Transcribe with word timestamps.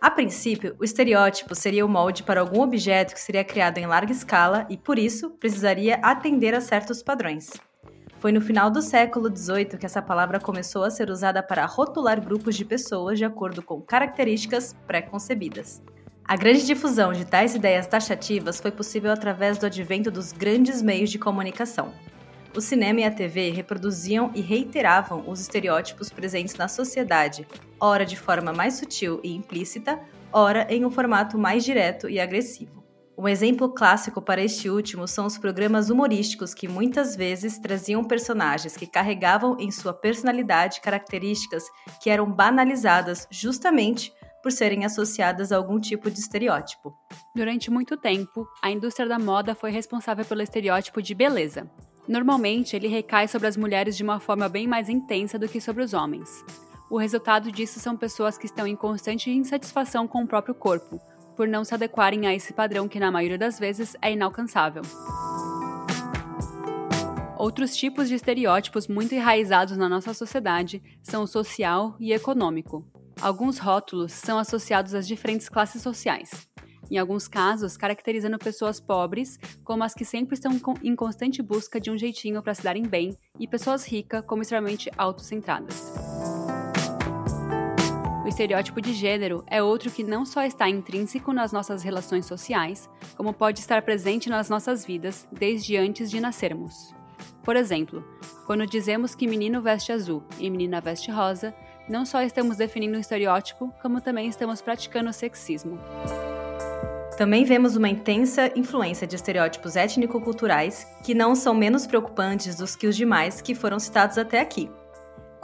A 0.00 0.10
princípio, 0.10 0.74
o 0.80 0.84
estereótipo 0.84 1.54
seria 1.54 1.84
o 1.84 1.88
molde 1.88 2.22
para 2.22 2.40
algum 2.40 2.62
objeto 2.62 3.14
que 3.14 3.20
seria 3.20 3.44
criado 3.44 3.78
em 3.78 3.86
larga 3.86 4.12
escala 4.12 4.66
e, 4.68 4.76
por 4.76 4.98
isso, 4.98 5.30
precisaria 5.30 5.96
atender 5.96 6.54
a 6.54 6.60
certos 6.60 7.02
padrões. 7.02 7.50
Foi 8.24 8.32
no 8.32 8.40
final 8.40 8.70
do 8.70 8.80
século 8.80 9.28
XVIII 9.28 9.76
que 9.78 9.84
essa 9.84 10.00
palavra 10.00 10.40
começou 10.40 10.82
a 10.82 10.88
ser 10.88 11.10
usada 11.10 11.42
para 11.42 11.66
rotular 11.66 12.18
grupos 12.24 12.56
de 12.56 12.64
pessoas 12.64 13.18
de 13.18 13.24
acordo 13.26 13.62
com 13.62 13.82
características 13.82 14.74
pré-concebidas. 14.86 15.82
A 16.24 16.34
grande 16.34 16.64
difusão 16.64 17.12
de 17.12 17.26
tais 17.26 17.54
ideias 17.54 17.86
taxativas 17.86 18.58
foi 18.62 18.70
possível 18.70 19.12
através 19.12 19.58
do 19.58 19.66
advento 19.66 20.10
dos 20.10 20.32
grandes 20.32 20.80
meios 20.80 21.10
de 21.10 21.18
comunicação. 21.18 21.92
O 22.56 22.62
cinema 22.62 23.00
e 23.00 23.04
a 23.04 23.10
TV 23.10 23.50
reproduziam 23.50 24.30
e 24.34 24.40
reiteravam 24.40 25.28
os 25.28 25.38
estereótipos 25.42 26.08
presentes 26.08 26.54
na 26.54 26.66
sociedade, 26.66 27.46
ora 27.78 28.06
de 28.06 28.16
forma 28.16 28.54
mais 28.54 28.72
sutil 28.72 29.20
e 29.22 29.36
implícita, 29.36 30.00
ora 30.32 30.66
em 30.70 30.82
um 30.82 30.90
formato 30.90 31.36
mais 31.36 31.62
direto 31.62 32.08
e 32.08 32.18
agressivo. 32.18 32.83
Um 33.16 33.28
exemplo 33.28 33.68
clássico 33.68 34.20
para 34.20 34.42
este 34.42 34.68
último 34.68 35.06
são 35.06 35.24
os 35.24 35.38
programas 35.38 35.88
humorísticos 35.88 36.52
que 36.52 36.66
muitas 36.66 37.14
vezes 37.14 37.58
traziam 37.58 38.02
personagens 38.02 38.76
que 38.76 38.88
carregavam 38.88 39.56
em 39.60 39.70
sua 39.70 39.94
personalidade 39.94 40.80
características 40.80 41.64
que 42.02 42.10
eram 42.10 42.30
banalizadas 42.30 43.28
justamente 43.30 44.12
por 44.42 44.50
serem 44.50 44.84
associadas 44.84 45.52
a 45.52 45.56
algum 45.56 45.78
tipo 45.78 46.10
de 46.10 46.18
estereótipo. 46.18 46.92
Durante 47.34 47.70
muito 47.70 47.96
tempo, 47.96 48.46
a 48.60 48.70
indústria 48.70 49.08
da 49.08 49.18
moda 49.18 49.54
foi 49.54 49.70
responsável 49.70 50.24
pelo 50.24 50.42
estereótipo 50.42 51.00
de 51.00 51.14
beleza. 51.14 51.70
Normalmente, 52.06 52.74
ele 52.74 52.88
recai 52.88 53.28
sobre 53.28 53.46
as 53.46 53.56
mulheres 53.56 53.96
de 53.96 54.02
uma 54.02 54.18
forma 54.18 54.48
bem 54.48 54.66
mais 54.66 54.88
intensa 54.88 55.38
do 55.38 55.48
que 55.48 55.60
sobre 55.60 55.84
os 55.84 55.94
homens. 55.94 56.44
O 56.90 56.98
resultado 56.98 57.50
disso 57.50 57.80
são 57.80 57.96
pessoas 57.96 58.36
que 58.36 58.44
estão 58.44 58.66
em 58.66 58.76
constante 58.76 59.30
insatisfação 59.30 60.06
com 60.06 60.22
o 60.22 60.26
próprio 60.26 60.54
corpo, 60.54 61.00
por 61.34 61.48
não 61.48 61.64
se 61.64 61.74
adequarem 61.74 62.26
a 62.26 62.34
esse 62.34 62.52
padrão 62.52 62.88
que, 62.88 63.00
na 63.00 63.10
maioria 63.10 63.38
das 63.38 63.58
vezes, 63.58 63.96
é 64.00 64.12
inalcançável. 64.12 64.82
Outros 67.36 67.76
tipos 67.76 68.08
de 68.08 68.14
estereótipos 68.14 68.88
muito 68.88 69.14
enraizados 69.14 69.76
na 69.76 69.88
nossa 69.88 70.14
sociedade 70.14 70.82
são 71.02 71.24
o 71.24 71.26
social 71.26 71.96
e 72.00 72.12
econômico. 72.12 72.86
Alguns 73.20 73.58
rótulos 73.58 74.12
são 74.12 74.38
associados 74.38 74.94
às 74.94 75.06
diferentes 75.06 75.48
classes 75.48 75.82
sociais. 75.82 76.30
Em 76.90 76.98
alguns 76.98 77.26
casos, 77.26 77.76
caracterizando 77.76 78.38
pessoas 78.38 78.80
pobres 78.80 79.38
como 79.64 79.84
as 79.84 79.94
que 79.94 80.04
sempre 80.04 80.34
estão 80.34 80.52
em 80.82 80.94
constante 80.94 81.42
busca 81.42 81.80
de 81.80 81.90
um 81.90 81.98
jeitinho 81.98 82.42
para 82.42 82.54
se 82.54 82.62
darem 82.62 82.84
bem, 82.84 83.16
e 83.38 83.48
pessoas 83.48 83.84
ricas 83.84 84.24
como 84.26 84.42
extremamente 84.42 84.90
autocentradas. 84.96 85.92
O 88.24 88.26
estereótipo 88.26 88.80
de 88.80 88.94
gênero 88.94 89.44
é 89.46 89.62
outro 89.62 89.90
que 89.90 90.02
não 90.02 90.24
só 90.24 90.42
está 90.44 90.66
intrínseco 90.66 91.30
nas 91.30 91.52
nossas 91.52 91.82
relações 91.82 92.24
sociais, 92.24 92.88
como 93.18 93.34
pode 93.34 93.60
estar 93.60 93.82
presente 93.82 94.30
nas 94.30 94.48
nossas 94.48 94.82
vidas 94.82 95.28
desde 95.30 95.76
antes 95.76 96.10
de 96.10 96.18
nascermos. 96.20 96.94
Por 97.42 97.54
exemplo, 97.54 98.02
quando 98.46 98.66
dizemos 98.66 99.14
que 99.14 99.26
menino 99.26 99.60
veste 99.60 99.92
azul 99.92 100.22
e 100.38 100.48
menina 100.48 100.80
veste 100.80 101.10
rosa, 101.10 101.54
não 101.86 102.06
só 102.06 102.22
estamos 102.22 102.56
definindo 102.56 102.96
um 102.96 103.00
estereótipo, 103.00 103.70
como 103.82 104.00
também 104.00 104.26
estamos 104.26 104.62
praticando 104.62 105.10
o 105.10 105.12
sexismo. 105.12 105.78
Também 107.18 107.44
vemos 107.44 107.76
uma 107.76 107.90
intensa 107.90 108.50
influência 108.56 109.06
de 109.06 109.16
estereótipos 109.16 109.76
étnico-culturais 109.76 110.86
que 111.04 111.14
não 111.14 111.34
são 111.34 111.52
menos 111.52 111.86
preocupantes 111.86 112.56
dos 112.56 112.74
que 112.74 112.86
os 112.86 112.96
demais 112.96 113.42
que 113.42 113.54
foram 113.54 113.78
citados 113.78 114.16
até 114.16 114.40
aqui, 114.40 114.70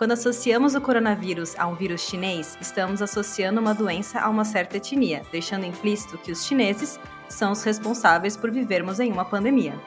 quando 0.00 0.12
associamos 0.12 0.74
o 0.74 0.80
coronavírus 0.80 1.54
a 1.58 1.66
um 1.66 1.74
vírus 1.74 2.00
chinês, 2.00 2.56
estamos 2.58 3.02
associando 3.02 3.60
uma 3.60 3.74
doença 3.74 4.18
a 4.18 4.30
uma 4.30 4.46
certa 4.46 4.78
etnia, 4.78 5.22
deixando 5.30 5.66
implícito 5.66 6.16
que 6.16 6.32
os 6.32 6.42
chineses 6.42 6.98
são 7.28 7.52
os 7.52 7.62
responsáveis 7.62 8.34
por 8.34 8.50
vivermos 8.50 8.98
em 8.98 9.12
uma 9.12 9.26
pandemia. 9.26 9.78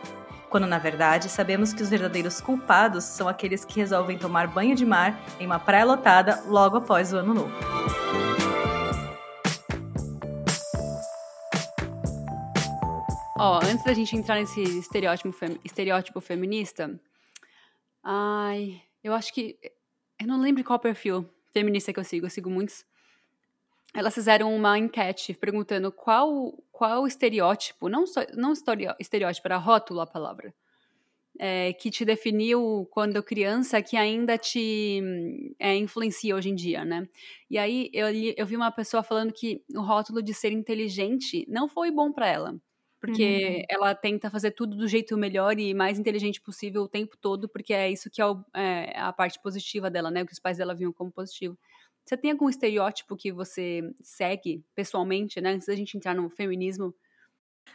Quando, 0.51 0.67
na 0.67 0.77
verdade, 0.77 1.29
sabemos 1.29 1.73
que 1.73 1.81
os 1.81 1.89
verdadeiros 1.89 2.39
culpados 2.39 3.05
são 3.05 3.27
aqueles 3.27 3.65
que 3.65 3.79
resolvem 3.79 4.15
tomar 4.15 4.45
banho 4.45 4.75
de 4.75 4.85
mar 4.85 5.19
em 5.39 5.47
uma 5.47 5.57
praia 5.57 5.83
lotada 5.83 6.43
logo 6.45 6.77
após 6.77 7.11
o 7.11 7.17
ano 7.17 7.33
novo. 7.33 7.51
Ó, 13.39 13.57
oh, 13.57 13.65
antes 13.65 13.83
da 13.83 13.95
gente 13.95 14.15
entrar 14.15 14.35
nesse 14.35 14.61
estereótipo, 14.61 15.31
fem 15.31 15.59
estereótipo 15.65 16.21
feminista, 16.21 16.99
ai, 18.03 18.79
eu 19.03 19.11
acho 19.11 19.33
que 19.33 19.57
eu 20.19 20.27
não 20.27 20.39
lembro 20.39 20.63
qual 20.63 20.79
perfil 20.79 21.29
feminista 21.51 21.93
que 21.93 21.99
eu 21.99 22.03
sigo, 22.03 22.25
eu 22.25 22.29
sigo 22.29 22.49
muitos. 22.49 22.85
Elas 23.93 24.13
fizeram 24.13 24.53
uma 24.55 24.77
enquete 24.77 25.33
perguntando 25.33 25.91
qual 25.91 26.53
qual 26.71 27.05
estereótipo, 27.05 27.87
não 27.87 28.07
só 28.07 28.21
não 28.33 28.53
estereótipo, 28.53 29.47
era 29.47 29.57
rótulo 29.57 30.01
a 30.01 30.07
palavra, 30.07 30.53
é, 31.39 31.73
que 31.73 31.91
te 31.91 32.03
definiu 32.03 32.87
quando 32.91 33.21
criança, 33.21 33.81
que 33.81 33.95
ainda 33.95 34.37
te 34.37 35.01
é, 35.59 35.75
influencia 35.75 36.35
hoje 36.35 36.49
em 36.49 36.55
dia, 36.55 36.83
né? 36.83 37.07
E 37.49 37.57
aí 37.57 37.89
eu, 37.93 38.07
eu 38.35 38.45
vi 38.45 38.55
uma 38.55 38.71
pessoa 38.71 39.03
falando 39.03 39.31
que 39.31 39.63
o 39.75 39.81
rótulo 39.81 40.21
de 40.23 40.33
ser 40.33 40.51
inteligente 40.51 41.45
não 41.47 41.69
foi 41.69 41.91
bom 41.91 42.11
para 42.11 42.27
ela 42.27 42.55
porque 43.03 43.57
uhum. 43.57 43.65
ela 43.67 43.93
tenta 43.93 44.29
fazer 44.29 44.51
tudo 44.51 44.77
do 44.77 44.87
jeito 44.87 45.17
melhor 45.17 45.59
e 45.59 45.73
mais 45.73 45.99
inteligente 45.99 46.39
possível 46.39 46.83
o 46.83 46.87
tempo 46.87 47.17
todo, 47.19 47.49
porque 47.49 47.73
é 47.73 47.91
isso 47.91 48.09
que 48.09 48.21
é, 48.21 48.25
o, 48.25 48.41
é, 48.55 48.97
a 48.97 49.11
parte 49.11 49.41
positiva 49.41 49.91
dela, 49.91 50.09
né? 50.09 50.23
O 50.23 50.25
que 50.25 50.31
os 50.31 50.39
pais 50.39 50.57
dela 50.57 50.73
viam 50.73 50.93
como 50.93 51.11
positivo. 51.11 51.59
Você 52.05 52.15
tem 52.15 52.31
algum 52.31 52.47
estereótipo 52.47 53.17
que 53.17 53.29
você 53.29 53.81
segue 54.01 54.63
pessoalmente, 54.73 55.41
né? 55.41 55.51
Antes 55.51 55.67
da 55.67 55.75
gente 55.75 55.97
entrar 55.97 56.15
no 56.15 56.29
feminismo, 56.29 56.95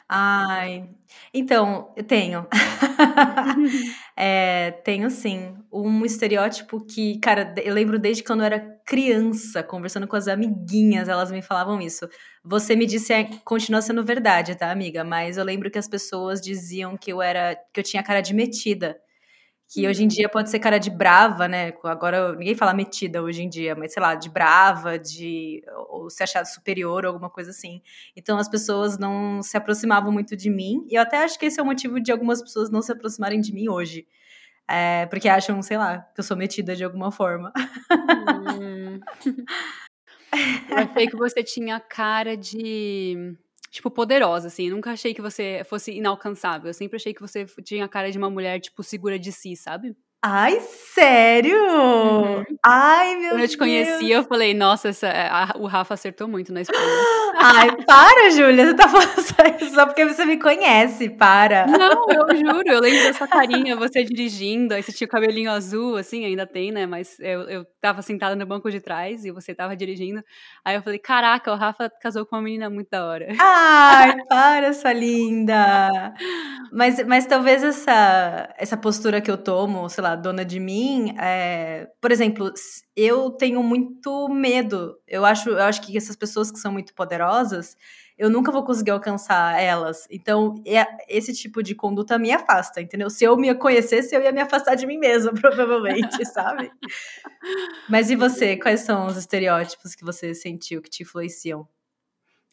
Ai, 0.08 0.88
então, 1.34 1.92
eu 1.96 2.04
tenho. 2.04 2.46
é, 4.16 4.72
tenho 4.84 5.10
sim. 5.10 5.54
Um 5.72 6.04
estereótipo 6.04 6.80
que, 6.84 7.18
cara, 7.20 7.54
eu 7.62 7.74
lembro 7.74 7.98
desde 7.98 8.22
quando 8.24 8.40
eu 8.40 8.46
era 8.46 8.60
criança, 8.86 9.62
conversando 9.62 10.06
com 10.08 10.16
as 10.16 10.28
amiguinhas, 10.28 11.08
elas 11.08 11.30
me 11.30 11.42
falavam 11.42 11.80
isso. 11.80 12.08
Você 12.44 12.74
me 12.76 12.86
disse, 12.86 13.12
é, 13.12 13.24
continua 13.44 13.82
sendo 13.82 14.04
verdade, 14.04 14.54
tá, 14.56 14.70
amiga? 14.70 15.04
Mas 15.04 15.36
eu 15.36 15.44
lembro 15.44 15.70
que 15.70 15.78
as 15.78 15.88
pessoas 15.88 16.40
diziam 16.40 16.96
que 16.96 17.12
eu 17.12 17.20
era, 17.22 17.56
que 17.72 17.80
eu 17.80 17.84
tinha 17.84 18.02
cara 18.02 18.20
de 18.22 18.34
metida. 18.34 18.96
Que 19.68 19.86
hoje 19.86 20.02
em 20.02 20.08
dia 20.08 20.30
pode 20.30 20.48
ser 20.48 20.58
cara 20.58 20.78
de 20.78 20.88
brava, 20.88 21.46
né? 21.46 21.74
Agora 21.84 22.32
ninguém 22.34 22.54
fala 22.54 22.72
metida 22.72 23.22
hoje 23.22 23.42
em 23.42 23.48
dia, 23.50 23.74
mas 23.74 23.92
sei 23.92 24.02
lá, 24.02 24.14
de 24.14 24.30
brava, 24.30 24.98
de 24.98 25.62
ou 25.88 26.08
se 26.08 26.22
achar 26.22 26.44
superior 26.46 27.04
ou 27.04 27.12
alguma 27.12 27.28
coisa 27.28 27.50
assim. 27.50 27.82
Então 28.16 28.38
as 28.38 28.48
pessoas 28.48 28.98
não 28.98 29.42
se 29.42 29.56
aproximavam 29.58 30.10
muito 30.10 30.34
de 30.34 30.48
mim. 30.48 30.86
E 30.88 30.94
eu 30.94 31.02
até 31.02 31.22
acho 31.22 31.38
que 31.38 31.46
esse 31.46 31.60
é 31.60 31.62
o 31.62 31.66
motivo 31.66 32.00
de 32.00 32.10
algumas 32.10 32.40
pessoas 32.40 32.70
não 32.70 32.80
se 32.80 32.90
aproximarem 32.90 33.40
de 33.40 33.52
mim 33.52 33.68
hoje. 33.68 34.06
É, 34.66 35.06
porque 35.06 35.28
acham, 35.28 35.60
sei 35.62 35.76
lá, 35.76 35.98
que 36.14 36.20
eu 36.20 36.24
sou 36.24 36.36
metida 36.36 36.74
de 36.74 36.84
alguma 36.84 37.10
forma. 37.10 37.52
Hum. 38.58 39.00
eu 40.70 40.76
achei 40.78 41.06
que 41.08 41.16
você 41.16 41.42
tinha 41.42 41.78
cara 41.78 42.36
de 42.36 43.36
tipo, 43.78 43.90
poderosa, 43.90 44.48
assim. 44.48 44.68
Eu 44.68 44.74
nunca 44.74 44.90
achei 44.92 45.14
que 45.14 45.22
você 45.22 45.62
fosse 45.64 45.92
inalcançável. 45.92 46.68
Eu 46.68 46.74
sempre 46.74 46.96
achei 46.96 47.14
que 47.14 47.20
você 47.20 47.46
tinha 47.64 47.84
a 47.84 47.88
cara 47.88 48.10
de 48.10 48.18
uma 48.18 48.28
mulher, 48.28 48.60
tipo, 48.60 48.82
segura 48.82 49.18
de 49.18 49.32
si, 49.32 49.54
sabe? 49.56 49.96
Ai, 50.20 50.58
sério? 50.60 51.56
Uhum. 51.56 52.44
Ai, 52.64 53.14
meu 53.14 53.20
Deus. 53.20 53.30
Quando 53.30 53.40
eu 53.42 53.48
te 53.48 53.58
conheci, 53.58 54.10
eu 54.10 54.24
falei, 54.24 54.52
nossa, 54.52 54.88
essa, 54.88 55.08
a, 55.08 55.56
o 55.56 55.66
Rafa 55.66 55.94
acertou 55.94 56.26
muito 56.26 56.52
na 56.52 56.60
escolha. 56.60 56.80
Ai, 57.38 57.70
para, 57.84 58.30
Júlia. 58.30 58.66
Você 58.66 58.74
tá 58.74 58.88
falando 58.88 59.18
isso 59.60 59.74
só 59.74 59.86
porque 59.86 60.04
você 60.04 60.24
me 60.24 60.38
conhece, 60.38 61.08
para. 61.08 61.66
Não, 61.66 62.06
eu 62.08 62.36
juro. 62.36 62.64
Eu 62.66 62.80
lembro 62.80 63.04
da 63.04 63.12
sua 63.12 63.28
carinha, 63.28 63.76
você 63.76 64.02
dirigindo. 64.02 64.74
Aí 64.74 64.82
você 64.82 64.92
tinha 64.92 65.06
o 65.06 65.10
cabelinho 65.10 65.50
azul, 65.50 65.96
assim, 65.96 66.24
ainda 66.24 66.46
tem, 66.46 66.72
né? 66.72 66.84
Mas 66.84 67.18
eu, 67.20 67.42
eu 67.42 67.66
tava 67.80 68.02
sentada 68.02 68.34
no 68.34 68.44
banco 68.44 68.70
de 68.70 68.80
trás 68.80 69.24
e 69.24 69.30
você 69.30 69.54
tava 69.54 69.76
dirigindo. 69.76 70.22
Aí 70.64 70.74
eu 70.74 70.82
falei, 70.82 70.98
caraca, 70.98 71.52
o 71.52 71.56
Rafa 71.56 71.90
casou 72.02 72.26
com 72.26 72.34
uma 72.34 72.42
menina 72.42 72.68
muito 72.68 72.88
da 72.90 73.06
hora. 73.06 73.28
Ai, 73.38 74.16
para, 74.28 74.72
sua 74.72 74.92
linda. 74.92 76.12
Mas, 76.72 77.04
mas 77.06 77.26
talvez 77.26 77.62
essa, 77.62 78.52
essa 78.58 78.76
postura 78.76 79.20
que 79.20 79.30
eu 79.30 79.38
tomo, 79.38 79.88
sei 79.88 80.02
lá, 80.02 80.07
dona 80.16 80.44
de 80.44 80.60
mim, 80.60 81.14
é... 81.18 81.88
por 82.00 82.10
exemplo, 82.12 82.52
eu 82.96 83.30
tenho 83.30 83.62
muito 83.62 84.28
medo. 84.28 84.98
Eu 85.06 85.24
acho, 85.24 85.50
eu 85.50 85.62
acho 85.62 85.80
que 85.82 85.96
essas 85.96 86.16
pessoas 86.16 86.50
que 86.50 86.58
são 86.58 86.72
muito 86.72 86.94
poderosas, 86.94 87.76
eu 88.18 88.28
nunca 88.28 88.50
vou 88.50 88.64
conseguir 88.64 88.90
alcançar 88.90 89.60
elas. 89.60 90.06
Então, 90.10 90.60
é, 90.66 90.84
esse 91.08 91.32
tipo 91.32 91.62
de 91.62 91.74
conduta 91.74 92.18
me 92.18 92.32
afasta, 92.32 92.80
entendeu? 92.80 93.08
Se 93.08 93.24
eu 93.24 93.36
me 93.36 93.54
conhecesse, 93.54 94.14
eu 94.14 94.22
ia 94.22 94.32
me 94.32 94.40
afastar 94.40 94.74
de 94.74 94.86
mim 94.86 94.98
mesma, 94.98 95.32
provavelmente, 95.40 96.24
sabe? 96.26 96.70
Mas 97.88 98.10
e 98.10 98.16
você? 98.16 98.56
Quais 98.56 98.80
são 98.80 99.06
os 99.06 99.16
estereótipos 99.16 99.94
que 99.94 100.04
você 100.04 100.34
sentiu 100.34 100.82
que 100.82 100.90
te 100.90 101.04
influenciam? 101.04 101.66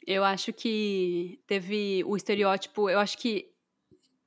Eu 0.06 0.24
acho 0.24 0.54
que 0.54 1.40
teve 1.48 2.04
o 2.06 2.16
estereótipo, 2.16 2.88
eu 2.88 3.00
acho 3.00 3.18
que 3.18 3.52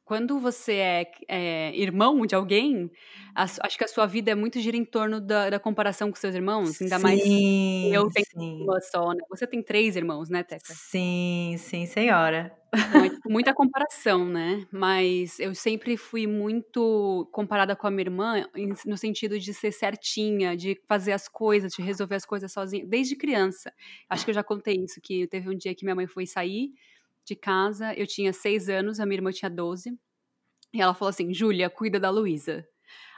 quando 0.08 0.40
você 0.40 0.72
é, 0.72 1.12
é, 1.28 1.76
irmão 1.76 2.24
de 2.24 2.34
alguém, 2.34 2.90
a, 3.34 3.42
acho 3.42 3.76
que 3.76 3.84
a 3.84 3.88
sua 3.88 4.06
vida 4.06 4.30
é 4.30 4.34
muito 4.34 4.58
gira 4.58 4.74
em 4.74 4.84
torno 4.84 5.20
da, 5.20 5.50
da 5.50 5.60
comparação 5.60 6.08
com 6.08 6.16
seus 6.16 6.34
irmãos. 6.34 6.80
Ainda 6.80 6.96
sim, 6.96 7.02
mais 7.02 7.20
eu 7.92 8.08
tenho 8.08 8.26
sim. 8.26 8.62
uma 8.62 8.80
só, 8.80 9.12
né? 9.12 9.20
Você 9.28 9.46
tem 9.46 9.62
três 9.62 9.96
irmãos, 9.96 10.30
né, 10.30 10.42
Teca? 10.42 10.72
Sim, 10.72 11.56
sim, 11.58 11.84
senhora. 11.84 12.56
Então, 12.74 13.04
é, 13.04 13.10
tipo, 13.10 13.30
muita 13.30 13.52
comparação, 13.52 14.24
né? 14.24 14.66
Mas 14.72 15.38
eu 15.38 15.54
sempre 15.54 15.94
fui 15.98 16.26
muito 16.26 17.28
comparada 17.30 17.76
com 17.76 17.86
a 17.86 17.90
minha 17.90 18.04
irmã 18.04 18.46
no 18.86 18.96
sentido 18.96 19.38
de 19.38 19.52
ser 19.52 19.72
certinha, 19.72 20.56
de 20.56 20.80
fazer 20.88 21.12
as 21.12 21.28
coisas, 21.28 21.74
de 21.74 21.82
resolver 21.82 22.14
as 22.14 22.24
coisas 22.24 22.50
sozinha, 22.50 22.86
desde 22.86 23.14
criança. 23.14 23.70
Acho 24.08 24.24
que 24.24 24.30
eu 24.30 24.34
já 24.34 24.42
contei 24.42 24.76
isso, 24.76 25.02
que 25.02 25.26
teve 25.26 25.50
um 25.50 25.54
dia 25.54 25.74
que 25.74 25.84
minha 25.84 25.94
mãe 25.94 26.06
foi 26.06 26.24
sair 26.24 26.70
de 27.28 27.36
casa, 27.36 27.94
eu 27.94 28.06
tinha 28.06 28.32
seis 28.32 28.68
anos, 28.68 28.98
a 28.98 29.06
minha 29.06 29.18
irmã 29.18 29.30
tinha 29.30 29.50
12. 29.50 29.96
E 30.72 30.80
ela 30.80 30.94
falou 30.94 31.10
assim: 31.10 31.32
Júlia, 31.32 31.70
cuida 31.70 32.00
da 32.00 32.10
Luísa. 32.10 32.66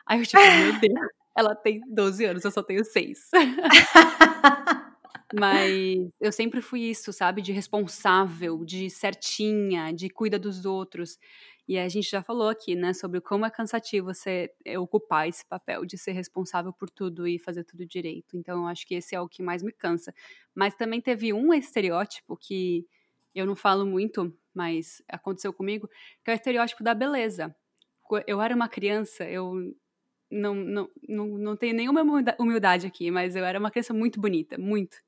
Aí 0.06 0.20
eu, 0.20 0.26
tipo, 0.26 0.40
meu 0.40 0.80
Deus, 0.80 1.08
ela 1.36 1.54
tem 1.54 1.80
12 1.88 2.24
anos, 2.24 2.44
eu 2.44 2.50
só 2.50 2.62
tenho 2.62 2.84
seis. 2.84 3.30
Mas 5.32 6.10
eu 6.20 6.32
sempre 6.32 6.60
fui 6.60 6.80
isso, 6.82 7.12
sabe? 7.12 7.40
De 7.40 7.52
responsável, 7.52 8.64
de 8.64 8.90
certinha, 8.90 9.92
de 9.92 10.10
cuida 10.10 10.38
dos 10.38 10.64
outros. 10.64 11.18
E 11.68 11.78
a 11.78 11.88
gente 11.88 12.10
já 12.10 12.20
falou 12.20 12.48
aqui, 12.48 12.74
né, 12.74 12.92
sobre 12.92 13.20
como 13.20 13.46
é 13.46 13.50
cansativo 13.50 14.12
você 14.12 14.50
eh, 14.64 14.76
ocupar 14.76 15.28
esse 15.28 15.46
papel 15.46 15.84
de 15.86 15.96
ser 15.96 16.10
responsável 16.10 16.72
por 16.72 16.90
tudo 16.90 17.28
e 17.28 17.38
fazer 17.38 17.62
tudo 17.62 17.86
direito. 17.86 18.36
Então, 18.36 18.62
eu 18.62 18.66
acho 18.66 18.84
que 18.84 18.96
esse 18.96 19.14
é 19.14 19.20
o 19.20 19.28
que 19.28 19.40
mais 19.40 19.62
me 19.62 19.70
cansa. 19.70 20.12
Mas 20.52 20.74
também 20.74 21.00
teve 21.00 21.32
um 21.32 21.54
estereótipo 21.54 22.36
que 22.36 22.84
eu 23.34 23.46
não 23.46 23.56
falo 23.56 23.86
muito, 23.86 24.36
mas 24.54 25.02
aconteceu 25.08 25.52
comigo, 25.52 25.88
que 26.24 26.30
é 26.30 26.34
o 26.34 26.36
estereótipo 26.36 26.82
da 26.82 26.94
beleza. 26.94 27.54
Eu 28.26 28.40
era 28.40 28.54
uma 28.54 28.68
criança, 28.68 29.24
eu 29.24 29.54
não, 30.30 30.54
não, 30.54 30.90
não, 31.08 31.26
não 31.26 31.56
tenho 31.56 31.74
nenhuma 31.74 32.02
humildade 32.38 32.86
aqui, 32.86 33.10
mas 33.10 33.36
eu 33.36 33.44
era 33.44 33.58
uma 33.58 33.70
criança 33.70 33.92
muito 33.94 34.20
bonita, 34.20 34.58
muito. 34.58 34.98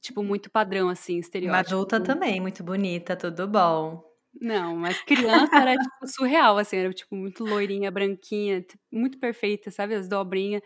Tipo, 0.00 0.22
muito 0.22 0.50
padrão, 0.50 0.88
assim, 0.88 1.18
estereótipo. 1.18 1.74
Uma 1.74 1.76
adulta 1.78 2.00
também, 2.00 2.40
muito 2.40 2.64
bonita, 2.64 3.16
tudo 3.16 3.46
bom. 3.46 4.02
Não, 4.40 4.76
mas 4.76 5.00
criança 5.02 5.54
era, 5.56 5.74
tipo, 5.78 6.06
surreal, 6.06 6.58
assim, 6.58 6.76
era, 6.76 6.92
tipo, 6.92 7.14
muito 7.14 7.44
loirinha, 7.44 7.90
branquinha, 7.90 8.64
muito 8.90 9.18
perfeita, 9.18 9.70
sabe, 9.70 9.94
as 9.94 10.08
dobrinhas. 10.08 10.62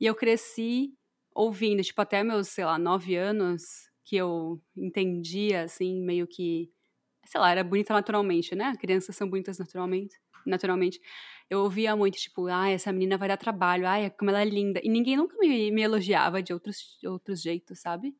E 0.00 0.06
eu 0.06 0.14
cresci 0.14 0.92
ouvindo, 1.34 1.82
tipo, 1.82 2.00
até 2.00 2.22
meus, 2.22 2.48
sei 2.48 2.64
lá, 2.64 2.78
nove 2.78 3.16
anos, 3.16 3.90
que 4.06 4.16
eu 4.16 4.62
entendia, 4.76 5.64
assim, 5.64 6.00
meio 6.02 6.28
que, 6.28 6.70
sei 7.26 7.40
lá, 7.40 7.50
era 7.52 7.64
bonita 7.64 7.94
naturalmente, 7.94 8.54
né? 8.54 8.74
Crianças 8.80 9.16
são 9.16 9.28
bonitas 9.28 9.58
naturalmente, 9.58 10.16
naturalmente. 10.46 11.00
Eu 11.50 11.60
ouvia 11.60 11.96
muito, 11.96 12.16
tipo, 12.18 12.46
ah, 12.48 12.70
essa 12.70 12.92
menina 12.92 13.18
vai 13.18 13.28
dar 13.28 13.36
trabalho, 13.38 13.86
ai, 13.88 14.10
como 14.10 14.30
ela 14.30 14.42
é 14.42 14.44
linda. 14.46 14.80
E 14.84 14.88
ninguém 14.90 15.16
nunca 15.16 15.36
me, 15.38 15.70
me 15.72 15.82
elogiava 15.82 16.42
de 16.42 16.52
outros, 16.54 16.98
outros 17.04 17.42
jeitos, 17.42 17.80
sabe? 17.80 18.16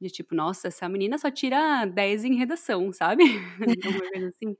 De 0.00 0.10
tipo, 0.10 0.34
nossa, 0.34 0.68
essa 0.68 0.88
menina 0.88 1.18
só 1.18 1.30
tira 1.30 1.84
10 1.86 2.24
em 2.24 2.36
redação, 2.36 2.92
sabe? 2.94 3.24
Coisa 4.14 4.28
assim. 4.28 4.56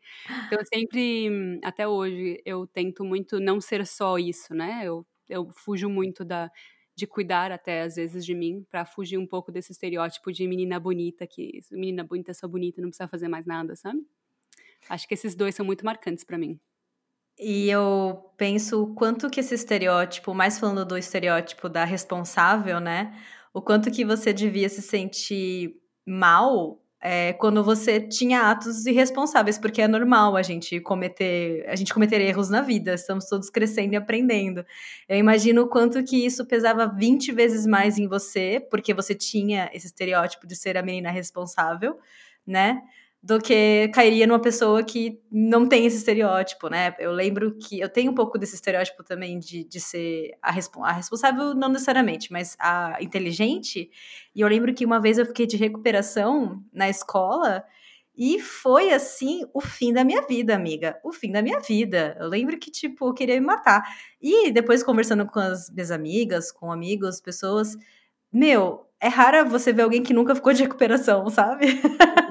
Então, 0.47 0.59
eu 0.61 0.67
sempre, 0.67 1.61
até 1.65 1.89
hoje, 1.89 2.43
eu 2.45 2.67
tento 2.67 3.05
muito 3.05 3.41
não 3.41 3.61
ser 3.61 3.87
só 3.87 4.19
isso, 4.19 4.55
né? 4.55 4.83
Eu, 4.85 5.07
eu 5.29 5.49
fujo 5.51 5.89
muito 5.91 6.25
da, 6.25 6.51
de 6.99 7.07
cuidar 7.07 7.53
até 7.53 7.83
às 7.83 7.95
vezes 7.95 8.27
de 8.27 8.35
mim 8.35 8.67
para 8.69 8.85
fugir 8.85 9.17
um 9.17 9.27
pouco 9.27 9.53
desse 9.53 9.71
estereótipo 9.71 10.33
de 10.33 10.49
menina 10.49 10.81
bonita 10.81 11.29
que 11.29 11.61
menina 11.71 12.03
bonita 12.03 12.33
é 12.33 12.35
só 12.35 12.49
bonita 12.49 12.83
não 12.83 12.89
precisa 12.89 13.07
fazer 13.07 13.29
mais 13.29 13.47
nada 13.47 13.77
sabe? 13.77 14.05
Acho 14.89 15.07
que 15.07 15.15
esses 15.15 15.37
dois 15.37 15.55
são 15.55 15.65
muito 15.65 15.85
marcantes 15.85 16.25
para 16.25 16.37
mim. 16.37 16.59
E 17.39 17.71
eu 17.71 18.33
penso 18.37 18.83
o 18.83 18.95
quanto 18.95 19.31
que 19.31 19.39
esse 19.39 19.55
estereótipo 19.55 20.35
mais 20.35 20.59
falando 20.59 20.85
do 20.85 20.99
estereótipo 20.99 21.69
da 21.69 21.85
responsável 21.85 22.81
né? 22.81 23.17
O 23.55 23.63
quanto 23.63 23.93
que 23.93 24.05
você 24.05 24.33
devia 24.33 24.69
se 24.69 24.83
sentir 24.83 25.81
mal 26.05 26.83
é, 27.01 27.33
quando 27.35 27.63
você 27.63 28.01
tinha 28.01 28.51
atos 28.51 28.85
irresponsáveis, 28.85 29.57
porque 29.57 29.81
é 29.81 29.89
normal 29.89 30.37
a 30.37 30.43
gente 30.43 30.81
cometer, 30.81 31.65
a 31.69 31.77
gente 31.77 31.95
cometer 31.95 32.21
erros 32.21 32.49
na 32.49 32.61
vida, 32.61 32.95
estamos 32.95 33.27
todos 33.27 33.49
crescendo 33.51 33.93
e 33.93 33.97
aprendendo. 33.97 34.65
Eu 35.09 35.17
imagino 35.17 35.63
o 35.63 35.69
quanto 35.69 36.03
que 36.03 36.25
isso 36.25 36.45
pesava 36.47 36.87
20 36.87 37.33
vezes 37.33 37.67
mais 37.67 37.99
em 37.99 38.09
você, 38.09 38.67
porque 38.71 38.93
você 38.93 39.15
tinha 39.15 39.71
esse 39.73 39.87
estereótipo 39.87 40.47
de 40.47 40.57
ser 40.57 40.77
a 40.77 40.83
menina 40.83 41.11
responsável, 41.11 41.99
né? 42.47 42.83
Do 43.23 43.41
que 43.41 43.89
cairia 43.93 44.27
numa 44.27 44.41
pessoa 44.41 44.83
que 44.83 45.21
não 45.31 45.67
tem 45.67 45.85
esse 45.85 45.97
estereótipo, 45.97 46.69
né? 46.69 46.95
Eu 46.99 47.11
lembro 47.11 47.57
que 47.57 47.81
eu 47.81 47.89
tenho 47.89 48.13
um 48.13 48.15
pouco 48.15 48.39
desse 48.39 48.55
estereótipo 48.55 49.03
também 49.03 49.39
de, 49.39 49.65
de 49.65 49.81
ser 49.81 50.31
a, 50.41 50.51
a 50.51 50.93
responsável, 50.93 51.55
não 51.55 51.69
necessariamente, 51.69 52.33
mas 52.33 52.57
a 52.61 52.97
inteligente. 53.01 53.91
E 54.35 54.41
eu 54.41 54.49
lembro 54.49 54.73
que 54.73 54.85
uma 54.85 55.01
vez 55.01 55.19
eu 55.19 55.27
fiquei 55.27 55.47
de 55.47 55.57
recuperação 55.57 56.63
na 56.73 56.89
escola 56.89 57.65
e 58.17 58.41
foi 58.41 58.93
assim 58.93 59.45
o 59.55 59.61
fim 59.61 59.93
da 59.93 60.05
minha 60.05 60.23
vida, 60.23 60.55
amiga. 60.55 60.99
O 61.05 61.13
fim 61.13 61.31
da 61.31 61.41
minha 61.41 61.61
vida. 61.61 62.17
Eu 62.19 62.29
lembro 62.29 62.59
que, 62.59 62.71
tipo, 62.71 63.07
eu 63.07 63.15
queria 63.15 63.35
me 63.37 63.47
matar. 63.47 63.83
E 64.21 64.51
depois, 64.51 64.83
conversando 64.83 65.25
com 65.25 65.39
as 65.39 65.71
minhas 65.71 65.93
amigas, 65.93 66.51
com 66.51 66.73
amigos, 66.73 67.21
pessoas, 67.21 67.77
meu, 68.33 68.87
é 69.01 69.09
rara 69.09 69.45
você 69.45 69.73
ver 69.73 69.83
alguém 69.83 70.03
que 70.03 70.13
nunca 70.13 70.35
ficou 70.35 70.53
de 70.53 70.65
recuperação, 70.65 71.29
sabe? 71.31 71.67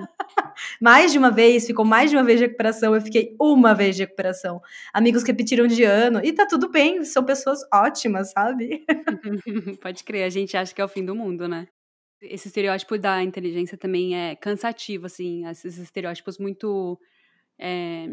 mais 0.82 1.12
de 1.12 1.18
uma 1.18 1.32
vez, 1.32 1.66
ficou 1.66 1.86
mais 1.86 2.10
de 2.10 2.18
uma 2.18 2.24
vez 2.24 2.40
de 2.40 2.46
recuperação, 2.46 2.96
eu 2.96 3.02
fiquei 3.02 3.36
uma 3.40 3.74
vez 3.74 3.96
de 3.96 4.04
recuperação. 4.04 4.62
Amigos 4.94 5.24
que 5.24 5.32
repetiram 5.32 5.68
de 5.68 5.84
ano, 5.84 6.22
e 6.24 6.34
tá 6.34 6.46
tudo 6.46 6.70
bem, 6.70 7.04
são 7.04 7.24
pessoas 7.24 7.60
ótimas, 7.74 8.32
sabe? 8.32 8.86
Pode 9.82 10.04
crer, 10.04 10.24
a 10.24 10.30
gente 10.30 10.56
acha 10.56 10.74
que 10.74 10.82
é 10.82 10.86
o 10.86 10.90
fim 10.90 11.04
do 11.04 11.16
mundo, 11.16 11.48
né? 11.48 11.68
Esse 12.22 12.48
estereótipo 12.48 12.98
da 12.98 13.22
inteligência 13.22 13.78
também 13.78 14.16
é 14.18 14.36
cansativo, 14.36 15.06
assim, 15.06 15.46
esses 15.48 15.78
estereótipos 15.78 16.38
muito. 16.40 17.00
É... 17.60 18.08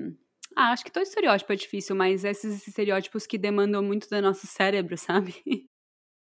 Ah, 0.55 0.73
acho 0.73 0.85
que 0.85 0.93
todo 0.93 1.03
estereótipo 1.03 1.53
é 1.53 1.57
difícil, 1.57 1.97
mas 1.97 2.25
esses 2.25 2.67
estereótipos 2.69 3.27
que 3.27 3.39
demandam 3.39 3.83
muito 3.83 4.09
do 4.09 4.21
nosso 4.21 4.47
cérebro, 4.47 4.97
sabe? 4.99 5.35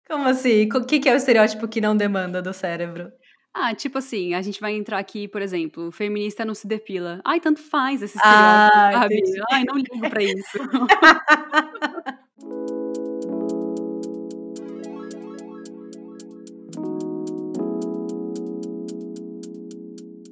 Como 0.08 0.28
assim? 0.28 0.70
O 0.74 0.86
que 0.86 1.08
é 1.08 1.14
o 1.14 1.16
estereótipo 1.16 1.68
que 1.68 1.82
não 1.82 1.96
demanda 1.96 2.42
do 2.42 2.54
cérebro? 2.54 3.12
Ah, 3.54 3.76
tipo 3.76 3.98
assim, 3.98 4.34
a 4.34 4.42
gente 4.42 4.62
vai 4.62 4.74
entrar 4.74 4.98
aqui, 4.98 5.28
por 5.28 5.42
exemplo, 5.42 5.92
feminista 5.92 6.46
não 6.46 6.56
se 6.56 6.66
depila. 6.66 7.20
Ai, 7.24 7.40
tanto 7.40 7.60
faz 7.60 8.02
esse 8.02 8.18
ah, 8.24 8.70
estereótipo, 8.70 8.78
ah, 8.78 8.94
sabe? 8.94 9.18
Entendi. 9.18 9.42
Ai, 9.52 9.64
não 9.66 9.76
ligo 9.76 10.10
pra 10.10 10.24
isso. 10.24 10.58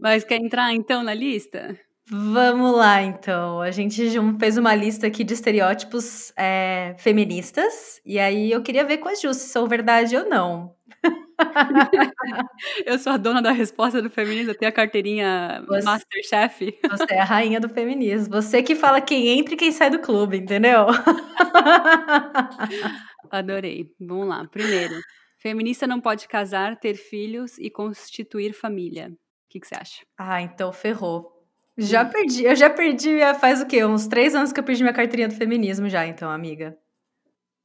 Mas 0.02 0.24
quer 0.24 0.38
entrar 0.38 0.74
então 0.74 1.04
na 1.04 1.14
lista? 1.14 1.78
Vamos 2.10 2.76
lá, 2.76 3.04
então. 3.04 3.62
A 3.62 3.70
gente 3.70 4.02
fez 4.40 4.58
uma 4.58 4.74
lista 4.74 5.06
aqui 5.06 5.24
de 5.24 5.34
estereótipos 5.34 6.32
é, 6.38 6.96
feministas, 6.98 8.02
e 8.06 8.18
aí 8.18 8.52
eu 8.52 8.64
queria 8.64 8.86
ver 8.86 8.98
com 8.98 9.10
a 9.10 9.16
Ju 9.16 9.34
se 9.34 9.50
são 9.50 9.68
verdade 9.68 10.16
ou 10.16 10.28
não. 10.28 10.74
eu 12.86 13.00
sou 13.00 13.14
a 13.14 13.18
dona 13.18 13.42
da 13.42 13.52
resposta 13.52 14.02
do 14.02 14.10
feminismo, 14.10 14.52
eu 14.52 14.58
tenho 14.58 14.70
a 14.70 14.74
carteirinha 14.74 15.64
você, 15.68 15.86
Masterchef. 15.86 16.80
Você 16.90 17.14
é 17.14 17.22
a 17.22 17.24
rainha 17.24 17.60
do 17.60 17.70
feminismo. 17.70 18.34
Você 18.34 18.62
que 18.62 18.76
fala 18.76 19.02
quem 19.02 19.40
entra 19.40 19.54
e 19.54 19.58
quem 19.58 19.72
sai 19.72 19.90
do 19.90 20.00
clube, 20.00 20.38
entendeu? 20.38 20.88
Adorei. 23.32 23.94
Vamos 24.00 24.28
lá. 24.28 24.48
Primeiro, 24.48 24.96
feminista 25.38 25.88
não 25.88 26.02
pode 26.02 26.28
casar, 26.28 26.78
ter 26.78 26.96
filhos 26.96 27.58
e 27.58 27.70
constituir 27.70 28.54
família. 28.54 29.10
O 29.10 29.50
que, 29.50 29.60
que 29.60 29.68
você 29.68 29.76
acha? 29.76 30.06
Ah, 30.18 30.42
então 30.42 30.72
ferrou. 30.72 31.38
Já 31.78 32.04
perdi. 32.04 32.44
Eu 32.44 32.56
já 32.56 32.70
perdi 32.70 33.20
faz 33.40 33.62
o 33.62 33.66
quê? 33.66 33.86
Uns 33.86 34.08
três 34.08 34.36
anos 34.36 34.52
que 34.52 34.60
eu 34.60 34.64
perdi 34.64 34.84
minha 34.84 34.94
carteirinha 34.94 35.30
do 35.30 35.36
feminismo 35.36 35.88
já, 35.88 36.06
então, 36.06 36.30
amiga. 36.30 36.78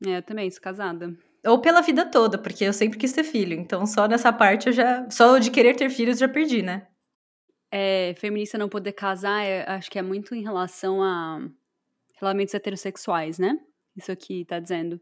É, 0.07 0.19
eu 0.19 0.23
também, 0.23 0.51
sou 0.51 0.63
casada. 0.63 1.13
Ou 1.47 1.61
pela 1.61 1.83
vida 1.83 2.05
toda, 2.11 2.39
porque 2.39 2.65
eu 2.65 2.73
sempre 2.73 2.99
quis 2.99 3.13
ter 3.13 3.25
filho. 3.25 3.55
Então, 3.55 3.87
só 3.87 4.09
nessa 4.09 4.33
parte 4.33 4.69
eu 4.69 4.73
já. 4.73 5.09
Só 5.11 5.39
de 5.39 5.51
querer 5.51 5.77
ter 5.77 5.91
filhos 5.91 6.19
já 6.19 6.29
perdi, 6.29 6.63
né? 6.63 6.87
É, 7.71 8.15
feminista 8.19 8.57
não 8.57 8.69
poder 8.69 8.93
casar, 8.93 9.45
é, 9.45 9.69
acho 9.69 9.91
que 9.91 9.99
é 9.99 10.03
muito 10.03 10.35
em 10.35 10.43
relação 10.43 11.03
a 11.03 11.41
relamentos 12.21 12.55
heterossexuais, 12.55 13.39
né? 13.39 13.59
Isso 13.97 14.11
aqui 14.13 14.45
tá 14.45 14.59
dizendo. 14.61 15.01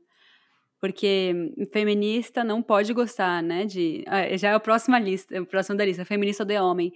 Porque 0.80 1.32
feminista 1.72 2.42
não 2.42 2.60
pode 2.62 2.92
gostar, 2.92 3.42
né? 3.42 3.64
De. 3.64 4.02
Ah, 4.06 4.36
já 4.36 4.50
é 4.50 4.54
a 4.54 4.60
próxima 4.60 4.98
lista, 4.98 5.38
a 5.38 5.46
próxima 5.46 5.76
da 5.76 5.84
lista. 5.84 6.04
Feminista 6.04 6.42
odeia 6.42 6.64
homem. 6.64 6.92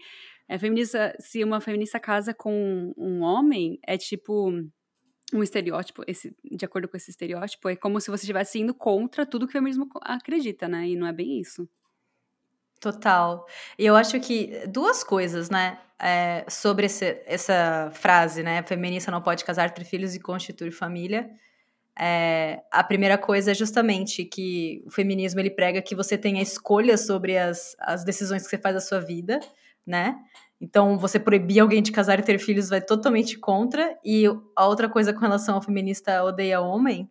É 0.49 0.59
feminista, 0.59 1.15
se 1.21 1.43
uma 1.45 1.61
feminista 1.61 2.01
casa 2.01 2.35
com 2.35 2.93
um 2.97 3.23
homem, 3.23 3.79
é 3.87 3.97
tipo 3.97 4.51
um 5.33 5.43
estereótipo, 5.43 6.03
esse, 6.07 6.37
de 6.45 6.65
acordo 6.65 6.89
com 6.89 6.97
esse 6.97 7.11
estereótipo, 7.11 7.69
é 7.69 7.77
como 7.77 8.01
se 8.01 8.11
você 8.11 8.23
estivesse 8.23 8.59
indo 8.61 8.73
contra 8.73 9.27
tudo 9.27 9.47
que 9.47 9.51
o 9.51 9.53
feminismo 9.53 9.89
acredita, 10.03 10.69
né? 10.69 10.89
E 10.89 10.97
não 10.97 11.07
é 11.07 11.13
bem 11.13 11.41
isso. 11.41 11.69
Total. 12.81 13.47
E 13.79 13.85
eu 13.85 13.97
acho 13.97 14.21
que 14.21 14.67
duas 14.69 15.03
coisas, 15.03 15.51
né? 15.51 15.79
É, 15.99 16.45
sobre 16.49 16.87
esse, 16.87 17.23
essa 17.27 17.91
frase, 17.93 18.43
né? 18.43 18.63
Feminista 18.63 19.11
não 19.11 19.23
pode 19.23 19.45
casar, 19.45 19.73
ter 19.73 19.85
filhos 19.85 20.15
e 20.15 20.21
constituir 20.21 20.71
família. 20.71 21.29
É, 21.99 22.63
a 22.71 22.85
primeira 22.85 23.17
coisa 23.17 23.51
é 23.51 23.55
justamente 23.55 24.25
que 24.25 24.83
o 24.87 24.91
feminismo 24.91 25.41
ele 25.41 25.51
prega 25.51 25.81
que 25.81 25.95
você 25.95 26.19
tenha 26.19 26.43
escolha 26.43 26.99
sobre 26.99 27.39
as, 27.39 27.75
as 27.81 28.05
decisões 28.05 28.43
que 28.43 28.51
você 28.51 28.59
faz 28.59 28.75
da 28.75 28.81
sua 28.83 29.01
vida 29.01 29.41
né? 29.87 30.19
Então, 30.61 30.99
você 30.99 31.19
proibir 31.19 31.61
alguém 31.61 31.83
de 31.83 31.93
casar 31.93 32.19
e 32.19 32.23
ter 32.23 32.39
filhos 32.39 32.69
vai 32.69 32.81
totalmente 32.81 33.39
contra. 33.39 33.97
E 34.05 34.25
a 34.55 34.67
outra 34.67 34.89
coisa 34.89 35.13
com 35.13 35.21
relação 35.21 35.55
ao 35.55 35.63
feminista 35.63 36.25
odeia 36.25 36.61
homem, 36.61 37.11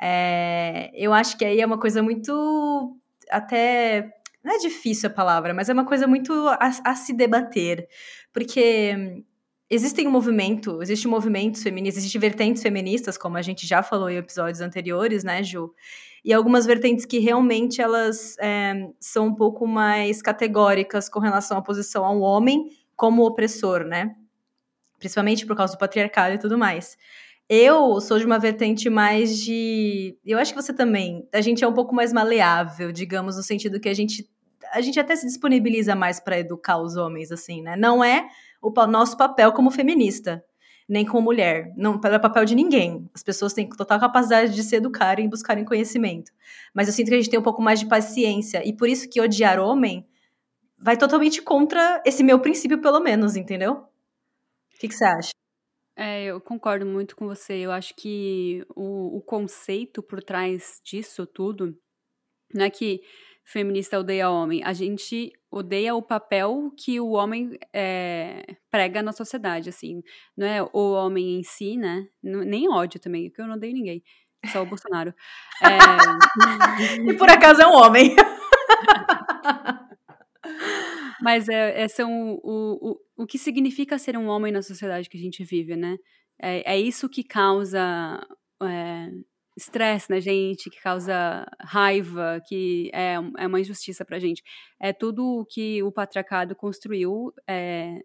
é, 0.00 0.90
eu 0.94 1.12
acho 1.12 1.36
que 1.36 1.44
aí 1.44 1.60
é 1.60 1.66
uma 1.66 1.78
coisa 1.78 2.02
muito. 2.02 2.96
Até. 3.30 4.10
Não 4.42 4.54
é 4.54 4.58
difícil 4.58 5.10
a 5.10 5.12
palavra, 5.12 5.52
mas 5.52 5.68
é 5.68 5.72
uma 5.74 5.84
coisa 5.84 6.06
muito 6.06 6.32
a, 6.48 6.70
a 6.84 6.94
se 6.94 7.12
debater. 7.12 7.86
Porque 8.32 9.22
existem 9.68 10.08
um 10.08 10.10
movimento, 10.10 10.82
existe 10.82 11.06
movimentos 11.06 11.62
feministas, 11.62 12.02
existem 12.02 12.20
vertentes 12.20 12.62
feministas, 12.62 13.18
como 13.18 13.36
a 13.36 13.42
gente 13.42 13.66
já 13.66 13.82
falou 13.82 14.08
em 14.08 14.16
episódios 14.16 14.62
anteriores, 14.62 15.22
né, 15.22 15.42
Ju? 15.42 15.72
E 16.24 16.32
algumas 16.32 16.66
vertentes 16.66 17.04
que 17.04 17.18
realmente 17.18 17.80
elas 17.80 18.36
é, 18.38 18.88
são 18.98 19.28
um 19.28 19.34
pouco 19.34 19.66
mais 19.66 20.20
categóricas 20.20 21.08
com 21.08 21.20
relação 21.20 21.58
à 21.58 21.62
posição 21.62 22.04
ao 22.04 22.20
homem 22.20 22.70
como 22.96 23.24
opressor, 23.24 23.84
né? 23.84 24.14
Principalmente 24.98 25.46
por 25.46 25.56
causa 25.56 25.74
do 25.74 25.78
patriarcado 25.78 26.34
e 26.34 26.38
tudo 26.38 26.58
mais. 26.58 26.96
Eu 27.48 28.00
sou 28.00 28.18
de 28.18 28.26
uma 28.26 28.38
vertente 28.38 28.88
mais 28.88 29.36
de. 29.38 30.16
Eu 30.24 30.38
acho 30.38 30.52
que 30.54 30.62
você 30.62 30.72
também. 30.72 31.26
A 31.32 31.40
gente 31.40 31.64
é 31.64 31.66
um 31.66 31.72
pouco 31.72 31.94
mais 31.94 32.12
maleável, 32.12 32.92
digamos, 32.92 33.36
no 33.36 33.42
sentido 33.42 33.80
que 33.80 33.88
a 33.88 33.94
gente. 33.94 34.28
A 34.72 34.80
gente 34.80 35.00
até 35.00 35.16
se 35.16 35.26
disponibiliza 35.26 35.96
mais 35.96 36.20
para 36.20 36.38
educar 36.38 36.78
os 36.78 36.96
homens, 36.96 37.32
assim, 37.32 37.60
né? 37.60 37.76
Não 37.76 38.04
é 38.04 38.28
o 38.62 38.70
nosso 38.86 39.16
papel 39.16 39.52
como 39.52 39.70
feminista 39.70 40.44
nem 40.90 41.06
com 41.06 41.20
mulher. 41.20 41.72
Não 41.76 42.00
é 42.02 42.18
papel 42.18 42.44
de 42.44 42.52
ninguém. 42.52 43.08
As 43.14 43.22
pessoas 43.22 43.52
têm 43.52 43.68
total 43.68 44.00
capacidade 44.00 44.52
de 44.52 44.62
se 44.64 44.74
educarem 44.74 45.26
e 45.26 45.28
buscarem 45.28 45.64
conhecimento. 45.64 46.32
Mas 46.74 46.88
eu 46.88 46.92
sinto 46.92 47.06
que 47.06 47.14
a 47.14 47.16
gente 47.16 47.30
tem 47.30 47.38
um 47.38 47.44
pouco 47.44 47.62
mais 47.62 47.78
de 47.78 47.86
paciência. 47.86 48.66
E 48.66 48.72
por 48.72 48.88
isso 48.88 49.08
que 49.08 49.20
odiar 49.20 49.60
homem 49.60 50.04
vai 50.76 50.96
totalmente 50.96 51.40
contra 51.42 52.02
esse 52.04 52.24
meu 52.24 52.40
princípio, 52.40 52.80
pelo 52.80 52.98
menos, 52.98 53.36
entendeu? 53.36 53.74
O 53.74 54.78
que, 54.80 54.88
que 54.88 54.94
você 54.94 55.04
acha? 55.04 55.30
É, 55.94 56.24
eu 56.24 56.40
concordo 56.40 56.84
muito 56.84 57.14
com 57.14 57.24
você. 57.28 57.54
Eu 57.54 57.70
acho 57.70 57.94
que 57.94 58.66
o, 58.74 59.18
o 59.18 59.20
conceito 59.20 60.02
por 60.02 60.20
trás 60.20 60.80
disso 60.82 61.24
tudo 61.24 61.78
não 62.52 62.64
é 62.64 62.70
que 62.70 63.00
feminista 63.50 63.98
odeia 63.98 64.30
homem. 64.30 64.62
A 64.62 64.72
gente 64.72 65.32
odeia 65.50 65.94
o 65.94 66.02
papel 66.02 66.72
que 66.76 67.00
o 67.00 67.10
homem 67.10 67.58
é, 67.72 68.44
prega 68.70 69.02
na 69.02 69.12
sociedade, 69.12 69.68
assim. 69.68 70.02
Não 70.36 70.46
é 70.46 70.62
o 70.62 70.92
homem 70.92 71.40
em 71.40 71.42
si, 71.42 71.76
né? 71.76 72.06
nem 72.22 72.70
ódio 72.70 73.00
também, 73.00 73.28
porque 73.28 73.42
eu 73.42 73.48
não 73.48 73.56
odeio 73.56 73.74
ninguém. 73.74 74.04
Só 74.52 74.62
o 74.62 74.66
Bolsonaro. 74.66 75.12
É... 75.62 75.66
e 77.10 77.14
por 77.14 77.28
acaso 77.28 77.60
é 77.60 77.66
um 77.66 77.74
homem. 77.74 78.14
Mas 81.20 81.48
é, 81.48 81.82
é, 81.82 81.88
são 81.88 82.38
o, 82.42 82.92
o, 82.92 83.24
o 83.24 83.26
que 83.26 83.36
significa 83.36 83.98
ser 83.98 84.16
um 84.16 84.28
homem 84.28 84.52
na 84.52 84.62
sociedade 84.62 85.10
que 85.10 85.18
a 85.18 85.20
gente 85.20 85.44
vive, 85.44 85.76
né? 85.76 85.98
É, 86.40 86.74
é 86.74 86.80
isso 86.80 87.08
que 87.08 87.22
causa 87.22 87.78
é, 88.62 89.10
estresse 89.56 90.10
na 90.10 90.20
gente, 90.20 90.70
que 90.70 90.80
causa 90.80 91.46
raiva, 91.60 92.40
que 92.46 92.90
é, 92.94 93.14
é 93.38 93.46
uma 93.46 93.60
injustiça 93.60 94.04
pra 94.04 94.18
gente. 94.18 94.42
É 94.80 94.92
tudo 94.92 95.46
que 95.50 95.82
o 95.82 95.92
patriarcado 95.92 96.54
construiu 96.56 97.32
é, 97.48 98.00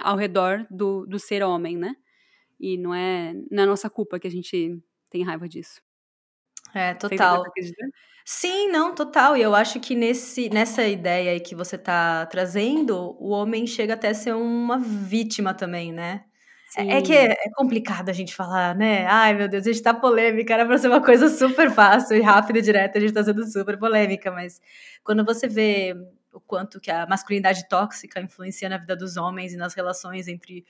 ao 0.00 0.16
redor 0.16 0.66
do, 0.70 1.06
do 1.06 1.18
ser 1.18 1.42
homem, 1.42 1.76
né? 1.76 1.94
E 2.60 2.76
não 2.76 2.94
é, 2.94 3.34
não 3.50 3.62
é 3.64 3.66
nossa 3.66 3.88
culpa 3.90 4.18
que 4.18 4.26
a 4.26 4.30
gente 4.30 4.78
tem 5.10 5.24
raiva 5.24 5.48
disso. 5.48 5.80
É, 6.74 6.94
total. 6.94 7.44
Sim, 8.24 8.68
não, 8.68 8.94
total. 8.94 9.36
E 9.36 9.42
eu 9.42 9.54
acho 9.54 9.80
que 9.80 9.94
nesse, 9.94 10.50
nessa 10.50 10.86
ideia 10.86 11.32
aí 11.32 11.40
que 11.40 11.54
você 11.54 11.78
tá 11.78 12.26
trazendo, 12.26 13.16
o 13.18 13.30
homem 13.30 13.66
chega 13.66 13.94
até 13.94 14.08
a 14.10 14.14
ser 14.14 14.34
uma 14.34 14.78
vítima 14.78 15.54
também, 15.54 15.92
né? 15.92 16.24
É, 16.76 16.98
é 16.98 17.02
que 17.02 17.14
é, 17.14 17.34
complicado 17.54 18.08
a 18.08 18.12
gente 18.12 18.34
falar, 18.34 18.74
né? 18.74 19.06
Ai, 19.06 19.34
meu 19.34 19.48
Deus, 19.48 19.66
a 19.66 19.72
gente 19.72 19.82
tá 19.82 19.94
polêmica, 19.94 20.52
era 20.54 20.66
pra 20.66 20.76
ser 20.78 20.88
uma 20.88 21.02
coisa 21.02 21.28
super 21.28 21.70
fácil 21.70 22.16
e 22.16 22.20
rápida 22.20 22.58
e 22.58 22.62
direta, 22.62 22.98
a 22.98 23.00
gente 23.00 23.12
tá 23.12 23.24
sendo 23.24 23.46
super 23.50 23.78
polêmica, 23.78 24.30
mas 24.30 24.60
quando 25.02 25.24
você 25.24 25.48
vê 25.48 25.94
o 26.32 26.40
quanto 26.40 26.78
que 26.80 26.90
a 26.90 27.06
masculinidade 27.06 27.66
tóxica 27.68 28.20
influencia 28.20 28.68
na 28.68 28.76
vida 28.78 28.94
dos 28.94 29.16
homens 29.16 29.52
e 29.54 29.56
nas 29.56 29.74
relações 29.74 30.28
entre 30.28 30.64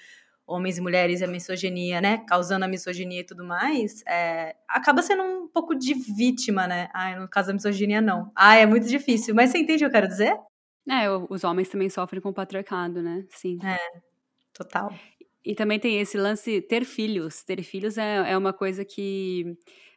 homens 0.47 0.79
e 0.79 0.81
mulheres 0.81 1.21
e 1.21 1.25
a 1.25 1.29
misoginia, 1.29 2.01
né? 2.01 2.19
Causando 2.27 2.65
a 2.65 2.69
misoginia 2.69 3.21
e 3.21 3.25
tudo 3.25 3.45
mais, 3.45 4.03
é, 4.07 4.57
acaba 4.67 5.03
sendo 5.03 5.23
um 5.23 5.49
pouco 5.49 5.75
de 5.75 5.93
vítima, 5.95 6.67
né? 6.67 6.89
Ai, 6.95 7.19
no 7.19 7.29
caso 7.29 7.49
da 7.49 7.55
misoginia, 7.55 8.01
não. 8.01 8.33
Ai, 8.35 8.63
é 8.63 8.67
muito 8.67 8.89
difícil. 8.89 9.35
Mas 9.35 9.51
você 9.51 9.59
entende 9.59 9.85
o 9.85 9.91
que 9.91 9.97
eu 9.97 10.01
quero 10.01 10.09
dizer? 10.09 10.35
É, 10.89 11.11
os 11.11 11.45
homens 11.45 11.69
também 11.69 11.91
sofrem 11.91 12.23
com 12.23 12.31
o 12.31 12.35
patriarcado, 12.35 13.03
né? 13.03 13.27
Sim. 13.29 13.59
É, 13.63 13.77
total. 14.55 14.93
E 15.49 15.55
também 15.55 15.81
tem 15.81 15.99
esse 15.99 16.19
lance 16.19 16.61
ter 16.61 16.85
filhos. 16.85 17.43
Ter 17.43 17.63
filhos 17.63 17.97
é, 17.97 18.33
é 18.33 18.37
uma 18.37 18.53
coisa 18.53 18.85
que, 18.85 19.57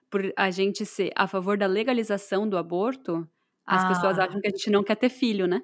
por 0.10 0.31
a 0.38 0.50
gente 0.50 0.86
ser 0.86 1.12
a 1.13 1.27
favor 1.27 1.58
da 1.58 1.67
legalização 1.67 2.48
do 2.48 2.58
aborto, 2.58 3.27
as 3.67 3.84
ah. 3.84 3.88
pessoas 3.89 4.17
acham 4.17 4.39
que 4.39 4.48
a 4.48 4.50
gente 4.50 4.70
não 4.70 4.81
quer 4.81 4.96
ter 4.96 5.10
filho, 5.10 5.48
né? 5.48 5.62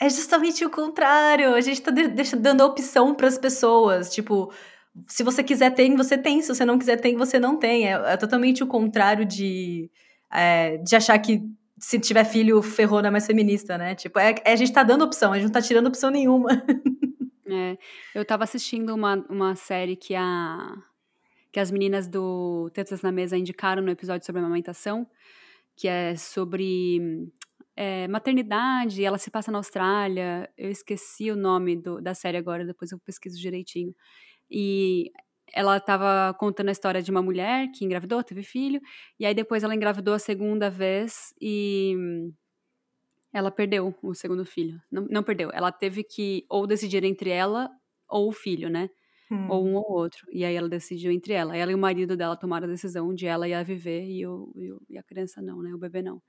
É 0.00 0.10
justamente 0.10 0.64
o 0.64 0.70
contrário. 0.70 1.54
A 1.54 1.60
gente 1.60 1.80
tá 1.80 1.92
de, 1.92 2.08
dando 2.34 2.62
a 2.62 2.66
opção 2.66 3.14
para 3.14 3.28
as 3.28 3.38
pessoas. 3.38 4.12
Tipo, 4.12 4.52
se 5.06 5.22
você 5.22 5.44
quiser 5.44 5.70
ter, 5.72 5.88
você 5.96 6.18
tem. 6.18 6.42
Se 6.42 6.52
você 6.52 6.64
não 6.64 6.76
quiser 6.76 7.00
ter, 7.00 7.14
você 7.14 7.38
não 7.38 7.56
tem. 7.56 7.86
É, 7.86 7.92
é 7.92 8.16
totalmente 8.16 8.64
o 8.64 8.66
contrário 8.66 9.24
de, 9.24 9.88
é, 10.32 10.78
de 10.78 10.96
achar 10.96 11.16
que 11.20 11.44
se 11.78 12.00
tiver 12.00 12.24
filho, 12.24 12.60
ferrou 12.60 13.00
não 13.00 13.06
é 13.08 13.12
mais 13.12 13.26
feminista, 13.28 13.78
né? 13.78 13.94
Tipo, 13.94 14.18
é, 14.18 14.34
é, 14.44 14.52
a 14.52 14.56
gente 14.56 14.72
tá 14.72 14.82
dando 14.82 15.04
opção, 15.04 15.32
a 15.32 15.36
gente 15.36 15.44
não 15.44 15.52
tá 15.52 15.62
tirando 15.62 15.86
opção 15.86 16.10
nenhuma. 16.10 16.48
É, 17.50 17.78
eu 18.14 18.24
tava 18.24 18.44
assistindo 18.44 18.94
uma, 18.94 19.16
uma 19.28 19.56
série 19.56 19.96
que 19.96 20.14
a 20.14 20.76
que 21.50 21.58
as 21.58 21.70
meninas 21.70 22.06
do 22.06 22.70
Tetas 22.74 23.00
na 23.02 23.10
Mesa 23.10 23.36
indicaram 23.36 23.82
no 23.82 23.90
episódio 23.90 24.26
sobre 24.26 24.40
amamentação, 24.40 25.08
que 25.74 25.88
é 25.88 26.14
sobre 26.14 27.30
é, 27.74 28.06
maternidade, 28.08 29.04
ela 29.04 29.18
se 29.18 29.30
passa 29.30 29.50
na 29.50 29.58
Austrália, 29.58 30.50
eu 30.58 30.70
esqueci 30.70 31.30
o 31.30 31.36
nome 31.36 31.76
do, 31.76 32.00
da 32.02 32.14
série 32.14 32.36
agora, 32.36 32.66
depois 32.66 32.92
eu 32.92 32.98
pesquiso 32.98 33.40
direitinho. 33.40 33.94
E 34.50 35.10
ela 35.54 35.76
estava 35.78 36.34
contando 36.38 36.68
a 36.68 36.72
história 36.72 37.02
de 37.02 37.10
uma 37.10 37.22
mulher 37.22 37.70
que 37.72 37.84
engravidou, 37.84 38.22
teve 38.22 38.42
filho, 38.42 38.80
e 39.18 39.24
aí 39.24 39.34
depois 39.34 39.62
ela 39.62 39.74
engravidou 39.74 40.14
a 40.14 40.18
segunda 40.18 40.68
vez 40.70 41.32
e 41.40 41.94
ela 43.32 43.50
perdeu 43.50 43.94
o 44.02 44.14
segundo 44.14 44.44
filho. 44.44 44.80
Não, 44.90 45.06
não 45.10 45.22
perdeu. 45.22 45.50
Ela 45.52 45.70
teve 45.72 46.02
que 46.04 46.44
ou 46.48 46.66
decidir 46.66 47.04
entre 47.04 47.30
ela 47.30 47.70
ou 48.08 48.28
o 48.28 48.32
filho, 48.32 48.70
né? 48.70 48.88
Hum. 49.30 49.46
Ou 49.50 49.66
um 49.66 49.74
ou 49.76 49.84
outro. 49.90 50.26
E 50.32 50.44
aí 50.44 50.54
ela 50.54 50.68
decidiu 50.68 51.12
entre 51.12 51.34
ela. 51.34 51.56
Ela 51.56 51.72
e 51.72 51.74
o 51.74 51.78
marido 51.78 52.16
dela 52.16 52.36
tomaram 52.36 52.66
a 52.66 52.70
decisão 52.70 53.14
de 53.14 53.26
ela 53.26 53.46
ia 53.46 53.62
viver 53.62 54.04
e, 54.06 54.26
o, 54.26 54.50
e, 54.56 54.72
o, 54.72 54.82
e 54.88 54.98
a 54.98 55.02
criança 55.02 55.42
não, 55.42 55.62
né? 55.62 55.74
O 55.74 55.78
bebê 55.78 56.02
não 56.02 56.22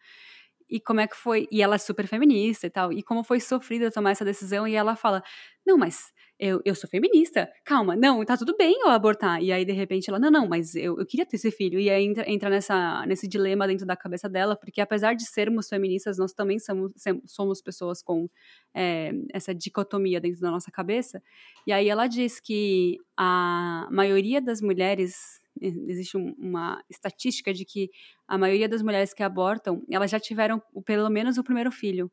e 0.69 0.79
como 0.79 0.99
é 0.99 1.07
que 1.07 1.15
foi. 1.15 1.47
E 1.51 1.61
ela 1.61 1.75
é 1.75 1.77
super 1.77 2.07
feminista 2.07 2.67
e 2.67 2.69
tal. 2.69 2.91
E 2.93 3.03
como 3.03 3.23
foi 3.23 3.39
sofrida 3.39 3.91
tomar 3.91 4.11
essa 4.11 4.25
decisão. 4.25 4.67
E 4.67 4.75
ela 4.75 4.95
fala: 4.95 5.23
Não, 5.65 5.77
mas 5.77 6.11
eu, 6.39 6.61
eu 6.63 6.73
sou 6.73 6.89
feminista, 6.89 7.51
calma, 7.65 7.97
não, 7.97 8.23
tá 8.23 8.37
tudo 8.37 8.55
bem 8.55 8.79
eu 8.81 8.89
abortar. 8.89 9.43
E 9.43 9.51
aí, 9.51 9.65
de 9.65 9.73
repente, 9.73 10.09
ela, 10.09 10.17
não, 10.17 10.31
não, 10.31 10.47
mas 10.47 10.73
eu, 10.73 10.97
eu 10.97 11.05
queria 11.05 11.25
ter 11.25 11.35
esse 11.35 11.51
filho. 11.51 11.77
E 11.77 11.89
aí 11.89 12.05
entra, 12.05 12.31
entra 12.31 12.49
nessa, 12.49 13.05
nesse 13.05 13.27
dilema 13.27 13.67
dentro 13.67 13.85
da 13.85 13.95
cabeça 13.95 14.29
dela, 14.29 14.55
porque 14.55 14.79
apesar 14.79 15.15
de 15.15 15.25
sermos 15.25 15.67
feministas, 15.67 16.17
nós 16.17 16.31
também 16.31 16.57
somos, 16.57 16.93
somos 17.25 17.61
pessoas 17.61 18.01
com 18.01 18.29
é, 18.73 19.11
essa 19.33 19.53
dicotomia 19.53 20.21
dentro 20.21 20.39
da 20.39 20.49
nossa 20.49 20.71
cabeça. 20.71 21.21
E 21.67 21.73
aí 21.73 21.89
ela 21.89 22.07
diz 22.07 22.39
que 22.39 22.97
a 23.17 23.89
maioria 23.91 24.41
das 24.41 24.61
mulheres 24.61 25.41
existe 25.87 26.17
uma 26.17 26.81
estatística 26.89 27.53
de 27.53 27.65
que 27.65 27.89
a 28.27 28.37
maioria 28.37 28.69
das 28.69 28.81
mulheres 28.81 29.13
que 29.13 29.23
abortam, 29.23 29.83
elas 29.89 30.11
já 30.11 30.19
tiveram 30.19 30.61
pelo 30.85 31.09
menos 31.09 31.37
o 31.37 31.43
primeiro 31.43 31.71
filho. 31.71 32.11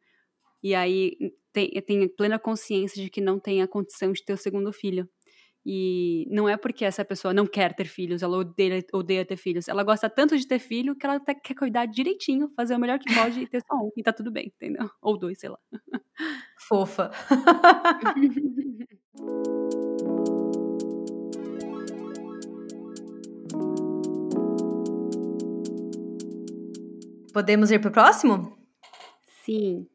E 0.62 0.74
aí 0.74 1.16
tem, 1.52 1.70
tem 1.82 2.08
plena 2.08 2.38
consciência 2.38 3.02
de 3.02 3.10
que 3.10 3.20
não 3.20 3.38
tem 3.38 3.62
a 3.62 3.68
condição 3.68 4.12
de 4.12 4.24
ter 4.24 4.32
o 4.32 4.36
segundo 4.36 4.72
filho. 4.72 5.08
E 5.68 6.28
não 6.30 6.48
é 6.48 6.56
porque 6.56 6.84
essa 6.84 7.04
pessoa 7.04 7.34
não 7.34 7.44
quer 7.44 7.74
ter 7.74 7.86
filhos, 7.86 8.22
ela 8.22 8.38
odeia, 8.38 8.84
odeia 8.92 9.24
ter 9.24 9.36
filhos. 9.36 9.66
Ela 9.66 9.82
gosta 9.82 10.08
tanto 10.08 10.38
de 10.38 10.46
ter 10.46 10.60
filho 10.60 10.94
que 10.94 11.04
ela 11.04 11.16
até 11.16 11.34
quer 11.34 11.54
cuidar 11.54 11.86
direitinho, 11.86 12.48
fazer 12.54 12.76
o 12.76 12.78
melhor 12.78 13.00
que 13.00 13.12
pode 13.12 13.40
e 13.40 13.46
ter 13.48 13.60
só 13.62 13.74
um. 13.74 13.90
E 13.96 14.02
tá 14.02 14.12
tudo 14.12 14.30
bem, 14.30 14.46
entendeu? 14.46 14.88
Ou 15.02 15.18
dois, 15.18 15.40
sei 15.40 15.48
lá. 15.48 15.58
Fofa. 16.68 17.10
Podemos 27.36 27.70
ir 27.70 27.78
pro 27.82 27.90
próximo? 27.90 28.56
Sim. 29.44 29.86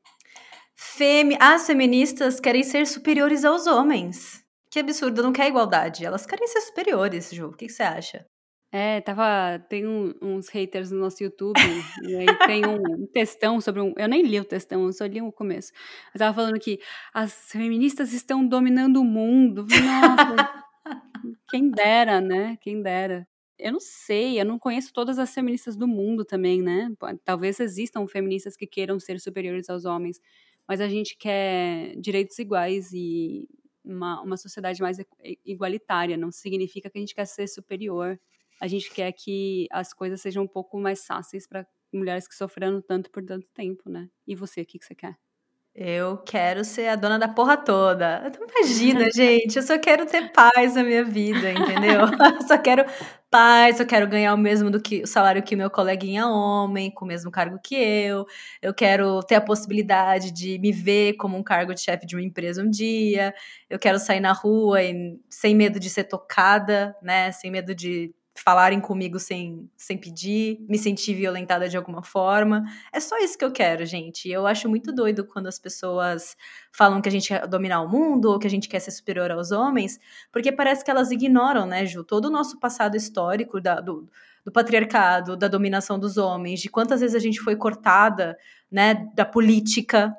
Femi 0.76 1.36
As 1.40 1.66
feministas 1.66 2.40
querem 2.40 2.62
ser 2.62 2.86
superiores 2.86 3.44
aos 3.44 3.66
homens. 3.66 4.46
Que 4.70 4.78
absurdo, 4.78 5.24
não 5.24 5.34
quer 5.34 5.48
igualdade. 5.48 6.06
Elas 6.06 6.24
querem 6.24 6.48
ser 6.48 6.62
superiores, 6.62 7.32
Ju. 7.32 7.48
O 7.48 7.54
que, 7.54 7.68
você 7.68 7.82
acha? 7.82 8.28
É, 8.72 9.02
tava. 9.02 9.58
Tem 9.68 9.88
um, 9.88 10.14
uns 10.22 10.50
haters 10.50 10.92
no 10.92 11.00
nosso 11.00 11.24
YouTube, 11.24 11.56
e 12.08 12.16
aí 12.16 12.38
tem 12.46 12.64
um, 12.64 12.76
um 12.76 13.08
textão 13.08 13.60
sobre 13.60 13.82
um. 13.82 13.92
Eu 13.98 14.08
nem 14.08 14.22
li 14.22 14.40
o 14.40 14.46
textão, 14.46 14.86
eu 14.86 14.94
só 14.94 15.08
li 15.08 15.20
o 15.20 15.32
começo. 15.32 15.72
Mas 16.14 16.20
tava 16.20 16.36
falando 16.36 16.60
que 16.60 16.80
as 17.12 17.50
feministas 17.50 18.14
estão 18.14 18.48
dominando 18.48 18.98
o 18.98 19.04
mundo. 19.04 19.66
Nossa, 19.66 20.64
quem 21.50 21.72
dera, 21.72 22.22
né? 22.22 22.56
Quem 22.62 22.84
dera. 22.84 23.28
Eu 23.62 23.74
não 23.74 23.80
sei, 23.80 24.42
eu 24.42 24.46
não 24.46 24.58
conheço 24.58 24.92
todas 24.92 25.20
as 25.20 25.34
feministas 25.34 25.76
do 25.78 25.88
mundo 25.88 26.26
também, 26.26 26.62
né? 26.64 26.92
Talvez 27.24 27.60
existam 27.60 28.08
feministas 28.08 28.58
que 28.58 28.66
queiram 28.66 29.00
ser 29.00 29.20
superiores 29.20 29.70
aos 29.70 29.86
homens, 29.86 30.20
mas 30.68 30.82
a 30.82 30.88
gente 30.90 31.16
quer 31.16 31.96
direitos 31.98 32.40
iguais 32.40 32.92
e 32.92 33.48
uma, 33.84 34.20
uma 34.22 34.38
sociedade 34.38 34.82
mais 34.82 34.98
igualitária. 35.46 36.18
Não 36.18 36.32
significa 36.32 36.90
que 36.90 36.98
a 36.98 37.02
gente 37.02 37.14
quer 37.16 37.26
ser 37.26 37.48
superior. 37.48 38.20
A 38.60 38.68
gente 38.68 38.92
quer 38.92 39.12
que 39.12 39.68
as 39.72 39.94
coisas 39.94 40.22
sejam 40.22 40.44
um 40.44 40.48
pouco 40.48 40.80
mais 40.80 41.06
fáceis 41.06 41.48
para 41.48 41.68
mulheres 41.94 42.28
que 42.28 42.36
sofreram 42.36 42.82
tanto 42.82 43.12
por 43.12 43.24
tanto 43.24 43.48
tempo, 43.54 43.90
né? 43.90 44.10
E 44.26 44.36
você, 44.36 44.62
o 44.62 44.66
que, 44.66 44.80
que 44.80 44.86
você 44.86 44.96
quer? 44.96 45.31
Eu 45.76 46.18
quero 46.18 46.66
ser 46.66 46.88
a 46.90 46.96
dona 46.98 47.18
da 47.18 47.30
porra 47.30 47.56
toda. 47.56 48.30
Imagina, 48.60 49.10
gente, 49.16 49.56
eu 49.56 49.64
só 49.64 49.80
quero 49.80 50.06
ter 50.06 50.30
paz 50.34 50.76
na 50.76 50.84
minha 50.84 51.04
vida, 51.04 51.50
entendeu? 51.50 52.02
eu 52.42 52.48
só 52.48 52.58
quero 52.58 52.84
paz, 53.30 53.80
eu 53.80 53.86
quero 53.86 54.06
ganhar 54.06 54.34
o 54.34 54.38
mesmo 54.38 54.70
do 54.70 54.82
que 54.82 55.02
o 55.04 55.08
salário 55.08 55.42
que 55.42 55.56
meu 55.56 55.70
coleguinha 55.70 56.28
homem, 56.28 56.92
com 56.92 57.06
o 57.06 57.08
mesmo 57.08 57.32
cargo 57.32 57.58
que 57.64 57.76
eu. 57.76 58.26
Eu 58.62 58.74
quero 58.74 59.22
ter 59.24 59.36
a 59.36 59.42
possibilidade 59.42 60.32
de 60.32 60.60
me 60.60 60.74
ver 60.74 61.14
como 61.14 61.38
um 61.38 61.44
cargo 61.44 61.74
de 61.74 61.80
chefe 61.80 62.06
de 62.06 62.18
uma 62.18 62.22
empresa 62.24 62.62
um 62.62 62.70
dia. 62.70 63.34
Eu 63.70 63.80
quero 63.80 63.98
sair 63.98 64.20
na 64.20 64.34
rua 64.34 64.84
e, 64.84 65.18
sem 65.30 65.56
medo 65.56 65.80
de 65.80 65.90
ser 65.90 66.04
tocada, 66.04 66.94
né? 67.02 67.32
Sem 67.32 67.50
medo 67.50 67.74
de 67.74 68.14
falarem 68.34 68.80
comigo 68.80 69.20
sem, 69.20 69.70
sem 69.76 69.98
pedir, 69.98 70.60
me 70.68 70.78
sentir 70.78 71.14
violentada 71.14 71.68
de 71.68 71.76
alguma 71.76 72.02
forma. 72.02 72.64
É 72.92 73.00
só 73.00 73.18
isso 73.18 73.38
que 73.38 73.44
eu 73.44 73.52
quero, 73.52 73.86
gente. 73.86 74.30
Eu 74.30 74.48
acho 74.48 74.70
muito 74.70 74.92
doido 74.92 75.26
quando 75.26 75.48
as 75.48 75.60
pessoas 75.60 76.36
falam 76.72 77.02
que 77.02 77.10
a 77.10 77.12
gente 77.12 77.28
quer 77.28 77.46
dominar 77.48 77.82
o 77.82 77.90
mundo 77.90 78.32
ou 78.32 78.40
que 78.40 78.48
a 78.48 78.50
gente 78.50 78.70
quer 78.70 78.80
ser 78.80 78.92
superior 78.92 79.32
aos 79.32 79.52
homens, 79.52 80.00
porque 80.32 80.52
parece 80.52 80.84
que 80.84 80.90
elas 80.90 81.12
ignoram, 81.12 81.66
né, 81.66 81.86
Ju, 81.86 82.04
todo 82.04 82.26
o 82.26 82.32
nosso 82.32 82.60
passado 82.60 82.96
histórico 82.96 83.60
da, 83.60 83.82
do, 83.82 84.08
do 84.46 84.52
patriarcado, 84.52 85.36
da 85.36 85.48
dominação 85.48 86.00
dos 86.00 86.18
homens, 86.18 86.62
de 86.62 86.70
quantas 86.70 87.02
vezes 87.02 87.16
a 87.16 87.20
gente 87.20 87.40
foi 87.42 87.56
cortada, 87.56 88.38
né, 88.72 89.10
da 89.14 89.26
política. 89.26 90.16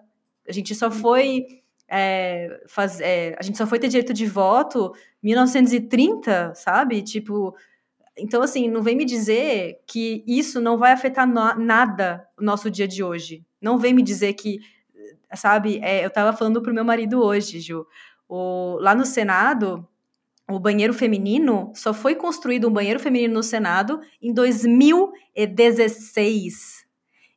A 0.47 0.53
gente 0.53 0.75
só 0.75 0.91
foi 0.91 1.63
é, 1.95 2.63
faz, 2.69 3.01
é, 3.01 3.37
a 3.39 3.43
gente 3.43 3.59
só 3.59 3.67
foi 3.67 3.79
ter 3.79 3.89
direito 3.89 4.15
de 4.15 4.25
voto 4.25 4.95
1930, 5.23 6.55
sabe? 6.55 7.03
Tipo, 7.03 7.55
então, 8.17 8.43
assim, 8.43 8.69
não 8.69 8.83
vem 8.83 8.97
me 8.97 9.05
dizer 9.05 9.81
que 9.87 10.25
isso 10.27 10.61
não 10.61 10.77
vai 10.77 10.93
afetar 10.93 11.27
no, 11.27 11.55
nada 11.55 12.27
o 12.39 12.45
nosso 12.45 12.71
dia 12.71 12.87
de 12.87 13.03
hoje. 13.03 13.45
Não 13.61 13.79
vem 13.79 13.95
me 13.95 14.03
dizer 14.03 14.35
que, 14.35 14.61
sabe, 15.35 15.81
é, 15.83 16.05
eu 16.05 16.11
tava 16.11 16.37
falando 16.37 16.61
pro 16.61 16.75
meu 16.75 16.85
marido 16.85 17.23
hoje, 17.23 17.61
Ju. 17.61 17.87
O, 18.29 18.77
lá 18.81 18.95
no 18.95 19.07
Senado, 19.07 19.89
o 20.51 20.59
banheiro 20.59 20.93
feminino, 20.93 21.73
só 21.75 21.95
foi 21.95 22.15
construído 22.15 22.69
um 22.69 22.73
banheiro 22.73 23.01
feminino 23.01 23.35
no 23.35 23.43
Senado 23.43 24.01
em 24.21 24.33
2016. 24.33 26.83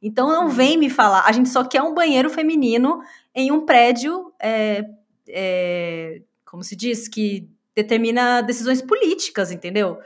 Então 0.01 0.27
não 0.27 0.49
vem 0.49 0.77
me 0.77 0.89
falar, 0.89 1.23
a 1.25 1.31
gente 1.31 1.47
só 1.49 1.63
quer 1.63 1.81
um 1.81 1.93
banheiro 1.93 2.29
feminino 2.29 2.99
em 3.33 3.49
um 3.51 3.65
prédio, 3.65 4.33
é, 4.39 4.83
é, 5.27 6.21
como 6.45 6.63
se 6.63 6.75
diz, 6.75 7.07
que 7.07 7.49
determina 7.73 8.41
decisões 8.41 8.81
políticas, 8.81 9.51
entendeu? 9.51 9.97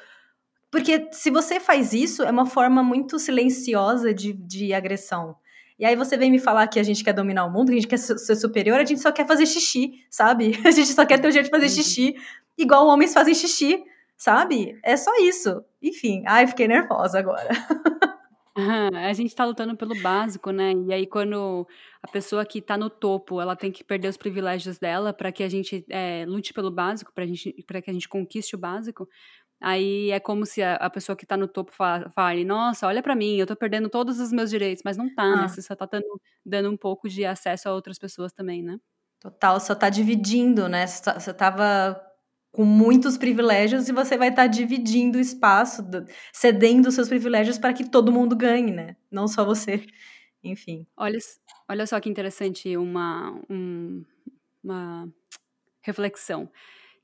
Porque 0.72 1.08
se 1.12 1.32
você 1.32 1.60
faz 1.60 1.94
isso, 1.94 2.24
é 2.24 2.30
uma 2.30 2.46
forma 2.46 2.84
muito 2.84 3.18
silenciosa 3.18 4.14
de, 4.14 4.34
de 4.34 4.74
agressão. 4.74 5.36
E 5.80 5.86
aí 5.86 5.96
você 5.96 6.18
vem 6.18 6.30
me 6.30 6.40
falar 6.40 6.68
que 6.68 6.80
a 6.80 6.84
gente 6.84 7.04
quer 7.04 7.14
dominar 7.14 7.46
o 7.46 7.52
mundo, 7.52 7.68
que 7.68 7.78
a 7.78 7.80
gente 7.80 7.88
quer 7.88 7.98
ser 7.98 8.36
superior, 8.36 8.80
a 8.80 8.86
gente 8.86 9.00
só 9.00 9.12
quer 9.12 9.26
fazer 9.26 9.46
xixi, 9.46 10.04
sabe? 10.10 10.60
A 10.66 10.72
gente 10.72 10.92
só 10.92 11.06
quer 11.06 11.20
ter 11.20 11.30
o 11.30 11.32
jeito 11.32 11.46
de 11.46 11.52
fazer 11.52 11.70
xixi, 11.70 12.16
igual 12.58 12.86
homens 12.86 13.14
fazem 13.14 13.34
xixi, 13.34 13.82
sabe? 14.18 14.78
É 14.84 14.98
só 14.98 15.12
isso. 15.22 15.64
Enfim, 15.82 16.24
ai, 16.28 16.46
fiquei 16.46 16.68
nervosa 16.68 17.18
agora. 17.18 17.50
a 19.08 19.14
gente 19.14 19.34
tá 19.34 19.46
lutando 19.46 19.76
pelo 19.78 19.96
básico, 20.02 20.52
né? 20.52 20.74
E 20.88 20.94
aí, 20.94 21.08
quando 21.08 21.66
a 22.04 22.08
pessoa 22.08 22.46
que 22.46 22.62
tá 22.62 22.78
no 22.78 22.90
topo, 22.90 23.40
ela 23.40 23.56
tem 23.56 23.72
que 23.72 23.84
perder 23.84 24.10
os 24.10 24.18
privilégios 24.18 24.78
dela 24.78 25.14
para 25.14 25.32
que 25.32 25.44
a 25.44 25.50
gente 25.50 25.86
é, 25.90 26.26
lute 26.28 26.54
pelo 26.54 26.72
básico, 26.72 27.14
para 27.14 27.26
que 27.82 27.90
a 27.90 27.94
gente 27.94 28.10
conquiste 28.10 28.56
o 28.56 28.60
básico, 28.60 29.08
Aí 29.62 30.10
é 30.12 30.20
como 30.20 30.46
se 30.46 30.62
a, 30.62 30.76
a 30.76 30.90
pessoa 30.90 31.16
que 31.16 31.26
está 31.26 31.36
no 31.36 31.48
topo 31.48 31.72
fale, 31.74 32.46
nossa, 32.46 32.88
olha 32.88 33.04
para 33.04 33.16
mim, 33.16 33.36
eu 33.36 33.44
estou 33.44 33.58
perdendo 33.58 33.90
todos 33.90 34.20
os 34.20 34.32
meus 34.32 34.50
direitos, 34.50 34.84
mas 34.86 34.96
não 34.96 35.14
tá, 35.14 35.24
né? 35.24 35.34
ah. 35.34 35.42
né? 35.42 35.48
Você 35.50 35.62
só 35.62 35.76
tá 35.76 35.86
dando, 35.86 36.22
dando 36.46 36.70
um 36.72 36.78
pouco 36.78 37.10
de 37.10 37.26
acesso 37.26 37.68
a 37.68 37.74
outras 37.74 38.00
pessoas 38.00 38.32
também, 38.32 38.64
né? 38.64 38.78
Total, 39.20 39.60
só 39.60 39.76
tá 39.76 39.90
dividindo, 39.90 40.70
né? 40.70 40.88
Você 40.88 41.04
tá, 41.04 41.34
tava 41.34 42.02
com 42.52 42.64
muitos 42.64 43.18
privilégios 43.18 43.90
e 43.90 43.92
você 43.92 44.18
vai 44.18 44.30
estar 44.30 44.44
tá 44.44 44.48
dividindo 44.48 45.18
o 45.18 45.22
espaço, 45.22 45.84
cedendo 46.34 46.88
os 46.88 46.96
seus 46.96 47.10
privilégios 47.10 47.58
para 47.58 47.74
que 47.74 47.90
todo 47.90 48.14
mundo 48.14 48.36
ganhe, 48.36 48.72
né? 48.72 48.96
Não 49.12 49.28
só 49.28 49.44
você. 49.44 49.86
Enfim. 50.42 50.88
Olha, 50.96 51.20
olha 51.68 51.86
só 51.86 52.00
que 52.00 52.10
interessante 52.10 52.78
uma, 52.78 53.38
um, 53.50 54.06
uma 54.64 55.08
reflexão 55.82 56.50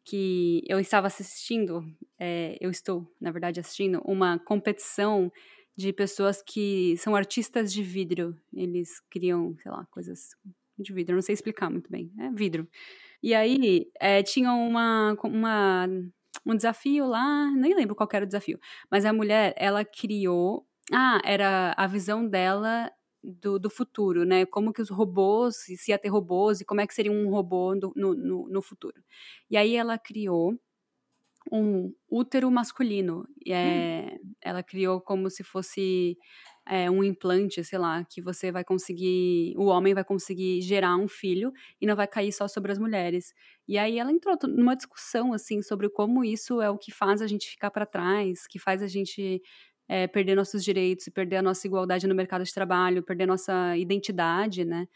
que 0.06 0.62
eu 0.68 0.80
estava 0.80 1.08
assistindo, 1.08 1.84
é, 2.20 2.56
eu 2.62 2.70
estou, 2.70 3.12
na 3.20 3.32
verdade, 3.32 3.60
assistindo 3.60 4.02
uma 4.06 4.38
competição 4.40 5.32
de 5.76 5.92
pessoas 5.92 6.42
que 6.42 6.96
são 6.98 7.16
artistas 7.16 7.74
de 7.74 7.82
vidro. 7.82 8.38
Eles 8.54 9.02
criam, 9.10 9.56
sei 9.62 9.72
lá, 9.72 9.86
coisas 9.92 10.30
de 10.78 10.94
vidro, 10.94 11.16
não 11.16 11.22
sei 11.22 11.34
explicar 11.34 11.70
muito 11.70 11.90
bem, 11.92 12.12
é 12.20 12.30
vidro. 12.30 12.68
E 13.22 13.34
aí 13.34 13.90
é, 14.00 14.22
tinha 14.22 14.54
uma, 14.54 15.18
uma, 15.24 15.88
um 16.46 16.56
desafio 16.56 17.08
lá, 17.08 17.52
nem 17.52 17.74
lembro 17.74 17.96
qual 17.96 18.08
era 18.14 18.24
o 18.24 18.28
desafio, 18.28 18.60
mas 18.92 19.06
a 19.06 19.12
mulher, 19.12 19.54
ela 19.58 19.84
criou. 19.84 20.68
Ah, 20.94 21.20
era 21.26 21.74
a 21.76 21.88
visão 21.88 22.28
dela 22.28 22.92
do, 23.42 23.60
do, 23.60 23.70
futuro, 23.70 24.26
né? 24.26 24.46
Como 24.46 24.74
que 24.74 24.82
os 24.82 24.90
robôs, 24.90 25.56
se 25.56 25.92
ia 25.92 25.98
ter 25.98 26.10
robôs 26.10 26.62
e 26.62 26.66
como 26.66 26.82
é 26.82 26.88
que 26.88 26.94
seria 26.94 27.12
um 27.12 27.30
robô 27.30 27.76
no, 27.76 27.94
no, 27.96 28.50
no 28.50 28.62
futuro. 28.62 29.02
E 29.50 29.58
aí 29.58 29.76
ela 29.76 29.98
criou 29.98 30.54
um 31.52 31.94
útero 32.10 32.50
masculino. 32.50 33.28
É, 33.48 34.18
hum. 34.22 34.34
Ela 34.42 34.64
criou 34.64 35.00
como 35.02 35.30
se 35.30 35.44
fosse 35.44 36.18
é, 36.68 36.90
um 36.90 37.04
implante, 37.04 37.64
sei 37.64 37.78
lá, 37.78 38.04
que 38.04 38.22
você 38.22 38.52
vai 38.52 38.64
conseguir, 38.64 39.54
o 39.58 39.66
homem 39.66 39.94
vai 39.94 40.04
conseguir 40.04 40.62
gerar 40.62 40.96
um 40.98 41.08
filho 41.08 41.52
e 41.80 41.86
não 41.86 41.96
vai 41.96 42.08
cair 42.08 42.32
só 42.32 42.48
sobre 42.48 42.72
as 42.72 42.80
mulheres. 42.80 43.34
E 43.68 43.78
aí 43.78 44.00
ela 44.00 44.12
entrou 44.12 44.38
numa 44.48 44.76
discussão 44.76 45.34
assim 45.34 45.62
sobre 45.62 45.90
como 45.90 46.24
isso 46.24 46.62
é 46.62 46.70
o 46.70 46.78
que 46.78 46.92
faz 46.92 47.22
a 47.22 47.28
gente 47.28 47.50
ficar 47.50 47.70
para 47.70 47.86
trás, 47.86 48.48
que 48.48 48.60
faz 48.60 48.82
a 48.82 48.88
gente 48.88 49.42
é, 49.88 50.08
perder 50.08 50.36
nossos 50.36 50.64
direitos, 50.64 51.08
perder 51.10 51.38
a 51.38 51.42
nossa 51.42 51.66
igualdade 51.68 52.08
no 52.08 52.16
mercado 52.16 52.44
de 52.44 52.54
trabalho, 52.54 53.04
perder 53.04 53.26
nossa 53.26 53.78
identidade, 53.78 54.66
né? 54.66 54.88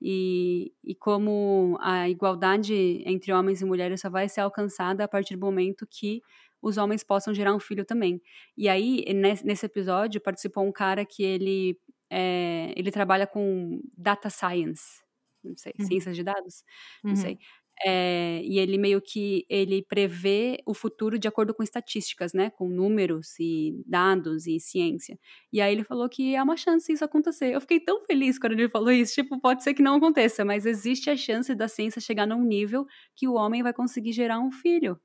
E, 0.00 0.72
e 0.82 0.94
como 0.94 1.78
a 1.80 2.08
igualdade 2.08 3.02
entre 3.06 3.32
homens 3.32 3.62
e 3.62 3.64
mulheres 3.64 4.00
só 4.00 4.10
vai 4.10 4.28
ser 4.28 4.40
alcançada 4.40 5.04
a 5.04 5.08
partir 5.08 5.36
do 5.36 5.40
momento 5.40 5.86
que 5.86 6.20
os 6.60 6.76
homens 6.76 7.04
possam 7.04 7.34
gerar 7.34 7.54
um 7.54 7.60
filho 7.60 7.84
também. 7.84 8.20
E 8.56 8.68
aí, 8.68 9.04
nesse 9.12 9.66
episódio, 9.66 10.20
participou 10.20 10.66
um 10.66 10.72
cara 10.72 11.04
que 11.04 11.22
ele, 11.22 11.78
é, 12.10 12.72
ele 12.76 12.90
trabalha 12.90 13.26
com 13.26 13.80
data 13.96 14.30
science, 14.30 15.02
não 15.42 15.56
sei, 15.56 15.72
uhum. 15.78 15.86
ciências 15.86 16.16
de 16.16 16.22
dados, 16.22 16.64
não 17.02 17.10
uhum. 17.10 17.16
sei. 17.16 17.38
É, 17.84 18.40
e 18.44 18.58
ele 18.58 18.78
meio 18.78 19.00
que 19.00 19.44
ele 19.48 19.82
prevê 19.82 20.58
o 20.66 20.74
futuro 20.74 21.18
de 21.18 21.26
acordo 21.26 21.54
com 21.54 21.62
estatísticas, 21.62 22.32
né? 22.32 22.50
Com 22.50 22.68
números 22.68 23.34
e 23.40 23.82
dados 23.86 24.46
e 24.46 24.60
ciência. 24.60 25.18
E 25.52 25.60
aí 25.60 25.72
ele 25.72 25.84
falou 25.84 26.08
que 26.08 26.36
há 26.36 26.42
uma 26.42 26.56
chance 26.56 26.92
isso 26.92 27.04
acontecer. 27.04 27.52
Eu 27.54 27.60
fiquei 27.60 27.80
tão 27.80 28.00
feliz 28.02 28.38
quando 28.38 28.52
ele 28.52 28.68
falou 28.68 28.92
isso. 28.92 29.14
Tipo, 29.14 29.40
pode 29.40 29.64
ser 29.64 29.74
que 29.74 29.82
não 29.82 29.96
aconteça, 29.96 30.44
mas 30.44 30.66
existe 30.66 31.10
a 31.10 31.16
chance 31.16 31.54
da 31.54 31.68
ciência 31.68 32.00
chegar 32.00 32.26
num 32.26 32.44
nível 32.44 32.86
que 33.16 33.26
o 33.26 33.34
homem 33.34 33.62
vai 33.62 33.72
conseguir 33.72 34.12
gerar 34.12 34.38
um 34.38 34.50
filho. 34.52 34.98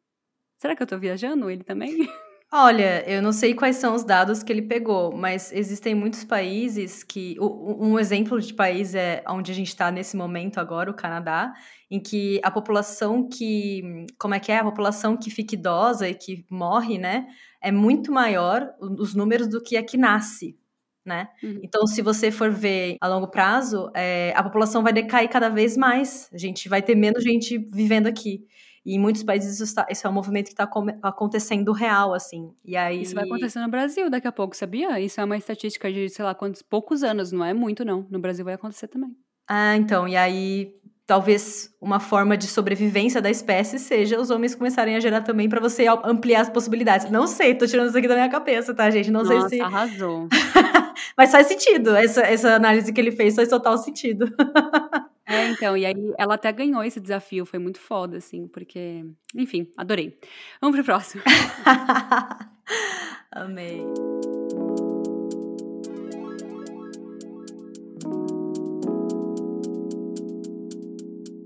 Será 0.58 0.76
que 0.76 0.84
eu 0.84 0.88
tô 0.88 0.98
viajando 1.00 1.50
ele 1.50 1.64
também? 1.64 1.98
Olha, 2.52 3.08
eu 3.08 3.22
não 3.22 3.32
sei 3.32 3.54
quais 3.54 3.76
são 3.76 3.94
os 3.94 4.04
dados 4.04 4.42
que 4.42 4.52
ele 4.52 4.64
pegou, 4.64 5.16
mas 5.16 5.52
existem 5.52 5.94
muitos 5.94 6.24
países 6.24 7.04
que. 7.04 7.36
Um 7.40 8.00
exemplo 8.00 8.42
de 8.42 8.52
país 8.56 8.96
é 8.96 9.24
onde 9.28 9.52
a 9.52 9.56
gente 9.56 9.68
está 9.68 9.92
nesse 9.92 10.18
momento 10.18 10.58
agora, 10.60 10.90
o 10.90 10.94
Canadá, 10.96 11.54
em 11.92 12.00
que 12.00 12.40
a 12.44 12.50
população 12.50 13.28
que. 13.30 14.08
Como 14.18 14.34
é 14.34 14.40
que 14.40 14.52
é? 14.52 14.58
A 14.58 14.64
população 14.64 15.16
que 15.16 15.30
fica 15.30 15.54
idosa 15.54 16.10
e 16.10 16.16
que 16.16 16.44
morre, 16.50 16.98
né? 16.98 17.28
É 17.62 17.72
muito 17.72 18.12
maior 18.12 18.74
os 18.80 19.14
números 19.14 19.48
do 19.48 19.62
que 19.62 19.78
a 19.78 19.84
que 19.84 19.96
nasce. 19.98 20.58
Né? 21.06 21.28
Uhum. 21.42 21.60
Então, 21.64 21.88
se 21.88 22.02
você 22.02 22.30
for 22.32 22.52
ver 22.52 22.98
a 23.02 23.08
longo 23.08 23.28
prazo, 23.30 23.90
é, 23.96 24.34
a 24.36 24.44
população 24.44 24.84
vai 24.84 24.94
decair 24.94 25.30
cada 25.30 25.50
vez 25.50 25.78
mais. 25.78 26.30
A 26.34 26.38
gente 26.38 26.68
vai 26.70 26.82
ter 26.82 26.96
menos 26.96 27.24
gente 27.24 27.58
vivendo 27.58 28.08
aqui. 28.08 28.46
E 28.90 28.96
em 28.96 29.00
muitos 29.00 29.22
países 29.22 29.60
isso, 29.60 29.76
tá, 29.76 29.86
isso 29.88 30.08
é 30.08 30.10
um 30.10 30.14
movimento 30.14 30.48
que 30.48 30.54
está 30.54 30.68
acontecendo 31.04 31.72
real, 31.72 32.12
assim. 32.12 32.52
E 32.66 32.76
aí... 32.76 33.04
Isso 33.04 33.14
vai 33.14 33.24
acontecer 33.24 33.60
no 33.60 33.70
Brasil 33.70 34.10
daqui 34.10 34.28
a 34.28 34.32
pouco, 34.32 34.56
sabia? 34.56 35.00
Isso 35.00 35.22
é 35.22 35.24
uma 35.24 35.38
estatística 35.38 35.94
de, 35.94 36.10
sei 36.10 36.26
lá, 36.26 36.34
quantos 36.34 36.64
poucos 36.64 37.04
anos, 37.04 37.32
não 37.32 37.46
é 37.46 37.54
muito, 37.54 37.86
não. 37.86 38.08
No 38.10 38.18
Brasil 38.18 38.44
vai 38.44 38.56
acontecer 38.56 38.88
também. 38.88 39.16
Ah, 39.48 39.76
então, 39.76 40.08
e 40.08 40.18
aí 40.18 40.74
talvez 41.06 41.72
uma 41.80 42.00
forma 42.00 42.36
de 42.36 42.48
sobrevivência 42.48 43.22
da 43.22 43.30
espécie 43.30 43.78
seja 43.78 44.20
os 44.20 44.32
homens 44.32 44.56
começarem 44.56 44.96
a 44.96 45.00
gerar 45.00 45.22
também 45.22 45.48
para 45.48 45.60
você 45.60 45.86
ampliar 46.04 46.42
as 46.42 46.50
possibilidades. 46.50 47.12
Não 47.12 47.28
sei, 47.28 47.54
tô 47.54 47.68
tirando 47.68 47.90
isso 47.90 47.98
aqui 47.98 48.08
da 48.08 48.16
minha 48.16 48.30
cabeça, 48.30 48.74
tá, 48.74 48.90
gente? 48.90 49.12
Não 49.12 49.24
Nossa, 49.24 49.50
sei 49.50 49.60
se. 49.60 49.62
Arrasou. 49.62 50.28
Mas 51.16 51.32
faz 51.32 51.46
sentido. 51.46 51.96
Essa, 51.96 52.22
essa 52.22 52.56
análise 52.56 52.92
que 52.92 53.00
ele 53.00 53.12
fez 53.12 53.36
faz 53.36 53.50
total 53.50 53.78
sentido. 53.78 54.34
É, 55.30 55.48
então, 55.50 55.78
e 55.78 55.86
aí 55.86 55.94
ela 56.18 56.34
até 56.34 56.52
ganhou 56.52 56.84
esse 56.84 57.00
desafio, 57.00 57.46
foi 57.46 57.60
muito 57.60 57.80
foda, 57.80 58.18
assim, 58.18 58.48
porque. 58.48 59.06
Enfim, 59.36 59.72
adorei. 59.78 60.20
Vamos 60.60 60.76
pro 60.76 60.84
próximo. 60.84 61.22
Amei. 63.32 63.86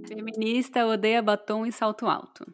Feminista 0.07 0.85
odeia 0.85 1.21
batom 1.21 1.65
e 1.65 1.71
salto 1.71 2.07
alto. 2.07 2.45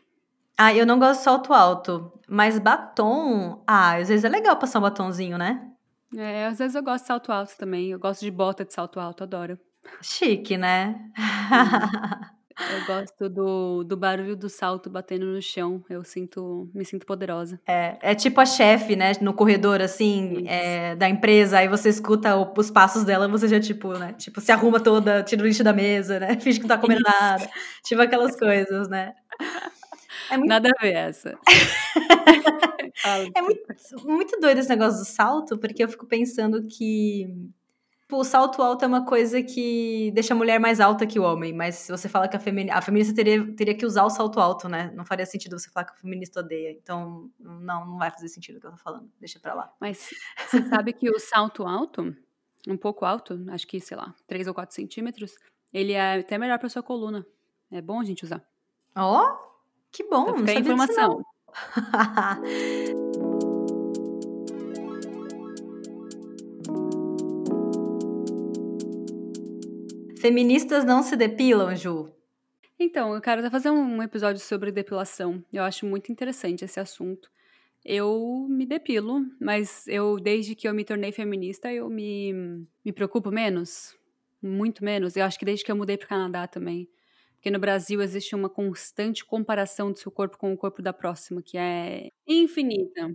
Ah, 0.57 0.73
eu 0.73 0.83
não 0.83 0.97
gosto 0.97 1.19
de 1.19 1.25
salto 1.25 1.53
alto, 1.53 2.11
mas 2.27 2.57
batom. 2.57 3.63
Ah, 3.67 3.97
às 3.97 4.09
vezes 4.09 4.25
é 4.25 4.29
legal 4.29 4.57
passar 4.57 4.79
um 4.79 4.81
batonzinho, 4.81 5.37
né? 5.37 5.71
É, 6.17 6.47
às 6.47 6.57
vezes 6.57 6.73
eu 6.73 6.81
gosto 6.81 7.03
de 7.03 7.07
salto 7.07 7.31
alto 7.31 7.55
também. 7.55 7.91
Eu 7.91 7.99
gosto 7.99 8.21
de 8.21 8.31
bota 8.31 8.65
de 8.65 8.73
salto 8.73 8.99
alto, 8.99 9.23
adoro. 9.23 9.59
Chique, 10.01 10.57
né? 10.57 10.95
Eu 12.59 12.85
gosto 12.85 13.29
do, 13.29 13.83
do 13.85 13.95
barulho 13.95 14.35
do 14.35 14.49
salto 14.49 14.89
batendo 14.89 15.25
no 15.25 15.41
chão. 15.41 15.83
Eu 15.89 16.03
sinto, 16.03 16.69
me 16.73 16.83
sinto 16.83 17.05
poderosa. 17.05 17.59
É, 17.65 17.97
é 18.01 18.15
tipo 18.15 18.41
a 18.41 18.45
chefe, 18.45 18.95
né? 18.95 19.13
No 19.21 19.33
corredor, 19.33 19.81
assim, 19.81 20.45
é, 20.45 20.93
da 20.95 21.07
empresa. 21.07 21.59
Aí 21.59 21.69
você 21.69 21.87
escuta 21.87 22.35
o, 22.35 22.53
os 22.57 22.69
passos 22.69 23.05
dela, 23.05 23.27
você 23.29 23.47
já, 23.47 23.59
tipo, 23.59 23.93
né? 23.93 24.13
Tipo, 24.13 24.41
se 24.41 24.51
arruma 24.51 24.79
toda, 24.79 25.23
tira 25.23 25.41
o 25.41 25.45
lixo 25.45 25.63
da 25.63 25.71
mesa, 25.71 26.19
né? 26.19 26.37
Finge 26.41 26.59
que 26.59 26.67
não 26.67 26.75
tá 26.75 26.77
comendo 26.77 27.01
Isso. 27.01 27.19
nada. 27.21 27.49
Tipo 27.83 28.01
aquelas 28.01 28.37
coisas, 28.37 28.89
né? 28.89 29.13
É 30.29 30.37
muito... 30.37 30.49
Nada 30.49 30.69
a 30.77 30.81
ver 30.81 30.93
essa. 30.95 31.37
é 33.35 33.41
muito, 33.41 33.61
muito 34.03 34.39
doido 34.39 34.57
esse 34.57 34.69
negócio 34.69 34.99
do 34.99 35.05
salto, 35.05 35.57
porque 35.57 35.83
eu 35.83 35.87
fico 35.87 36.05
pensando 36.05 36.67
que 36.67 37.49
o 38.11 38.23
salto 38.23 38.61
alto 38.61 38.83
é 38.83 38.87
uma 38.87 39.05
coisa 39.05 39.41
que 39.43 40.11
deixa 40.13 40.33
a 40.33 40.37
mulher 40.37 40.59
mais 40.59 40.79
alta 40.79 41.05
que 41.05 41.19
o 41.19 41.23
homem, 41.23 41.53
mas 41.53 41.75
se 41.75 41.91
você 41.91 42.09
fala 42.09 42.27
que 42.27 42.35
a, 42.35 42.39
femini 42.39 42.71
a 42.71 42.81
feminista 42.81 43.13
teria, 43.13 43.53
teria 43.55 43.75
que 43.75 43.85
usar 43.85 44.03
o 44.03 44.09
salto 44.09 44.39
alto, 44.39 44.67
né? 44.67 44.91
Não 44.95 45.05
faria 45.05 45.25
sentido 45.25 45.57
você 45.59 45.69
falar 45.69 45.85
que 45.85 45.93
a 45.93 45.95
feminista 45.95 46.39
odeia. 46.39 46.71
Então, 46.71 47.29
não, 47.39 47.85
não 47.85 47.97
vai 47.97 48.09
fazer 48.09 48.27
sentido 48.27 48.57
o 48.57 48.59
que 48.59 48.67
eu 48.67 48.71
tô 48.71 48.77
falando. 48.77 49.09
Deixa 49.19 49.39
pra 49.39 49.53
lá. 49.53 49.71
Mas 49.79 50.09
você 50.37 50.67
sabe 50.67 50.93
que 50.93 51.09
o 51.09 51.19
salto 51.19 51.67
alto, 51.67 52.15
um 52.67 52.77
pouco 52.77 53.05
alto, 53.05 53.45
acho 53.49 53.67
que, 53.67 53.79
sei 53.79 53.95
lá, 53.95 54.13
3 54.27 54.47
ou 54.47 54.53
4 54.53 54.73
centímetros, 54.73 55.35
ele 55.71 55.93
é 55.93 56.19
até 56.19 56.37
melhor 56.37 56.57
pra 56.57 56.69
sua 56.69 56.81
coluna. 56.81 57.25
É 57.71 57.81
bom 57.81 57.99
a 57.99 58.03
gente 58.03 58.23
usar. 58.23 58.43
Ó, 58.95 59.21
oh, 59.21 59.37
que 59.91 60.03
bom. 60.03 60.23
Então, 60.23 60.37
fica 60.39 60.51
a 60.51 60.61
informação. 60.61 61.23
Feministas 70.19 70.83
não 70.83 71.01
se 71.01 71.15
depilam, 71.15 71.73
Ju? 71.75 72.11
Então, 72.77 73.13
eu 73.13 73.21
quero 73.21 73.41
até 73.41 73.49
fazer 73.49 73.69
um 73.69 74.01
episódio 74.03 74.41
sobre 74.41 74.71
depilação. 74.71 75.43
Eu 75.51 75.63
acho 75.63 75.85
muito 75.85 76.11
interessante 76.11 76.65
esse 76.65 76.79
assunto. 76.79 77.29
Eu 77.85 78.45
me 78.49 78.65
depilo, 78.65 79.21
mas 79.39 79.87
eu, 79.87 80.19
desde 80.19 80.55
que 80.55 80.67
eu 80.67 80.73
me 80.73 80.83
tornei 80.83 81.11
feminista, 81.11 81.71
eu 81.71 81.89
me, 81.89 82.33
me 82.83 82.91
preocupo 82.91 83.31
menos. 83.31 83.97
Muito 84.41 84.83
menos. 84.83 85.15
Eu 85.15 85.23
acho 85.25 85.39
que 85.39 85.45
desde 85.45 85.63
que 85.63 85.71
eu 85.71 85.75
mudei 85.75 85.97
para 85.97 86.05
o 86.05 86.09
Canadá 86.09 86.47
também. 86.47 86.89
Porque 87.35 87.51
no 87.51 87.59
Brasil 87.59 88.01
existe 88.01 88.35
uma 88.35 88.49
constante 88.49 89.23
comparação 89.23 89.91
do 89.91 89.97
seu 89.97 90.11
corpo 90.11 90.37
com 90.37 90.51
o 90.53 90.57
corpo 90.57 90.81
da 90.81 90.91
próxima, 90.91 91.41
que 91.41 91.57
é 91.57 92.09
infinita. 92.27 93.13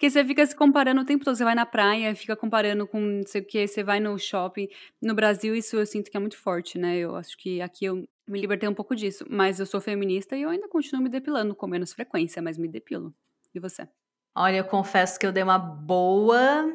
Porque 0.00 0.08
você 0.08 0.24
fica 0.24 0.46
se 0.46 0.56
comparando 0.56 1.02
o 1.02 1.04
tempo 1.04 1.22
todo. 1.22 1.36
Você 1.36 1.44
vai 1.44 1.54
na 1.54 1.66
praia, 1.66 2.16
fica 2.16 2.34
comparando 2.34 2.86
com 2.86 2.98
não 2.98 3.26
sei 3.26 3.42
o 3.42 3.44
que, 3.44 3.68
você 3.68 3.84
vai 3.84 4.00
no 4.00 4.18
shopping. 4.18 4.66
No 5.02 5.14
Brasil, 5.14 5.54
isso 5.54 5.76
eu 5.76 5.84
sinto 5.84 6.10
que 6.10 6.16
é 6.16 6.20
muito 6.20 6.38
forte, 6.38 6.78
né? 6.78 6.96
Eu 6.96 7.14
acho 7.16 7.36
que 7.36 7.60
aqui 7.60 7.84
eu 7.84 8.08
me 8.26 8.40
libertei 8.40 8.66
um 8.66 8.72
pouco 8.72 8.96
disso. 8.96 9.26
Mas 9.28 9.60
eu 9.60 9.66
sou 9.66 9.78
feminista 9.78 10.34
e 10.34 10.40
eu 10.40 10.48
ainda 10.48 10.66
continuo 10.68 11.02
me 11.02 11.10
depilando 11.10 11.54
com 11.54 11.66
menos 11.66 11.92
frequência, 11.92 12.40
mas 12.40 12.56
me 12.56 12.66
depilo. 12.66 13.14
E 13.54 13.60
você? 13.60 13.86
Olha, 14.34 14.56
eu 14.56 14.64
confesso 14.64 15.20
que 15.20 15.26
eu 15.26 15.32
dei 15.32 15.42
uma 15.42 15.58
boa. 15.58 16.66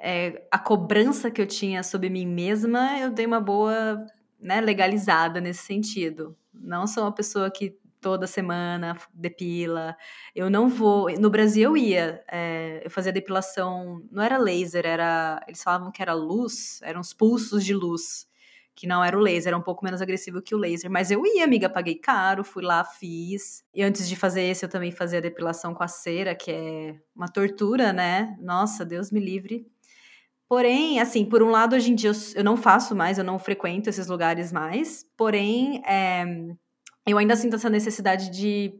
É, 0.00 0.48
a 0.50 0.58
cobrança 0.58 1.30
que 1.30 1.42
eu 1.42 1.46
tinha 1.46 1.82
sobre 1.82 2.08
mim 2.08 2.24
mesma, 2.24 2.98
eu 2.98 3.10
dei 3.10 3.26
uma 3.26 3.40
boa 3.40 4.02
né, 4.40 4.62
legalizada 4.62 5.42
nesse 5.42 5.62
sentido. 5.62 6.34
Não 6.54 6.86
sou 6.86 7.02
uma 7.02 7.12
pessoa 7.12 7.50
que 7.50 7.78
toda 8.06 8.24
semana, 8.24 8.96
depila. 9.12 9.96
Eu 10.32 10.48
não 10.48 10.68
vou. 10.68 11.10
No 11.18 11.28
Brasil 11.28 11.70
eu 11.70 11.76
ia, 11.76 12.22
é, 12.30 12.80
eu 12.84 12.88
fazia 12.88 13.12
depilação, 13.12 14.00
não 14.12 14.22
era 14.22 14.38
laser, 14.38 14.86
era. 14.86 15.42
Eles 15.48 15.60
falavam 15.60 15.90
que 15.90 16.00
era 16.00 16.14
luz, 16.14 16.78
eram 16.84 17.00
os 17.00 17.12
pulsos 17.12 17.64
de 17.64 17.74
luz, 17.74 18.24
que 18.76 18.86
não 18.86 19.02
era 19.02 19.18
o 19.18 19.20
laser, 19.20 19.48
era 19.48 19.58
um 19.58 19.62
pouco 19.62 19.84
menos 19.84 20.00
agressivo 20.00 20.40
que 20.40 20.54
o 20.54 20.58
laser. 20.58 20.88
Mas 20.88 21.10
eu 21.10 21.26
ia, 21.26 21.42
amiga, 21.42 21.68
paguei 21.68 21.96
caro, 21.96 22.44
fui 22.44 22.62
lá, 22.62 22.84
fiz. 22.84 23.64
E 23.74 23.82
antes 23.82 24.08
de 24.08 24.14
fazer 24.14 24.42
esse, 24.42 24.64
eu 24.64 24.68
também 24.68 24.92
fazia 24.92 25.20
depilação 25.20 25.74
com 25.74 25.82
a 25.82 25.88
cera, 25.88 26.32
que 26.32 26.52
é 26.52 26.94
uma 27.12 27.26
tortura, 27.26 27.92
né? 27.92 28.36
Nossa, 28.40 28.84
Deus 28.84 29.10
me 29.10 29.18
livre. 29.18 29.66
Porém, 30.48 31.00
assim, 31.00 31.24
por 31.24 31.42
um 31.42 31.50
lado, 31.50 31.74
hoje 31.74 31.90
em 31.90 31.96
dia 31.96 32.10
eu, 32.10 32.14
eu 32.36 32.44
não 32.44 32.56
faço 32.56 32.94
mais, 32.94 33.18
eu 33.18 33.24
não 33.24 33.36
frequento 33.36 33.90
esses 33.90 34.06
lugares 34.06 34.52
mais. 34.52 35.04
Porém, 35.16 35.82
é, 35.84 36.24
eu 37.06 37.18
ainda 37.18 37.36
sinto 37.36 37.56
essa 37.56 37.70
necessidade 37.70 38.30
de 38.30 38.74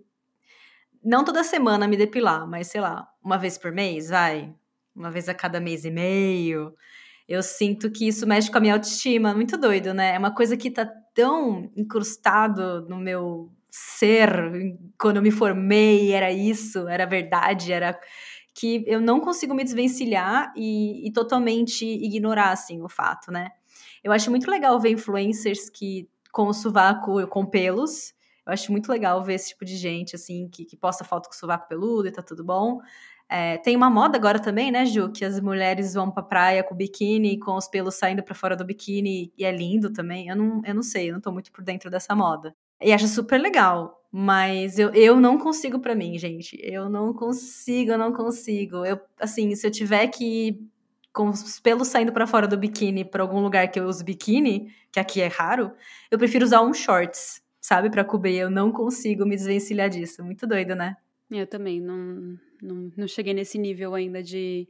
não 1.02 1.24
toda 1.24 1.44
semana 1.44 1.86
me 1.86 1.96
depilar, 1.96 2.46
mas 2.48 2.66
sei 2.66 2.80
lá, 2.80 3.08
uma 3.22 3.38
vez 3.38 3.56
por 3.56 3.70
mês, 3.70 4.08
vai, 4.08 4.52
uma 4.94 5.10
vez 5.10 5.28
a 5.28 5.34
cada 5.34 5.60
mês 5.60 5.84
e 5.84 5.90
meio. 5.90 6.74
Eu 7.28 7.42
sinto 7.42 7.90
que 7.90 8.08
isso 8.08 8.26
mexe 8.26 8.50
com 8.50 8.58
a 8.58 8.60
minha 8.60 8.74
autoestima, 8.74 9.34
muito 9.34 9.56
doido, 9.56 9.94
né? 9.94 10.14
É 10.14 10.18
uma 10.18 10.34
coisa 10.34 10.56
que 10.56 10.70
tá 10.70 10.86
tão 11.14 11.70
incrustado 11.76 12.86
no 12.88 12.98
meu 12.98 13.52
ser, 13.70 14.28
quando 14.98 15.16
eu 15.16 15.22
me 15.22 15.30
formei, 15.30 16.12
era 16.12 16.32
isso, 16.32 16.88
era 16.88 17.04
verdade, 17.04 17.72
era 17.72 17.98
que 18.54 18.84
eu 18.86 19.00
não 19.00 19.20
consigo 19.20 19.54
me 19.54 19.62
desvencilhar 19.62 20.52
e, 20.56 21.06
e 21.06 21.12
totalmente 21.12 21.84
ignorar, 21.84 22.52
assim, 22.52 22.82
o 22.82 22.88
fato, 22.88 23.30
né? 23.30 23.50
Eu 24.02 24.12
acho 24.12 24.30
muito 24.30 24.50
legal 24.50 24.80
ver 24.80 24.90
influencers 24.90 25.68
que 25.68 26.08
com 26.32 26.48
o 26.48 26.54
sovaco 26.54 27.26
com 27.28 27.44
pelos. 27.44 28.14
Eu 28.46 28.52
acho 28.52 28.70
muito 28.70 28.90
legal 28.90 29.22
ver 29.24 29.34
esse 29.34 29.48
tipo 29.48 29.64
de 29.64 29.76
gente, 29.76 30.14
assim, 30.14 30.48
que, 30.48 30.64
que 30.64 30.76
posta 30.76 31.04
foto 31.04 31.28
com 31.28 31.34
sovaco 31.34 31.68
peludo 31.68 32.08
e 32.08 32.12
tá 32.12 32.22
tudo 32.22 32.44
bom. 32.44 32.80
É, 33.28 33.58
tem 33.58 33.74
uma 33.74 33.90
moda 33.90 34.16
agora 34.16 34.38
também, 34.38 34.70
né, 34.70 34.86
Ju? 34.86 35.10
Que 35.10 35.24
as 35.24 35.40
mulheres 35.40 35.94
vão 35.94 36.10
pra 36.10 36.22
praia 36.22 36.62
com 36.62 36.74
biquíni, 36.74 37.38
com 37.38 37.56
os 37.56 37.66
pelos 37.66 37.96
saindo 37.96 38.22
para 38.22 38.34
fora 38.34 38.54
do 38.54 38.64
biquíni, 38.64 39.32
e 39.36 39.44
é 39.44 39.50
lindo 39.50 39.92
também. 39.92 40.28
Eu 40.28 40.36
não, 40.36 40.62
eu 40.64 40.74
não 40.74 40.82
sei, 40.82 41.10
eu 41.10 41.14
não 41.14 41.20
tô 41.20 41.32
muito 41.32 41.50
por 41.50 41.64
dentro 41.64 41.90
dessa 41.90 42.14
moda. 42.14 42.54
E 42.80 42.92
acho 42.92 43.08
super 43.08 43.40
legal, 43.40 44.00
mas 44.12 44.78
eu, 44.78 44.90
eu 44.94 45.16
não 45.18 45.38
consigo 45.38 45.80
para 45.80 45.94
mim, 45.94 46.16
gente. 46.18 46.56
Eu 46.62 46.88
não 46.88 47.12
consigo, 47.12 47.92
eu 47.92 47.98
não 47.98 48.12
consigo. 48.12 48.84
Eu, 48.84 49.00
assim, 49.20 49.54
se 49.56 49.66
eu 49.66 49.70
tiver 49.70 50.06
que 50.08 50.60
com 51.12 51.30
os 51.30 51.58
pelos 51.58 51.88
saindo 51.88 52.12
para 52.12 52.26
fora 52.26 52.46
do 52.46 52.58
biquíni 52.58 53.02
para 53.02 53.22
algum 53.22 53.40
lugar 53.40 53.68
que 53.70 53.80
eu 53.80 53.86
uso 53.86 54.04
biquíni, 54.04 54.70
que 54.92 55.00
aqui 55.00 55.22
é 55.22 55.28
raro, 55.28 55.72
eu 56.10 56.18
prefiro 56.18 56.44
usar 56.44 56.60
um 56.60 56.74
shorts, 56.74 57.40
sabe, 57.66 57.90
para 57.90 58.04
cobrir. 58.04 58.36
Eu 58.36 58.50
não 58.50 58.70
consigo 58.70 59.26
me 59.26 59.34
desvencilhar 59.34 59.90
disso. 59.90 60.24
Muito 60.24 60.46
doido, 60.46 60.76
né? 60.76 60.96
Eu 61.28 61.46
também 61.48 61.80
não, 61.80 62.38
não, 62.62 62.92
não 62.96 63.08
cheguei 63.08 63.34
nesse 63.34 63.58
nível 63.58 63.92
ainda 63.92 64.22
de 64.22 64.68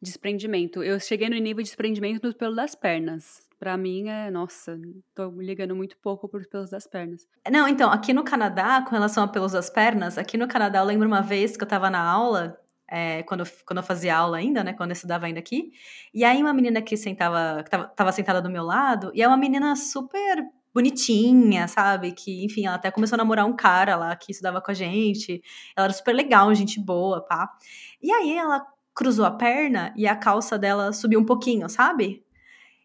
desprendimento. 0.00 0.82
Eu 0.82 0.98
cheguei 0.98 1.28
no 1.28 1.36
nível 1.36 1.62
de 1.62 1.68
desprendimento 1.68 2.22
do 2.22 2.34
pelo 2.34 2.54
das 2.54 2.74
pernas. 2.74 3.46
Pra 3.58 3.76
mim 3.76 4.08
é, 4.08 4.30
nossa, 4.30 4.80
tô 5.14 5.28
ligando 5.32 5.76
muito 5.76 5.98
pouco 5.98 6.26
por 6.26 6.46
pelos 6.46 6.70
das 6.70 6.86
pernas. 6.86 7.26
Não, 7.50 7.68
então, 7.68 7.90
aqui 7.90 8.14
no 8.14 8.24
Canadá, 8.24 8.80
com 8.82 8.92
relação 8.92 9.24
a 9.24 9.28
pelos 9.28 9.52
das 9.52 9.68
pernas, 9.68 10.16
aqui 10.16 10.38
no 10.38 10.48
Canadá 10.48 10.78
eu 10.78 10.84
lembro 10.84 11.06
uma 11.06 11.20
vez 11.20 11.56
que 11.56 11.64
eu 11.64 11.68
tava 11.68 11.90
na 11.90 12.00
aula, 12.00 12.56
é, 12.88 13.24
quando, 13.24 13.42
quando 13.66 13.78
eu 13.78 13.82
fazia 13.82 14.16
aula 14.16 14.38
ainda, 14.38 14.62
né, 14.62 14.72
quando 14.72 14.90
eu 14.90 14.94
estudava 14.94 15.26
ainda 15.26 15.40
aqui, 15.40 15.72
e 16.14 16.24
aí 16.24 16.40
uma 16.40 16.54
menina 16.54 16.80
que 16.80 16.96
sentava, 16.96 17.62
que 17.64 17.70
tava, 17.70 17.88
tava 17.88 18.12
sentada 18.12 18.40
do 18.40 18.48
meu 18.48 18.62
lado, 18.62 19.10
e 19.12 19.20
é 19.20 19.26
uma 19.26 19.36
menina 19.36 19.74
super 19.74 20.38
bonitinha, 20.74 21.66
sabe? 21.68 22.12
Que, 22.12 22.44
enfim, 22.44 22.66
ela 22.66 22.76
até 22.76 22.90
começou 22.90 23.16
a 23.16 23.18
namorar 23.18 23.46
um 23.46 23.56
cara 23.56 23.96
lá 23.96 24.14
que 24.16 24.32
estudava 24.32 24.60
com 24.60 24.70
a 24.70 24.74
gente. 24.74 25.42
Ela 25.76 25.86
era 25.86 25.92
super 25.92 26.14
legal, 26.14 26.54
gente 26.54 26.80
boa, 26.80 27.24
pá. 27.24 27.50
E 28.02 28.12
aí 28.12 28.36
ela 28.36 28.64
cruzou 28.94 29.24
a 29.24 29.30
perna 29.30 29.92
e 29.96 30.06
a 30.06 30.16
calça 30.16 30.58
dela 30.58 30.92
subiu 30.92 31.20
um 31.20 31.24
pouquinho, 31.24 31.68
sabe? 31.68 32.24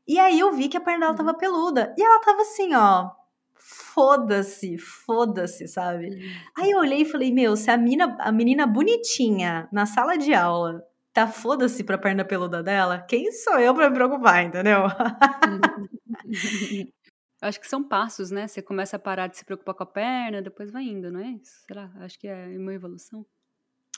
E 0.08 0.20
aí 0.20 0.40
eu 0.40 0.52
vi 0.54 0.68
que 0.68 0.78
a 0.78 0.82
perna 0.82 1.08
dela 1.08 1.18
tava 1.18 1.34
peluda. 1.34 1.94
E 1.98 2.04
ela 2.04 2.20
tava 2.20 2.42
assim, 2.42 2.74
ó. 2.76 3.10
Foda-se, 3.56 4.78
foda-se, 4.78 5.68
sabe? 5.68 6.10
Aí 6.58 6.72
eu 6.72 6.80
olhei 6.80 7.02
e 7.02 7.06
falei, 7.06 7.32
meu, 7.32 7.56
se 7.56 7.72
a 7.72 7.78
menina, 7.78 8.18
a 8.20 8.32
menina 8.32 8.68
bonitinha 8.68 9.70
na 9.72 9.86
sala 9.86 10.18
de 10.18 10.34
aula 10.34 10.84
tá 11.14 11.28
foda-se 11.28 11.84
pra 11.84 11.98
perna 11.98 12.26
peluda 12.26 12.64
dela, 12.64 13.00
quem 13.08 13.32
sou 13.32 13.60
eu 13.60 13.74
pra 13.74 13.90
me 13.90 13.96
preocupar, 13.96 14.44
entendeu? 14.44 14.84
Acho 17.44 17.60
que 17.60 17.68
são 17.68 17.84
passos, 17.84 18.32
né? 18.32 18.48
Você 18.48 18.62
começa 18.62 18.96
a 18.96 19.00
parar 19.00 19.28
de 19.28 19.38
se 19.38 19.44
preocupar 19.44 19.76
com 19.76 19.84
a 19.84 19.86
perna, 19.86 20.42
depois 20.42 20.72
vai 20.72 20.84
indo, 20.84 21.12
não 21.12 21.20
é 21.20 21.32
isso? 21.32 21.52
Sei 21.68 21.76
lá, 21.76 21.92
acho 22.00 22.18
que 22.18 22.28
é 22.28 22.58
uma 22.58 22.74
evolução. 22.74 23.26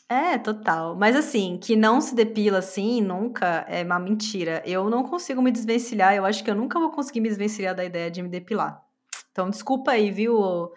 É, 0.09 0.37
total. 0.37 0.95
Mas 0.95 1.15
assim, 1.15 1.57
que 1.61 1.75
não 1.75 1.99
se 2.01 2.15
depila 2.15 2.59
assim, 2.59 3.01
nunca 3.01 3.65
é 3.67 3.83
uma 3.83 3.99
mentira. 3.99 4.61
Eu 4.65 4.89
não 4.89 5.03
consigo 5.03 5.41
me 5.41 5.51
desvencilhar, 5.51 6.15
eu 6.15 6.25
acho 6.25 6.43
que 6.43 6.49
eu 6.49 6.55
nunca 6.55 6.79
vou 6.79 6.91
conseguir 6.91 7.21
me 7.21 7.29
desvencilhar 7.29 7.75
da 7.75 7.85
ideia 7.85 8.09
de 8.11 8.21
me 8.21 8.29
depilar. 8.29 8.83
Então, 9.31 9.49
desculpa 9.49 9.91
aí, 9.91 10.11
viu? 10.11 10.71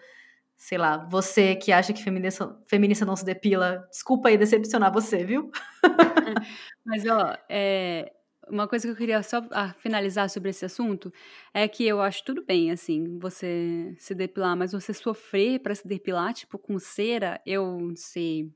Sei 0.57 0.77
lá, 0.77 0.97
você 1.09 1.55
que 1.55 1.71
acha 1.71 1.93
que 1.93 2.03
feminista, 2.03 2.55
feminista 2.67 3.05
não 3.05 3.15
se 3.15 3.23
depila, 3.25 3.87
desculpa 3.89 4.29
aí 4.29 4.37
decepcionar 4.37 4.91
você, 4.91 5.23
viu? 5.23 5.51
Mas, 6.85 7.05
ó, 7.05 7.35
é, 7.47 8.11
uma 8.49 8.67
coisa 8.67 8.87
que 8.87 8.91
eu 8.91 8.97
queria 8.97 9.21
só 9.23 9.45
ah, 9.51 9.73
finalizar 9.73 10.29
sobre 10.29 10.49
esse 10.49 10.65
assunto 10.65 11.11
é 11.53 11.67
que 11.67 11.85
eu 11.85 12.01
acho 12.01 12.23
tudo 12.23 12.43
bem, 12.43 12.71
assim, 12.71 13.17
você 13.19 13.95
se 13.97 14.13
depilar, 14.15 14.57
mas 14.57 14.71
você 14.71 14.93
sofrer 14.93 15.59
para 15.59 15.75
se 15.75 15.87
depilar, 15.87 16.33
tipo, 16.33 16.57
com 16.57 16.77
cera, 16.79 17.41
eu 17.45 17.93
sei 17.95 18.51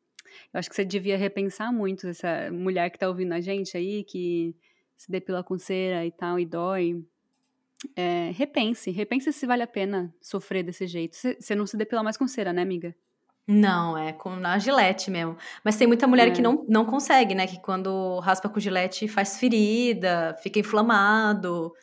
eu 0.54 0.60
acho 0.60 0.70
que 0.70 0.76
você 0.76 0.86
devia 0.86 1.18
repensar 1.18 1.72
muito 1.72 2.08
essa 2.08 2.52
mulher 2.52 2.90
que 2.90 2.98
tá 2.98 3.08
ouvindo 3.08 3.34
a 3.34 3.42
gente 3.42 3.78
aí, 3.78 4.04
que 4.04 4.56
se 4.98 5.12
depila 5.12 5.44
com 5.44 5.58
cera 5.58 6.06
e 6.06 6.12
tal, 6.12 6.40
e 6.40 6.46
dói. 6.46 7.04
É, 7.96 8.32
repense, 8.32 8.92
repense 8.92 9.34
se 9.34 9.46
vale 9.46 9.64
a 9.64 9.68
pena 9.68 10.14
sofrer 10.22 10.64
desse 10.64 10.88
jeito. 10.88 11.16
Você 11.16 11.56
não 11.56 11.68
se 11.68 11.76
depila 11.76 12.04
mais 12.04 12.18
com 12.18 12.28
cera, 12.28 12.54
né, 12.54 12.62
amiga? 12.62 12.96
Não, 13.48 13.98
é 13.98 14.14
com 14.14 14.30
a 14.46 14.58
gilete 14.58 15.12
mesmo. 15.12 15.36
Mas 15.64 15.76
tem 15.76 15.86
muita 15.86 16.08
mulher 16.08 16.30
é. 16.30 16.32
que 16.32 16.42
não, 16.42 16.66
não 16.68 16.86
consegue, 16.86 17.36
né? 17.36 17.46
Que 17.46 17.60
quando 17.60 18.20
raspa 18.20 18.48
com 18.48 18.60
gilete 18.60 19.08
faz 19.08 19.38
ferida, 19.38 20.36
fica 20.42 20.60
inflamado. 20.60 21.74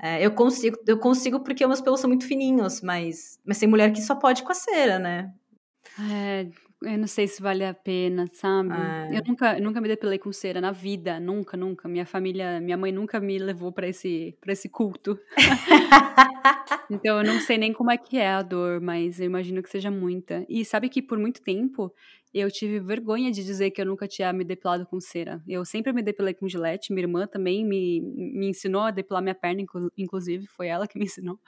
É, 0.00 0.24
eu 0.24 0.32
consigo, 0.32 0.76
eu 0.86 0.98
consigo 0.98 1.40
porque 1.40 1.66
meus 1.66 1.80
pelos 1.80 2.00
são 2.00 2.08
muito 2.08 2.26
fininhos, 2.26 2.80
mas, 2.80 3.38
mas 3.44 3.58
tem 3.58 3.68
mulher 3.68 3.92
que 3.92 4.00
só 4.00 4.14
pode 4.14 4.42
com 4.42 4.52
a 4.52 4.54
cera, 4.54 4.98
né? 4.98 5.30
É, 6.10 6.46
eu 6.84 6.98
não 6.98 7.06
sei 7.06 7.26
se 7.26 7.40
vale 7.40 7.64
a 7.64 7.74
pena, 7.74 8.26
sabe? 8.32 8.72
É. 8.72 9.18
Eu 9.18 9.22
nunca, 9.26 9.60
nunca 9.60 9.80
me 9.80 9.88
depilei 9.88 10.18
com 10.18 10.32
cera 10.32 10.60
na 10.60 10.72
vida, 10.72 11.18
nunca, 11.18 11.56
nunca. 11.56 11.88
Minha 11.88 12.06
família, 12.06 12.60
minha 12.60 12.76
mãe 12.76 12.92
nunca 12.92 13.18
me 13.20 13.38
levou 13.38 13.72
para 13.72 13.88
esse, 13.88 14.36
pra 14.40 14.52
esse 14.52 14.68
culto. 14.68 15.18
então 16.90 17.18
eu 17.18 17.24
não 17.24 17.40
sei 17.40 17.58
nem 17.58 17.72
como 17.72 17.90
é 17.90 17.96
que 17.96 18.18
é 18.18 18.28
a 18.28 18.42
dor, 18.42 18.80
mas 18.80 19.20
eu 19.20 19.26
imagino 19.26 19.62
que 19.62 19.70
seja 19.70 19.90
muita. 19.90 20.44
E 20.48 20.64
sabe 20.64 20.88
que 20.88 21.02
por 21.02 21.18
muito 21.18 21.42
tempo 21.42 21.92
eu 22.32 22.50
tive 22.50 22.80
vergonha 22.80 23.30
de 23.30 23.44
dizer 23.44 23.70
que 23.70 23.80
eu 23.80 23.86
nunca 23.86 24.08
tinha 24.08 24.32
me 24.32 24.44
depilado 24.44 24.84
com 24.86 25.00
cera. 25.00 25.40
Eu 25.46 25.64
sempre 25.64 25.92
me 25.92 26.02
depilei 26.02 26.34
com 26.34 26.48
gilete, 26.48 26.92
minha 26.92 27.04
irmã 27.04 27.26
também 27.26 27.64
me, 27.64 28.00
me 28.00 28.48
ensinou 28.48 28.82
a 28.82 28.90
depilar 28.90 29.22
minha 29.22 29.34
perna, 29.34 29.64
inclusive, 29.96 30.46
foi 30.48 30.66
ela 30.66 30.88
que 30.88 30.98
me 30.98 31.04
ensinou. 31.04 31.38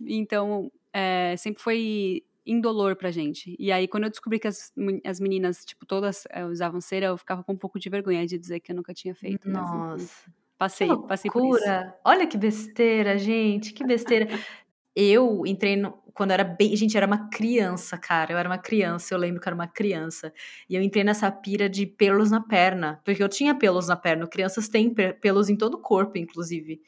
Então, 0.00 0.72
é, 0.92 1.36
sempre 1.36 1.62
foi 1.62 2.22
indolor 2.46 2.96
pra 2.96 3.10
gente. 3.10 3.56
E 3.58 3.72
aí, 3.72 3.88
quando 3.88 4.04
eu 4.04 4.10
descobri 4.10 4.38
que 4.38 4.46
as, 4.46 4.72
as 5.04 5.20
meninas, 5.20 5.64
tipo, 5.64 5.84
todas 5.84 6.24
uh, 6.26 6.46
usavam 6.50 6.80
cera, 6.80 7.06
eu 7.06 7.16
ficava 7.18 7.42
com 7.42 7.52
um 7.52 7.56
pouco 7.56 7.78
de 7.78 7.88
vergonha 7.88 8.26
de 8.26 8.38
dizer 8.38 8.60
que 8.60 8.72
eu 8.72 8.76
nunca 8.76 8.94
tinha 8.94 9.14
feito. 9.14 9.48
Nossa. 9.48 9.96
Mas, 9.96 10.24
passei, 10.56 10.88
passei 11.08 11.30
por 11.30 11.56
isso. 11.56 11.64
Olha 12.04 12.26
que 12.26 12.38
besteira, 12.38 13.18
gente, 13.18 13.72
que 13.72 13.84
besteira. 13.84 14.28
eu 14.96 15.42
entrei 15.46 15.76
no, 15.76 15.92
quando 16.14 16.30
era 16.30 16.42
bem. 16.42 16.74
Gente, 16.74 16.96
era 16.96 17.06
uma 17.06 17.28
criança, 17.28 17.98
cara. 17.98 18.32
Eu 18.32 18.38
era 18.38 18.48
uma 18.48 18.56
criança, 18.56 19.12
eu 19.12 19.18
lembro 19.18 19.40
que 19.40 19.46
era 19.46 19.54
uma 19.54 19.66
criança. 19.66 20.32
E 20.68 20.74
eu 20.74 20.82
entrei 20.82 21.04
nessa 21.04 21.30
pira 21.30 21.68
de 21.68 21.84
pelos 21.84 22.30
na 22.30 22.40
perna. 22.40 22.98
Porque 23.04 23.22
eu 23.22 23.28
tinha 23.28 23.54
pelos 23.54 23.88
na 23.88 23.96
perna. 23.96 24.26
Crianças 24.26 24.68
têm 24.68 24.92
pelos 25.20 25.50
em 25.50 25.56
todo 25.56 25.74
o 25.74 25.78
corpo, 25.78 26.16
inclusive. 26.16 26.80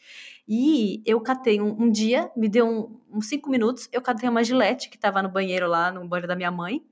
E 0.48 1.02
eu 1.04 1.20
catei 1.20 1.60
um, 1.60 1.82
um 1.82 1.90
dia, 1.90 2.30
me 2.34 2.48
deu 2.48 2.66
um, 2.66 3.18
uns 3.18 3.28
cinco 3.28 3.50
minutos, 3.50 3.86
eu 3.92 4.00
catei 4.00 4.26
uma 4.26 4.42
gilete 4.42 4.88
que 4.88 4.96
tava 4.96 5.22
no 5.22 5.28
banheiro 5.28 5.68
lá, 5.68 5.92
no 5.92 6.08
banheiro 6.08 6.26
da 6.26 6.34
minha 6.34 6.50
mãe. 6.50 6.82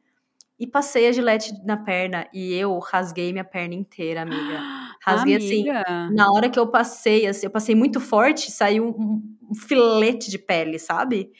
E 0.59 0.67
passei 0.67 1.09
a 1.09 1.13
gilete 1.13 1.55
na 1.65 1.77
perna 1.77 2.29
e 2.33 2.53
eu 2.55 2.79
rasguei 2.79 3.33
minha 3.33 3.45
perna 3.45 3.75
inteira, 3.75 4.23
amiga. 4.23 4.61
Rasguei 5.07 5.37
assim, 5.37 5.71
amiga. 5.71 5.83
assim. 5.87 6.15
Na 6.15 6.33
hora 6.33 6.51
que 6.51 6.59
eu 6.59 6.67
passei, 6.67 7.27
assim, 7.27 7.47
eu 7.47 7.51
passei 7.51 7.77
muito 7.77 8.01
forte, 8.01 8.51
saiu 8.51 8.89
um, 8.89 9.23
um, 9.49 9.55
filete 9.55 10.29
de 10.29 10.37
pele, 10.37 10.81
sabe? 10.81 11.31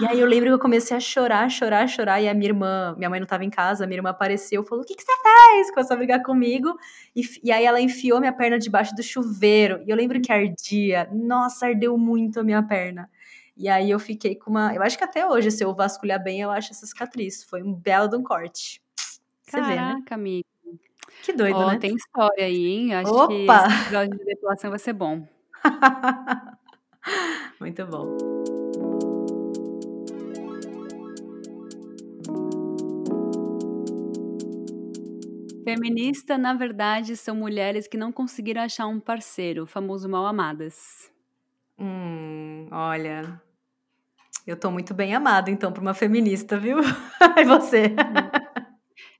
E 0.00 0.06
aí 0.06 0.20
eu 0.20 0.26
lembro 0.26 0.50
que 0.50 0.54
eu 0.54 0.58
comecei 0.58 0.94
a 0.94 1.00
chorar, 1.00 1.48
chorar, 1.48 1.88
chorar. 1.88 2.20
E 2.20 2.28
a 2.28 2.34
minha 2.34 2.50
irmã, 2.50 2.94
minha 2.98 3.08
mãe 3.08 3.18
não 3.18 3.26
tava 3.26 3.42
em 3.42 3.48
casa, 3.48 3.84
a 3.84 3.86
minha 3.86 3.96
irmã 3.96 4.10
apareceu, 4.10 4.62
falou: 4.62 4.84
O 4.84 4.86
que, 4.86 4.94
que 4.94 5.02
você 5.02 5.12
fez? 5.22 5.70
Começou 5.70 5.94
a 5.94 5.96
brigar 5.96 6.22
comigo. 6.22 6.76
E, 7.16 7.22
e 7.42 7.50
aí 7.50 7.64
ela 7.64 7.80
enfiou 7.80 8.20
minha 8.20 8.32
perna 8.32 8.58
debaixo 8.58 8.94
do 8.94 9.02
chuveiro. 9.02 9.82
E 9.86 9.90
eu 9.90 9.96
lembro 9.96 10.20
que 10.20 10.30
ardia. 10.30 11.08
Nossa, 11.10 11.66
ardeu 11.66 11.96
muito 11.96 12.40
a 12.40 12.44
minha 12.44 12.62
perna. 12.62 13.08
E 13.56 13.68
aí 13.68 13.90
eu 13.90 13.98
fiquei 13.98 14.34
com 14.34 14.50
uma. 14.50 14.74
Eu 14.74 14.82
acho 14.82 14.98
que 14.98 15.04
até 15.04 15.26
hoje, 15.26 15.50
se 15.50 15.64
eu 15.64 15.74
vasculhar 15.74 16.22
bem, 16.22 16.42
eu 16.42 16.50
acho 16.50 16.72
essa 16.72 16.84
cicatriz. 16.84 17.42
Foi 17.44 17.62
um 17.62 17.72
belo 17.72 18.08
de 18.08 18.16
um 18.16 18.22
corte. 18.22 18.82
Você 19.42 19.60
Caraca, 19.60 19.70
vê, 19.70 19.76
né? 19.76 20.02
amiga. 20.10 20.53
Que 21.24 21.32
doido, 21.32 21.58
oh, 21.58 21.70
né? 21.70 21.78
Tem 21.78 21.94
história 21.94 22.44
aí, 22.44 22.66
hein? 22.66 22.94
Acho 22.94 23.10
Opa! 23.10 23.28
que 23.28 23.72
esse 23.72 23.82
episódio 23.82 24.18
de 24.18 24.24
depilação 24.26 24.68
vai 24.68 24.78
ser 24.78 24.92
bom. 24.92 25.26
Muito 27.58 27.86
bom. 27.86 28.14
Feminista, 35.64 36.36
na 36.36 36.52
verdade, 36.52 37.16
são 37.16 37.34
mulheres 37.34 37.88
que 37.88 37.96
não 37.96 38.12
conseguiram 38.12 38.60
achar 38.60 38.86
um 38.86 39.00
parceiro, 39.00 39.66
famoso 39.66 40.06
mal 40.06 40.26
amadas. 40.26 41.10
Hum, 41.78 42.68
olha, 42.70 43.40
eu 44.46 44.56
tô 44.56 44.70
muito 44.70 44.92
bem 44.92 45.14
amada, 45.14 45.50
então, 45.50 45.72
pra 45.72 45.80
uma 45.80 45.94
feminista, 45.94 46.58
viu? 46.58 46.80
e 47.38 47.44
você? 47.44 47.94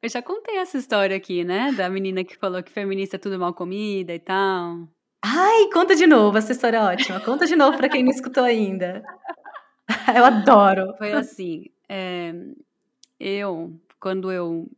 Eu 0.04 0.08
já 0.10 0.20
contei 0.20 0.58
essa 0.58 0.76
história 0.76 1.16
aqui, 1.16 1.44
né? 1.44 1.72
Da 1.72 1.88
menina 1.88 2.22
que 2.22 2.36
falou 2.36 2.62
que 2.62 2.70
feminista 2.70 3.16
é 3.16 3.18
tudo 3.18 3.38
mal 3.38 3.54
comida 3.54 4.14
e 4.14 4.18
tal. 4.18 4.86
Ai, 5.24 5.70
conta 5.72 5.96
de 5.96 6.06
novo, 6.06 6.36
essa 6.36 6.52
história 6.52 6.76
é 6.76 6.82
ótima. 6.82 7.20
Conta 7.20 7.46
de 7.46 7.56
novo 7.56 7.78
pra 7.78 7.88
quem 7.88 8.04
não 8.04 8.10
escutou 8.10 8.44
ainda. 8.44 9.02
Eu 10.14 10.26
adoro. 10.26 10.94
Foi 10.98 11.10
assim, 11.12 11.70
é, 11.88 12.34
eu, 13.18 13.80
quando 13.98 14.30
eu 14.30 14.70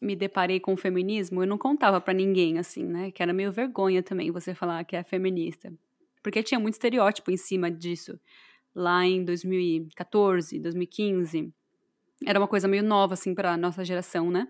me 0.00 0.16
deparei 0.16 0.58
com 0.58 0.72
o 0.72 0.76
feminismo, 0.76 1.44
eu 1.44 1.46
não 1.46 1.56
contava 1.56 2.00
para 2.00 2.12
ninguém, 2.12 2.58
assim, 2.58 2.82
né? 2.82 3.12
Que 3.12 3.22
era 3.22 3.32
meio 3.32 3.52
vergonha 3.52 4.02
também 4.02 4.32
você 4.32 4.56
falar 4.56 4.82
que 4.82 4.96
é 4.96 5.04
feminista. 5.04 5.72
Porque 6.20 6.42
tinha 6.42 6.58
muito 6.58 6.74
estereótipo 6.74 7.30
em 7.30 7.36
cima 7.36 7.70
disso. 7.70 8.18
Lá 8.74 9.06
em 9.06 9.24
2014, 9.24 10.58
2015. 10.58 11.52
Era 12.26 12.40
uma 12.40 12.48
coisa 12.48 12.66
meio 12.66 12.82
nova, 12.82 13.14
assim, 13.14 13.36
pra 13.36 13.56
nossa 13.56 13.84
geração, 13.84 14.32
né? 14.32 14.48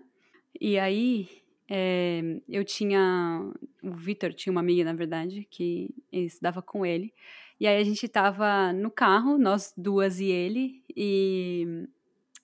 E 0.59 0.79
aí, 0.79 1.29
é, 1.69 2.21
eu 2.47 2.63
tinha. 2.63 3.51
O 3.83 3.91
Vitor 3.91 4.33
tinha 4.33 4.51
uma 4.51 4.61
amiga, 4.61 4.83
na 4.83 4.93
verdade, 4.93 5.47
que 5.49 5.93
estudava 6.11 6.61
com 6.61 6.85
ele. 6.85 7.13
E 7.59 7.67
aí 7.67 7.79
a 7.81 7.83
gente 7.83 8.07
tava 8.07 8.73
no 8.73 8.91
carro, 8.91 9.37
nós 9.37 9.73
duas 9.77 10.19
e 10.19 10.25
ele, 10.25 10.83
e 10.95 11.87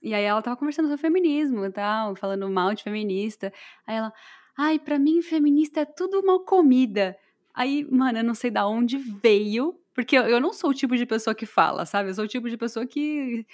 e 0.01 0.13
aí 0.15 0.23
ela 0.23 0.41
tava 0.41 0.57
conversando 0.57 0.87
sobre 0.87 1.01
feminismo 1.01 1.63
e 1.65 1.71
tal, 1.71 2.15
falando 2.15 2.49
mal 2.49 2.73
de 2.73 2.83
feminista. 2.83 3.53
Aí 3.85 3.97
ela, 3.97 4.11
ai, 4.57 4.79
pra 4.79 4.97
mim 4.97 5.21
feminista 5.21 5.81
é 5.81 5.85
tudo 5.85 6.25
mal 6.25 6.39
comida. 6.41 7.15
Aí, 7.53 7.85
mano, 7.89 8.19
eu 8.19 8.23
não 8.23 8.33
sei 8.33 8.49
da 8.49 8.65
onde 8.67 8.97
veio, 8.97 9.79
porque 10.01 10.17
eu, 10.17 10.39
não 10.39 10.51
sou 10.51 10.71
o 10.71 10.73
tipo 10.73 10.97
de 10.97 11.05
pessoa 11.05 11.35
que 11.35 11.45
fala, 11.45 11.85
sabe? 11.85 12.09
Eu 12.09 12.15
sou 12.15 12.25
o 12.25 12.27
tipo 12.27 12.49
de 12.49 12.57
pessoa 12.57 12.87
que, 12.87 13.45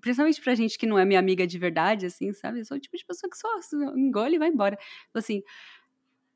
principalmente 0.00 0.40
pra 0.40 0.52
gente 0.52 0.76
que 0.76 0.84
não 0.84 0.98
é 0.98 1.04
minha 1.04 1.20
amiga 1.20 1.46
de 1.46 1.56
verdade, 1.56 2.06
assim, 2.06 2.32
sabe? 2.32 2.58
Eu 2.58 2.64
sou 2.64 2.76
o 2.76 2.80
tipo 2.80 2.96
de 2.96 3.04
pessoa 3.04 3.30
que 3.30 3.38
só 3.38 3.48
engole 3.96 4.34
e 4.34 4.38
vai 4.38 4.48
embora. 4.48 4.76
Assim, 5.14 5.44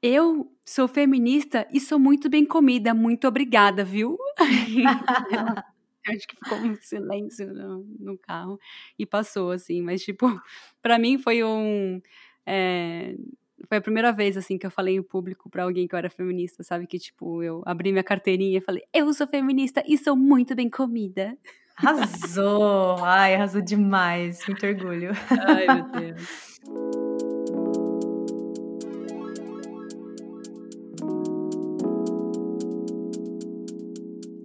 eu 0.00 0.48
sou 0.64 0.86
feminista 0.86 1.66
e 1.72 1.80
sou 1.80 1.98
muito 1.98 2.30
bem 2.30 2.44
comida, 2.44 2.94
muito 2.94 3.26
obrigada, 3.26 3.82
viu? 3.84 4.16
acho 6.06 6.28
que 6.28 6.36
ficou 6.36 6.58
um 6.58 6.76
silêncio 6.80 7.52
no, 7.52 7.84
no, 7.98 8.16
carro 8.16 8.60
e 8.96 9.04
passou, 9.04 9.50
assim. 9.50 9.82
Mas, 9.82 10.04
tipo, 10.04 10.26
para 10.80 10.96
mim 10.96 11.18
foi 11.18 11.42
um. 11.42 12.00
É, 12.46 13.16
foi 13.68 13.78
a 13.78 13.80
primeira 13.80 14.12
vez, 14.12 14.36
assim, 14.36 14.58
que 14.58 14.66
eu 14.66 14.70
falei 14.70 14.96
em 14.96 15.02
público 15.02 15.50
para 15.50 15.64
alguém 15.64 15.86
que 15.86 15.94
eu 15.94 15.98
era 15.98 16.10
feminista, 16.10 16.62
sabe? 16.62 16.86
Que, 16.86 16.98
tipo, 16.98 17.42
eu 17.42 17.62
abri 17.66 17.92
minha 17.92 18.04
carteirinha 18.04 18.58
e 18.58 18.60
falei, 18.60 18.82
eu 18.92 19.12
sou 19.12 19.26
feminista 19.26 19.82
e 19.86 19.98
sou 19.98 20.16
muito 20.16 20.54
bem 20.54 20.70
comida. 20.70 21.36
Arrasou! 21.76 23.04
Ai, 23.04 23.34
arrasou 23.34 23.60
demais. 23.60 24.46
Muito 24.46 24.66
orgulho. 24.66 25.10
Ai, 25.46 25.66
meu 25.66 25.90
Deus. 25.90 26.60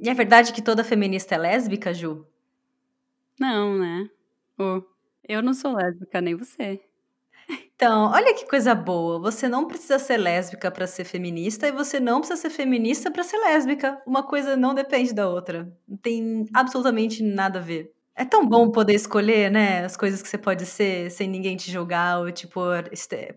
E 0.04 0.10
é 0.10 0.14
verdade 0.16 0.52
que 0.52 0.64
toda 0.64 0.84
feminista 0.84 1.36
é 1.36 1.38
lésbica, 1.38 1.94
Ju? 1.94 2.26
Não, 3.40 3.78
né? 3.78 4.10
Oh, 4.58 4.82
eu 5.28 5.42
não 5.42 5.54
sou 5.54 5.76
lésbica, 5.76 6.20
nem 6.20 6.36
você. 6.36 6.82
Então, 7.84 8.12
olha 8.12 8.36
que 8.36 8.46
coisa 8.48 8.76
boa. 8.76 9.18
Você 9.20 9.50
não 9.50 9.66
precisa 9.68 9.98
ser 9.98 10.18
lésbica 10.18 10.70
para 10.70 10.86
ser 10.86 11.04
feminista 11.04 11.68
e 11.68 11.72
você 11.72 12.00
não 12.00 12.20
precisa 12.20 12.40
ser 12.40 12.52
feminista 12.52 13.10
para 13.10 13.24
ser 13.24 13.38
lésbica. 13.40 14.00
Uma 14.06 14.22
coisa 14.22 14.56
não 14.56 14.76
depende 14.76 15.12
da 15.16 15.28
outra. 15.28 15.68
Não 15.88 15.98
tem 15.98 16.46
absolutamente 16.54 17.24
nada 17.24 17.58
a 17.58 17.62
ver. 17.62 17.92
É 18.16 18.24
tão 18.24 18.46
bom 18.48 18.70
poder 18.70 18.94
escolher, 18.94 19.50
né, 19.50 19.84
as 19.84 19.98
coisas 19.98 20.22
que 20.22 20.28
você 20.30 20.38
pode 20.38 20.64
ser 20.64 21.10
sem 21.10 21.28
ninguém 21.28 21.58
te 21.58 21.72
julgar 21.72 22.20
ou 22.20 22.32
te 22.32 22.46
pôr, 22.46 22.88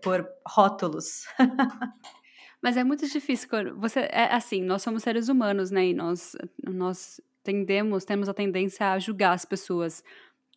por 0.03 0.27
rótulos. 0.47 1.23
Mas 2.61 2.77
é 2.77 2.83
muito 2.83 3.07
difícil. 3.07 3.49
Você 3.77 4.01
é 4.11 4.33
assim, 4.33 4.61
nós 4.63 4.81
somos 4.83 5.03
seres 5.03 5.29
humanos, 5.29 5.71
né? 5.71 5.87
E 5.87 5.93
nós 5.93 6.35
nós 6.63 7.21
tendemos, 7.43 8.05
temos 8.05 8.27
a 8.27 8.33
tendência 8.33 8.91
a 8.91 8.99
julgar 8.99 9.33
as 9.33 9.45
pessoas. 9.45 10.03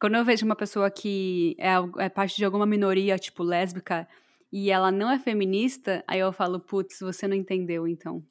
Quando 0.01 0.15
eu 0.17 0.25
vejo 0.25 0.47
uma 0.47 0.55
pessoa 0.57 0.91
que 0.91 1.57
é, 1.59 1.73
é 2.05 2.09
parte 2.09 2.37
de 2.37 2.45
alguma 2.45 2.67
minoria, 2.67 3.19
tipo 3.19 3.43
lésbica, 3.43 4.07
e 4.53 4.71
ela 4.71 4.93
não 4.93 5.11
é 5.11 5.19
feminista, 5.19 6.05
aí 6.07 6.21
eu 6.21 6.33
falo, 6.33 6.61
putz, 6.61 7.01
você 7.01 7.27
não 7.27 7.37
entendeu, 7.37 7.87
então. 7.89 8.23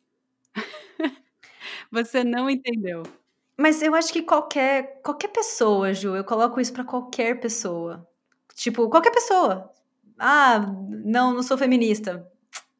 você 1.92 2.24
não 2.24 2.50
entendeu. 2.50 3.04
Mas 3.58 3.82
eu 3.84 3.96
acho 3.96 4.14
que 4.14 4.24
qualquer 4.24 5.02
qualquer 5.04 5.30
pessoa, 5.30 5.94
Ju, 5.94 6.16
eu 6.16 6.24
coloco 6.26 6.62
isso 6.62 6.74
para 6.74 6.84
qualquer 6.86 7.40
pessoa. 7.40 8.08
Tipo, 8.56 8.90
qualquer 8.90 9.12
pessoa. 9.12 9.72
Ah, 10.20 10.60
não, 10.90 11.34
não 11.36 11.44
sou 11.44 11.58
feminista. 11.58 12.28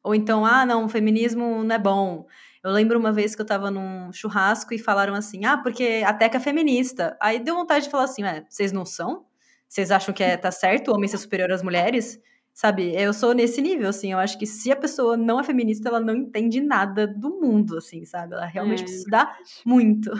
Ou 0.04 0.14
então, 0.14 0.46
ah, 0.46 0.66
não, 0.66 0.88
feminismo 0.88 1.64
não 1.64 1.74
é 1.76 1.78
bom. 1.78 2.26
Eu 2.62 2.70
lembro 2.72 2.98
uma 2.98 3.12
vez 3.12 3.34
que 3.34 3.40
eu 3.42 3.46
tava 3.46 3.70
num 3.70 4.12
churrasco 4.12 4.74
e 4.74 4.78
falaram 4.78 5.14
assim, 5.14 5.44
ah, 5.44 5.56
porque 5.58 6.02
a 6.04 6.12
Teca 6.12 6.38
é 6.38 6.40
feminista. 6.40 7.16
Aí 7.20 7.38
deu 7.38 7.54
vontade 7.54 7.84
de 7.84 7.90
falar 7.90 8.04
assim, 8.04 8.22
é, 8.24 8.44
vocês 8.48 8.72
não 8.72 8.84
são? 8.84 9.26
Vocês 9.68 9.90
acham 9.90 10.14
que 10.14 10.22
é, 10.22 10.36
tá 10.36 10.50
certo 10.50 10.88
o 10.90 10.94
homem 10.94 11.08
ser 11.08 11.18
superior 11.18 11.52
às 11.52 11.62
mulheres? 11.62 12.20
Sabe, 12.52 12.92
eu 13.00 13.12
sou 13.12 13.34
nesse 13.34 13.62
nível, 13.62 13.88
assim, 13.88 14.10
eu 14.12 14.18
acho 14.18 14.36
que 14.36 14.44
se 14.44 14.72
a 14.72 14.76
pessoa 14.76 15.16
não 15.16 15.38
é 15.38 15.44
feminista, 15.44 15.88
ela 15.88 16.00
não 16.00 16.16
entende 16.16 16.60
nada 16.60 17.06
do 17.06 17.40
mundo, 17.40 17.78
assim, 17.78 18.04
sabe? 18.04 18.34
Ela 18.34 18.46
realmente 18.46 18.80
é, 18.80 18.82
precisa 18.82 19.00
estudar 19.02 19.38
muito. 19.64 20.10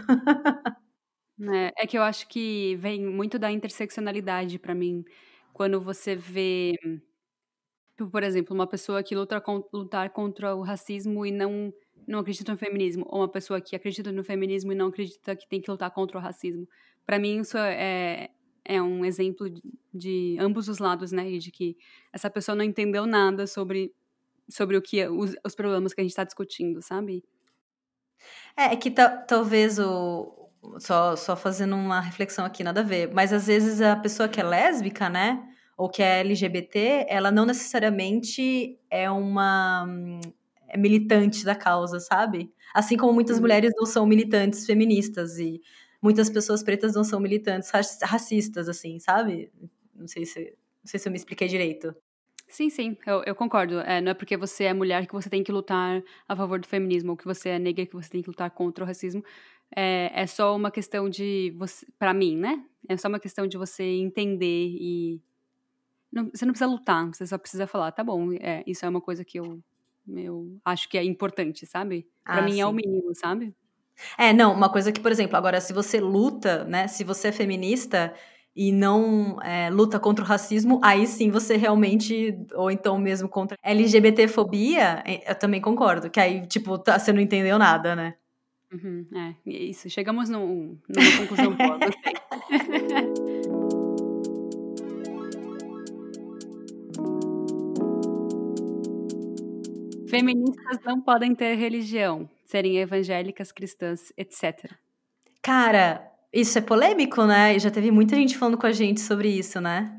É, 1.40 1.84
é 1.84 1.86
que 1.86 1.96
eu 1.96 2.02
acho 2.02 2.26
que 2.26 2.74
vem 2.76 3.06
muito 3.06 3.38
da 3.38 3.48
interseccionalidade 3.48 4.58
para 4.58 4.74
mim. 4.74 5.04
Quando 5.52 5.80
você 5.80 6.16
vê 6.16 6.74
Tipo, 7.98 8.10
por 8.10 8.22
exemplo, 8.22 8.54
uma 8.54 8.66
pessoa 8.66 9.02
que 9.02 9.16
luta 9.16 9.42
lutar 9.72 10.10
contra 10.10 10.54
o 10.54 10.62
racismo 10.62 11.26
e 11.26 11.32
não, 11.32 11.72
não 12.08 12.20
acredita 12.20 12.50
no 12.50 12.58
feminismo, 12.58 13.04
ou 13.08 13.20
uma 13.20 13.28
pessoa 13.28 13.60
que 13.60 13.76
acredita 13.76 14.10
no 14.10 14.24
feminismo 14.24 14.72
e 14.72 14.74
não 14.74 14.88
acredita 14.88 15.36
que 15.36 15.48
tem 15.48 15.60
que 15.60 15.70
lutar 15.70 15.90
contra 15.90 16.18
o 16.18 16.20
racismo. 16.20 16.66
Para 17.04 17.18
mim, 17.18 17.40
isso 17.40 17.56
é, 17.58 18.30
é 18.64 18.82
um 18.82 19.04
exemplo 19.04 19.48
de, 19.48 19.62
de, 19.92 20.36
ambos 20.40 20.68
os 20.68 20.78
lados, 20.78 21.12
né? 21.12 21.30
E 21.30 21.38
de 21.38 21.50
que 21.50 21.76
essa 22.12 22.30
pessoa 22.30 22.56
não 22.56 22.64
entendeu 22.64 23.06
nada 23.06 23.46
sobre, 23.46 23.92
sobre 24.48 24.76
o 24.76 24.82
que 24.82 25.06
os, 25.06 25.34
os 25.44 25.54
problemas 25.54 25.92
que 25.92 26.00
a 26.00 26.04
gente 26.04 26.10
está 26.10 26.24
discutindo, 26.24 26.80
sabe? 26.82 27.22
É, 28.56 28.72
é 28.72 28.76
que 28.76 28.90
talvez 28.90 29.78
o. 29.78 30.34
Só, 30.80 31.14
só 31.14 31.36
fazendo 31.36 31.76
uma 31.76 32.00
reflexão 32.00 32.44
aqui, 32.44 32.64
nada 32.64 32.80
a 32.80 32.84
ver. 32.84 33.12
Mas 33.14 33.32
às 33.32 33.46
vezes 33.46 33.80
a 33.80 33.94
pessoa 33.94 34.28
que 34.28 34.40
é 34.40 34.44
lésbica, 34.44 35.08
né? 35.08 35.48
ou 35.78 35.88
que 35.88 36.02
é 36.02 36.18
LGBT, 36.20 37.06
ela 37.08 37.30
não 37.30 37.46
necessariamente 37.46 38.76
é 38.90 39.08
uma 39.08 39.86
é 40.68 40.76
militante 40.76 41.44
da 41.44 41.54
causa, 41.54 42.00
sabe? 42.00 42.52
Assim 42.74 42.96
como 42.96 43.12
muitas 43.12 43.40
mulheres 43.40 43.72
não 43.76 43.86
são 43.86 44.06
militantes 44.06 44.66
feministas 44.66 45.38
e 45.38 45.60
muitas 46.02 46.30
pessoas 46.30 46.62
pretas 46.62 46.94
não 46.94 47.04
são 47.04 47.20
militantes 47.20 47.70
racistas, 48.02 48.68
assim, 48.68 48.98
sabe? 48.98 49.50
Não 49.94 50.06
sei 50.06 50.24
se, 50.24 50.40
não 50.82 50.90
sei 50.90 51.00
se 51.00 51.08
eu 51.08 51.12
me 51.12 51.18
expliquei 51.18 51.48
direito. 51.48 51.94
Sim, 52.46 52.70
sim, 52.70 52.96
eu, 53.06 53.22
eu 53.26 53.34
concordo. 53.34 53.80
É, 53.80 54.00
não 54.00 54.12
é 54.12 54.14
porque 54.14 54.36
você 54.36 54.64
é 54.64 54.74
mulher 54.74 55.06
que 55.06 55.12
você 55.12 55.28
tem 55.28 55.44
que 55.44 55.52
lutar 55.52 56.02
a 56.26 56.34
favor 56.36 56.58
do 56.58 56.66
feminismo, 56.66 57.10
ou 57.10 57.16
que 57.16 57.24
você 57.24 57.50
é 57.50 57.58
negra 57.58 57.84
que 57.84 57.94
você 57.94 58.08
tem 58.08 58.22
que 58.22 58.28
lutar 58.28 58.50
contra 58.50 58.84
o 58.84 58.86
racismo. 58.86 59.22
É, 59.76 60.10
é 60.22 60.26
só 60.26 60.56
uma 60.56 60.70
questão 60.70 61.10
de 61.10 61.54
você, 61.58 61.86
para 61.98 62.14
mim, 62.14 62.36
né? 62.36 62.64
É 62.88 62.96
só 62.96 63.08
uma 63.08 63.20
questão 63.20 63.46
de 63.46 63.58
você 63.58 63.84
entender 63.84 64.68
e 64.80 65.20
não, 66.12 66.30
você 66.34 66.44
não 66.44 66.52
precisa 66.52 66.70
lutar, 66.70 67.06
você 67.08 67.26
só 67.26 67.38
precisa 67.38 67.66
falar, 67.66 67.92
tá 67.92 68.02
bom, 68.02 68.32
é, 68.32 68.64
isso 68.66 68.84
é 68.84 68.88
uma 68.88 69.00
coisa 69.00 69.24
que 69.24 69.38
eu, 69.38 69.62
eu 70.16 70.58
acho 70.64 70.88
que 70.88 70.98
é 70.98 71.04
importante, 71.04 71.66
sabe? 71.66 72.06
Pra 72.24 72.38
ah, 72.38 72.42
mim 72.42 72.52
sim. 72.52 72.60
é 72.60 72.66
o 72.66 72.72
mínimo, 72.72 73.14
sabe? 73.14 73.54
É, 74.16 74.32
não, 74.32 74.52
uma 74.54 74.70
coisa 74.70 74.92
que, 74.92 75.00
por 75.00 75.10
exemplo, 75.10 75.36
agora, 75.36 75.60
se 75.60 75.72
você 75.72 76.00
luta, 76.00 76.64
né, 76.64 76.86
se 76.86 77.02
você 77.04 77.28
é 77.28 77.32
feminista 77.32 78.14
e 78.54 78.72
não 78.72 79.40
é, 79.42 79.70
luta 79.70 79.98
contra 79.98 80.24
o 80.24 80.28
racismo, 80.28 80.80
aí 80.82 81.06
sim 81.06 81.30
você 81.30 81.56
realmente, 81.56 82.36
ou 82.54 82.70
então 82.70 82.98
mesmo 82.98 83.28
contra 83.28 83.56
LGBTfobia, 83.62 85.02
é, 85.06 85.30
eu 85.30 85.34
também 85.34 85.60
concordo, 85.60 86.10
que 86.10 86.20
aí, 86.20 86.46
tipo, 86.46 86.78
tá, 86.78 86.98
você 86.98 87.12
não 87.12 87.20
entendeu 87.20 87.58
nada, 87.58 87.94
né? 87.94 88.14
Uhum, 88.72 89.06
é, 89.14 89.34
isso, 89.50 89.88
chegamos 89.88 90.28
num, 90.28 90.78
numa 90.88 91.16
conclusão 91.18 91.54
boa, 91.54 91.78
gostei. 91.78 92.14
Feministas 100.28 100.78
não 100.84 101.00
podem 101.00 101.34
ter 101.34 101.54
religião, 101.54 102.28
serem 102.44 102.76
evangélicas, 102.78 103.50
cristãs, 103.50 104.12
etc. 104.14 104.72
Cara, 105.40 106.06
isso 106.30 106.58
é 106.58 106.60
polêmico, 106.60 107.24
né? 107.24 107.56
E 107.56 107.58
já 107.58 107.70
teve 107.70 107.90
muita 107.90 108.14
gente 108.14 108.36
falando 108.36 108.58
com 108.58 108.66
a 108.66 108.72
gente 108.72 109.00
sobre 109.00 109.30
isso, 109.30 109.58
né? 109.58 109.98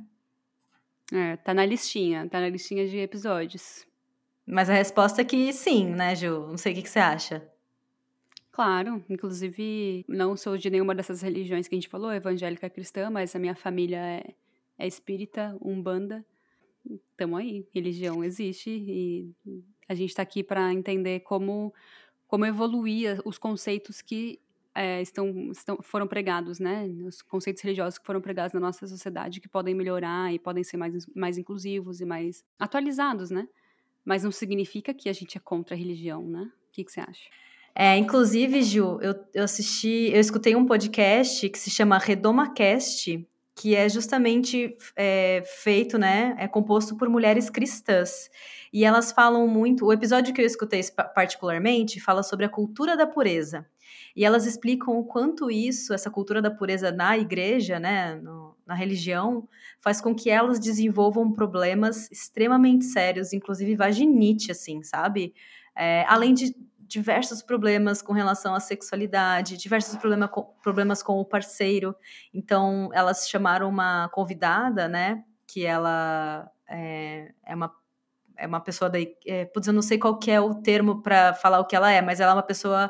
É, 1.11 1.35
tá 1.37 1.51
na 1.51 1.65
listinha, 1.65 2.29
tá 2.29 2.39
na 2.39 2.47
listinha 2.47 2.87
de 2.87 2.99
episódios. 2.99 3.87
Mas 4.45 4.69
a 4.69 4.73
resposta 4.73 5.21
é 5.21 5.25
que 5.25 5.51
sim, 5.51 5.87
né, 5.87 6.15
Ju? 6.15 6.45
Não 6.47 6.57
sei 6.57 6.73
o 6.73 6.75
que, 6.75 6.83
que 6.83 6.89
você 6.89 6.99
acha. 6.99 7.47
Claro, 8.51 9.03
inclusive 9.09 10.05
não 10.07 10.37
sou 10.37 10.57
de 10.57 10.69
nenhuma 10.69 10.93
dessas 10.93 11.23
religiões 11.23 11.67
que 11.67 11.73
a 11.73 11.77
gente 11.77 11.89
falou, 11.89 12.13
evangélica 12.13 12.69
cristã, 12.69 13.09
mas 13.09 13.35
a 13.35 13.39
minha 13.39 13.55
família 13.55 13.97
é, 13.97 14.35
é 14.77 14.85
espírita, 14.85 15.57
umbanda. 15.59 16.23
Tamo 17.17 17.35
aí, 17.35 17.67
religião 17.73 18.23
existe 18.23 18.69
e 18.69 19.33
a 19.89 19.95
gente 19.95 20.09
está 20.09 20.21
aqui 20.21 20.43
para 20.43 20.71
entender 20.71 21.21
como, 21.21 21.73
como 22.27 22.45
evoluir 22.45 23.19
os 23.25 23.39
conceitos 23.39 24.01
que 24.03 24.39
é, 24.75 25.01
estão, 25.01 25.51
estão, 25.51 25.79
foram 25.81 26.07
pregados, 26.07 26.59
né? 26.59 26.85
Os 27.05 27.23
conceitos 27.23 27.63
religiosos 27.63 27.97
que 27.97 28.05
foram 28.05 28.21
pregados 28.21 28.53
na 28.53 28.59
nossa 28.59 28.85
sociedade 28.85 29.41
que 29.41 29.49
podem 29.49 29.73
melhorar 29.73 30.31
e 30.31 30.37
podem 30.37 30.63
ser 30.63 30.77
mais, 30.77 31.07
mais 31.15 31.37
inclusivos 31.39 31.99
e 31.99 32.05
mais 32.05 32.45
atualizados, 32.59 33.31
né? 33.31 33.47
Mas 34.05 34.23
não 34.23 34.31
significa 34.31 34.93
que 34.93 35.09
a 35.09 35.13
gente 35.13 35.37
é 35.37 35.41
contra 35.41 35.75
a 35.75 35.77
religião, 35.77 36.23
né? 36.23 36.43
O 36.43 36.71
que, 36.71 36.83
que 36.83 36.91
você 36.91 37.01
acha? 37.01 37.29
É, 37.75 37.97
inclusive, 37.97 38.61
Ju, 38.61 38.99
eu, 39.01 39.15
eu 39.33 39.43
assisti, 39.43 40.11
eu 40.13 40.19
escutei 40.19 40.55
um 40.55 40.65
podcast 40.65 41.49
que 41.49 41.57
se 41.57 41.71
chama 41.71 41.97
RedomaCast, 41.97 43.27
que 43.59 43.75
é 43.75 43.89
justamente 43.89 44.77
é, 44.95 45.43
feito, 45.45 45.97
né? 45.97 46.33
É 46.39 46.47
composto 46.47 46.95
por 46.95 47.09
mulheres 47.09 47.49
cristãs. 47.49 48.29
E 48.71 48.85
elas 48.85 49.11
falam 49.11 49.45
muito. 49.49 49.85
O 49.85 49.91
episódio 49.91 50.33
que 50.33 50.39
eu 50.39 50.45
escutei 50.45 50.81
particularmente 51.13 51.99
fala 51.99 52.23
sobre 52.23 52.45
a 52.45 52.49
cultura 52.49 52.95
da 52.95 53.05
pureza. 53.05 53.67
E 54.15 54.23
elas 54.23 54.45
explicam 54.45 54.97
o 54.97 55.03
quanto 55.03 55.51
isso, 55.51 55.93
essa 55.93 56.09
cultura 56.09 56.41
da 56.41 56.49
pureza 56.49 56.89
na 56.89 57.17
igreja, 57.17 57.81
né, 57.81 58.15
no, 58.15 58.55
na 58.65 58.73
religião, 58.73 59.45
faz 59.81 59.99
com 59.99 60.15
que 60.15 60.29
elas 60.29 60.57
desenvolvam 60.57 61.29
problemas 61.29 62.09
extremamente 62.09 62.85
sérios, 62.85 63.33
inclusive 63.33 63.75
vaginite, 63.75 64.53
assim, 64.53 64.81
sabe? 64.83 65.33
É, 65.75 66.05
além 66.07 66.33
de 66.33 66.55
diversos 66.89 67.41
problemas 67.43 68.01
com 68.01 68.11
relação 68.11 68.55
à 68.55 68.59
sexualidade, 68.59 69.55
diversos 69.55 69.95
problema 69.95 70.27
com, 70.27 70.43
problemas 70.63 71.03
com 71.03 71.13
o 71.19 71.25
parceiro. 71.25 71.95
Então, 72.33 72.89
elas 72.93 73.29
chamaram 73.29 73.69
uma 73.69 74.09
convidada, 74.09 74.87
né? 74.87 75.23
Que 75.47 75.65
ela 75.65 76.51
é, 76.67 77.31
é 77.45 77.55
uma 77.55 77.71
é 78.37 78.47
uma 78.47 78.61
pessoa 78.61 78.89
daí. 78.89 79.15
É, 79.27 79.45
putz, 79.45 79.67
eu 79.67 79.73
não 79.73 79.81
sei 79.81 79.97
qual 79.99 80.17
é 80.27 80.39
o 80.39 80.55
termo 80.55 81.01
para 81.03 81.33
falar 81.33 81.59
o 81.59 81.65
que 81.65 81.75
ela 81.75 81.91
é, 81.91 82.01
mas 82.01 82.19
ela 82.19 82.31
é 82.31 82.35
uma 82.35 82.43
pessoa 82.43 82.89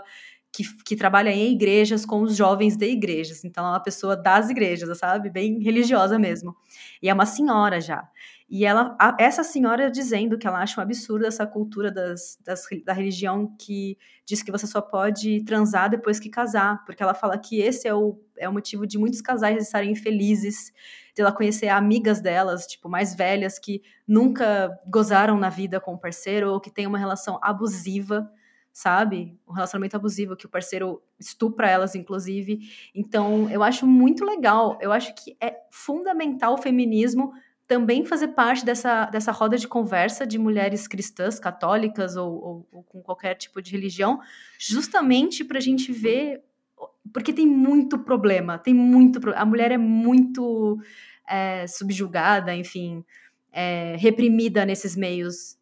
que, 0.54 0.64
que 0.84 0.96
trabalha 0.96 1.32
em 1.32 1.52
igrejas 1.52 2.06
com 2.06 2.22
os 2.22 2.36
jovens 2.36 2.78
de 2.78 2.88
igrejas. 2.88 3.44
Então, 3.44 3.64
ela 3.64 3.74
é 3.74 3.78
uma 3.78 3.84
pessoa 3.84 4.16
das 4.16 4.50
igrejas, 4.50 4.98
sabe? 4.98 5.30
Bem 5.30 5.60
religiosa 5.60 6.18
mesmo. 6.18 6.56
E 7.02 7.10
é 7.10 7.14
uma 7.14 7.26
senhora 7.26 7.82
já. 7.82 8.08
E 8.50 8.66
ela, 8.66 8.98
a, 9.00 9.16
essa 9.20 9.44
senhora 9.44 9.92
dizendo 9.92 10.36
que 10.36 10.48
ela 10.48 10.60
acha 10.60 10.82
um 10.82 10.84
absurdo 10.84 11.26
essa 11.26 11.46
cultura 11.46 11.92
das, 11.92 12.36
das, 12.44 12.66
da 12.84 12.94
religião 12.94 13.56
que 13.60 13.96
diz 14.26 14.42
que 14.42 14.52
você 14.52 14.66
só 14.66 14.82
pode 14.82 15.44
transar 15.44 15.88
depois 15.88 16.20
que 16.20 16.30
casar, 16.30 16.84
porque 16.84 17.04
ela 17.04 17.14
fala 17.14 17.38
que 17.38 17.62
esse 17.62 17.88
é 17.88 17.94
o, 17.94 18.20
é 18.36 18.50
o 18.50 18.54
motivo 18.54 18.88
de 18.88 18.98
muitos 18.98 19.22
casais 19.22 19.62
estarem 19.62 19.92
infelizes, 19.92 20.72
de 21.16 21.22
ela 21.22 21.32
conhecer 21.32 21.68
amigas 21.68 22.22
delas, 22.22 22.66
tipo, 22.66 22.90
mais 22.90 23.14
velhas, 23.14 23.60
que 23.60 23.84
nunca 24.08 24.76
gozaram 24.88 25.38
na 25.38 25.50
vida 25.50 25.80
com 25.80 25.94
o 25.94 26.00
parceiro, 26.00 26.52
ou 26.52 26.60
que 26.60 26.72
têm 26.72 26.88
uma 26.88 26.98
relação 26.98 27.38
abusiva, 27.44 28.32
sabe? 28.74 29.38
Um 29.48 29.54
relacionamento 29.54 29.96
abusivo, 29.96 30.36
que 30.36 30.48
o 30.48 30.50
parceiro 30.50 31.04
estupra 31.20 31.70
elas, 31.70 31.94
inclusive. 31.94 32.60
Então, 32.96 33.48
eu 33.52 33.62
acho 33.62 33.86
muito 33.86 34.26
legal, 34.26 34.80
eu 34.82 34.92
acho 34.92 35.14
que 35.14 35.38
é 35.40 35.56
fundamental 35.70 36.56
o 36.56 36.58
feminismo 36.58 37.32
também 37.70 38.04
fazer 38.04 38.30
parte 38.30 38.66
dessa, 38.66 39.06
dessa 39.06 39.32
roda 39.32 39.56
de 39.56 39.68
conversa 39.68 40.26
de 40.26 40.40
mulheres 40.40 40.88
cristãs, 40.88 41.40
católicas 41.40 42.16
ou, 42.16 42.34
ou, 42.34 42.68
ou 42.72 42.84
com 42.84 43.00
qualquer 43.00 43.36
tipo 43.36 43.62
de 43.62 43.72
religião, 43.72 44.20
justamente 44.58 45.46
para 45.46 45.60
a 45.60 45.62
gente 45.62 45.92
ver. 45.92 46.42
Porque 47.14 47.32
tem 47.32 47.46
muito 47.46 48.00
problema, 48.00 48.58
tem 48.58 48.74
muito. 48.74 49.20
A 49.36 49.46
mulher 49.46 49.72
é 49.72 49.78
muito 49.78 50.80
é, 51.30 51.68
subjugada, 51.68 52.56
enfim, 52.56 53.06
é, 53.52 53.96
reprimida 54.00 54.66
nesses 54.66 54.96
meios 54.96 55.56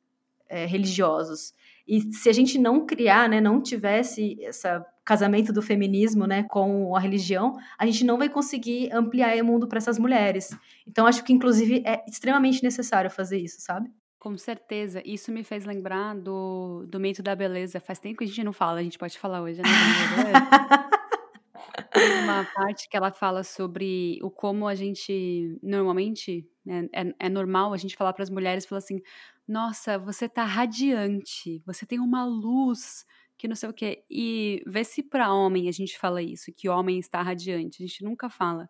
é, 0.47 0.66
religiosos. 0.66 1.53
E 1.86 2.14
se 2.14 2.30
a 2.30 2.34
gente 2.34 2.58
não 2.58 2.86
criar, 2.86 3.28
né, 3.28 3.41
não 3.41 3.62
tivesse 3.62 4.38
esse 4.39 4.66
casamento 5.08 5.53
do 5.53 5.62
feminismo, 5.62 6.28
né, 6.28 6.43
com 6.43 6.93
a 6.93 6.99
religião, 6.99 7.58
a 7.80 7.86
gente 7.86 8.03
não 8.03 8.18
vai 8.18 8.28
conseguir 8.28 8.91
ampliar 8.91 9.38
o 9.38 9.45
mundo 9.45 9.66
para 9.66 9.78
essas 9.78 9.97
mulheres. 9.97 10.49
Então 10.86 11.08
acho 11.08 11.24
que 11.24 11.32
inclusive 11.32 11.82
é 11.86 12.03
extremamente 12.05 12.62
necessário 12.62 13.10
fazer 13.10 13.38
isso, 13.38 13.62
sabe? 13.62 13.89
Com 14.20 14.38
certeza. 14.38 15.01
Isso 15.05 15.32
me 15.32 15.45
fez 15.45 15.64
lembrar 15.64 16.14
do, 16.14 16.86
do 16.89 16.99
mito 16.99 17.24
da 17.24 17.34
beleza. 17.34 17.80
Faz 17.80 17.99
tempo 17.99 18.18
que 18.18 18.26
a 18.26 18.28
gente 18.28 18.43
não 18.43 18.51
fala, 18.51 18.82
a 18.82 18.84
gente 18.84 18.97
pode 18.97 19.18
falar 19.18 19.41
hoje, 19.41 19.62
né? 19.62 19.70
uma 22.24 22.43
parte 22.53 22.89
que 22.89 22.97
ela 22.97 23.12
fala 23.12 23.45
sobre 23.45 24.20
o 24.22 24.30
como 24.30 24.68
a 24.68 24.76
gente 24.76 25.58
normalmente 25.64 26.45
né, 26.66 26.89
é, 26.91 27.14
é 27.18 27.30
normal 27.30 27.72
a 27.72 27.78
gente 27.78 27.95
falar 27.95 28.12
para 28.12 28.24
as 28.24 28.30
mulheres 28.30 28.66
falar 28.66 28.80
assim 28.80 28.99
nossa, 29.47 29.97
você 29.97 30.28
tá 30.28 30.43
radiante, 30.43 31.64
você 31.66 31.86
tem 31.86 32.01
uma 32.01 32.26
luz 32.26 33.05
que 33.38 33.47
não 33.47 33.55
sei 33.55 33.69
o 33.69 33.73
quê. 33.73 34.03
E 34.09 34.63
vê 34.65 34.83
se 34.83 35.03
para 35.03 35.33
homem 35.33 35.69
a 35.69 35.71
gente 35.71 35.97
fala 35.97 36.21
isso, 36.21 36.51
que 36.55 36.69
homem 36.69 36.99
está 36.99 37.21
radiante, 37.21 37.83
a 37.83 37.88
gente 37.88 38.03
nunca 38.03 38.29
fala. 38.29 38.69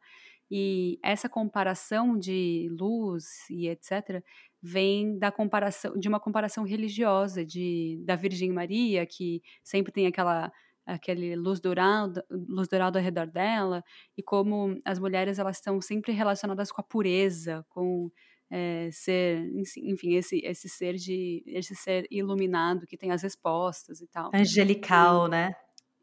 E 0.50 1.00
essa 1.04 1.28
comparação 1.30 2.18
de 2.18 2.70
luz 2.72 3.26
e 3.50 3.68
etc 3.68 4.24
vem 4.62 5.18
da 5.20 5.32
comparação 5.32 5.94
de 5.98 6.08
uma 6.08 6.20
comparação 6.20 6.64
religiosa 6.64 7.46
de 7.46 8.02
da 8.06 8.16
Virgem 8.16 8.52
Maria, 8.52 9.06
que 9.06 9.42
sempre 9.64 9.92
tem 9.92 10.08
aquela 10.08 10.52
aquele 10.86 11.36
luz 11.36 11.60
dourada, 11.60 12.26
luz 12.32 12.68
dourada 12.70 12.98
ao 12.98 13.04
redor 13.04 13.28
dela, 13.28 13.84
e 14.18 14.24
como 14.24 14.80
as 14.86 15.00
mulheres 15.00 15.38
elas 15.38 15.58
estão 15.58 15.82
sempre 15.82 16.14
relacionadas 16.14 16.72
com 16.72 16.82
a 16.82 16.84
pureza, 16.84 17.66
com 17.70 18.10
é, 18.50 18.90
ser, 18.92 19.46
enfim, 19.78 20.16
esse, 20.16 20.40
esse 20.44 20.70
ser 20.70 20.96
de 20.96 21.44
esse 21.46 21.76
ser 21.76 22.08
iluminado 22.10 22.88
que 22.88 22.98
tem 22.98 23.12
as 23.12 23.22
respostas 23.22 24.02
e 24.02 24.08
tal. 24.08 24.32
Angelical, 24.34 25.28
e, 25.28 25.30
né? 25.30 25.56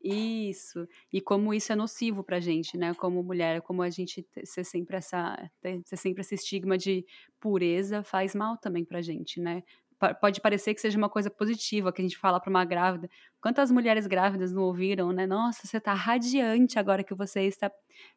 Isso. 0.04 0.86
E 1.10 1.18
como 1.18 1.54
isso 1.54 1.72
é 1.72 1.76
nocivo 1.76 2.22
pra 2.22 2.38
gente, 2.38 2.76
né? 2.76 2.92
Como 2.92 3.22
mulher, 3.22 3.62
como 3.62 3.80
a 3.80 3.88
gente 3.88 4.26
ser 4.44 4.62
sempre 4.62 4.96
essa 4.98 5.50
ter 5.62 5.82
sempre 5.96 6.20
esse 6.20 6.34
estigma 6.34 6.76
de 6.76 7.06
pureza 7.40 8.02
faz 8.02 8.34
mal 8.34 8.58
também 8.58 8.84
pra 8.84 9.00
gente, 9.00 9.40
né? 9.40 9.62
Pode 10.20 10.40
parecer 10.40 10.74
que 10.74 10.80
seja 10.80 10.98
uma 10.98 11.08
coisa 11.08 11.30
positiva 11.30 11.92
que 11.92 12.00
a 12.00 12.04
gente 12.04 12.18
fala 12.18 12.40
para 12.40 12.50
uma 12.50 12.64
grávida. 12.64 13.08
Quantas 13.40 13.70
mulheres 13.70 14.06
grávidas 14.06 14.52
não 14.52 14.62
ouviram, 14.62 15.12
né? 15.12 15.26
Nossa, 15.26 15.66
você 15.66 15.80
tá 15.80 15.94
radiante 15.94 16.78
agora 16.78 17.04
que 17.04 17.14
você 17.14 17.42
está 17.42 17.70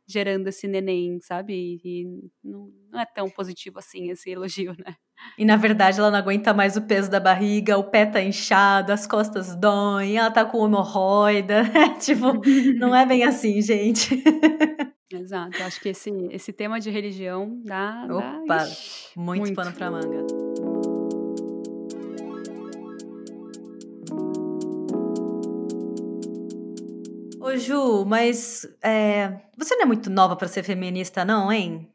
gerando 0.08 0.48
esse 0.48 0.68
neném, 0.68 1.20
sabe? 1.20 1.80
E 1.84 2.06
não, 2.44 2.72
não 2.92 3.00
é 3.00 3.06
tão 3.06 3.30
positivo 3.30 3.80
assim 3.80 4.10
esse 4.10 4.30
elogio, 4.30 4.76
né? 4.78 4.96
E 5.38 5.46
na 5.46 5.56
verdade 5.56 6.00
ela 6.00 6.12
não 6.12 6.20
aguenta 6.20 6.54
mais 6.54 6.78
o 6.78 6.82
peso 6.82 7.10
da 7.10 7.20
barriga, 7.20 7.78
o 7.78 7.84
pé 7.84 8.06
tá 8.06 8.22
inchado, 8.22 8.92
as 8.92 9.08
costas 9.08 9.56
doem, 9.56 10.18
ela 10.18 10.32
tá 10.32 10.46
com 10.46 10.66
hemorroida. 10.66 11.64
tipo, 12.00 12.34
não 12.78 12.96
é 12.96 13.06
bem 13.06 13.24
assim, 13.24 13.62
gente. 13.62 14.24
Exato, 15.12 15.64
acho 15.64 15.80
que 15.80 15.90
esse, 15.90 16.12
esse 16.32 16.52
tema 16.52 16.80
de 16.80 16.90
religião 16.90 17.62
dá. 17.64 18.06
Opa, 18.10 18.42
dá, 18.46 18.68
muito, 19.16 19.40
muito 19.42 19.56
pano 19.56 19.72
pra 19.72 19.90
manga. 19.90 20.47
Ô 27.58 27.60
Ju, 27.60 28.06
mas 28.06 28.68
é, 28.84 29.42
você 29.58 29.76
não 29.76 29.82
é 29.82 29.86
muito 29.86 30.12
nova 30.12 30.36
para 30.36 30.48
ser 30.48 30.62
feminista, 30.62 31.26
não, 31.26 31.52
hein? 31.52 31.92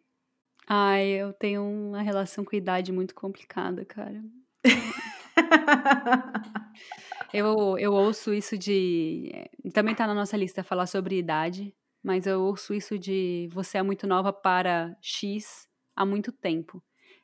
Ai, 0.69 1.07
eu 1.07 1.33
tenho 1.33 1.63
uma 1.63 2.03
relação 2.03 2.45
com 2.45 2.57
idade 2.57 2.91
muito 2.91 3.15
complicada, 3.15 3.85
cara. 3.85 4.21
eu, 7.33 7.79
eu 7.79 7.93
ouço 7.93 8.35
isso 8.35 8.59
de. 8.59 9.31
Também 9.73 9.95
tá 9.95 10.05
na 10.05 10.15
nossa 10.15 10.37
lista 10.37 10.65
falar 10.65 10.87
sobre 10.87 11.17
idade, 11.17 11.73
mas 12.03 12.27
eu 12.27 12.43
ouço 12.43 12.75
isso 12.75 12.99
de 12.99 13.49
você 13.53 13.79
é 13.79 13.83
muito 13.85 14.05
nova 14.05 14.33
para 14.33 14.97
X 15.01 15.69
há 15.95 16.05
muito 16.05 16.33
tempo. 16.33 16.83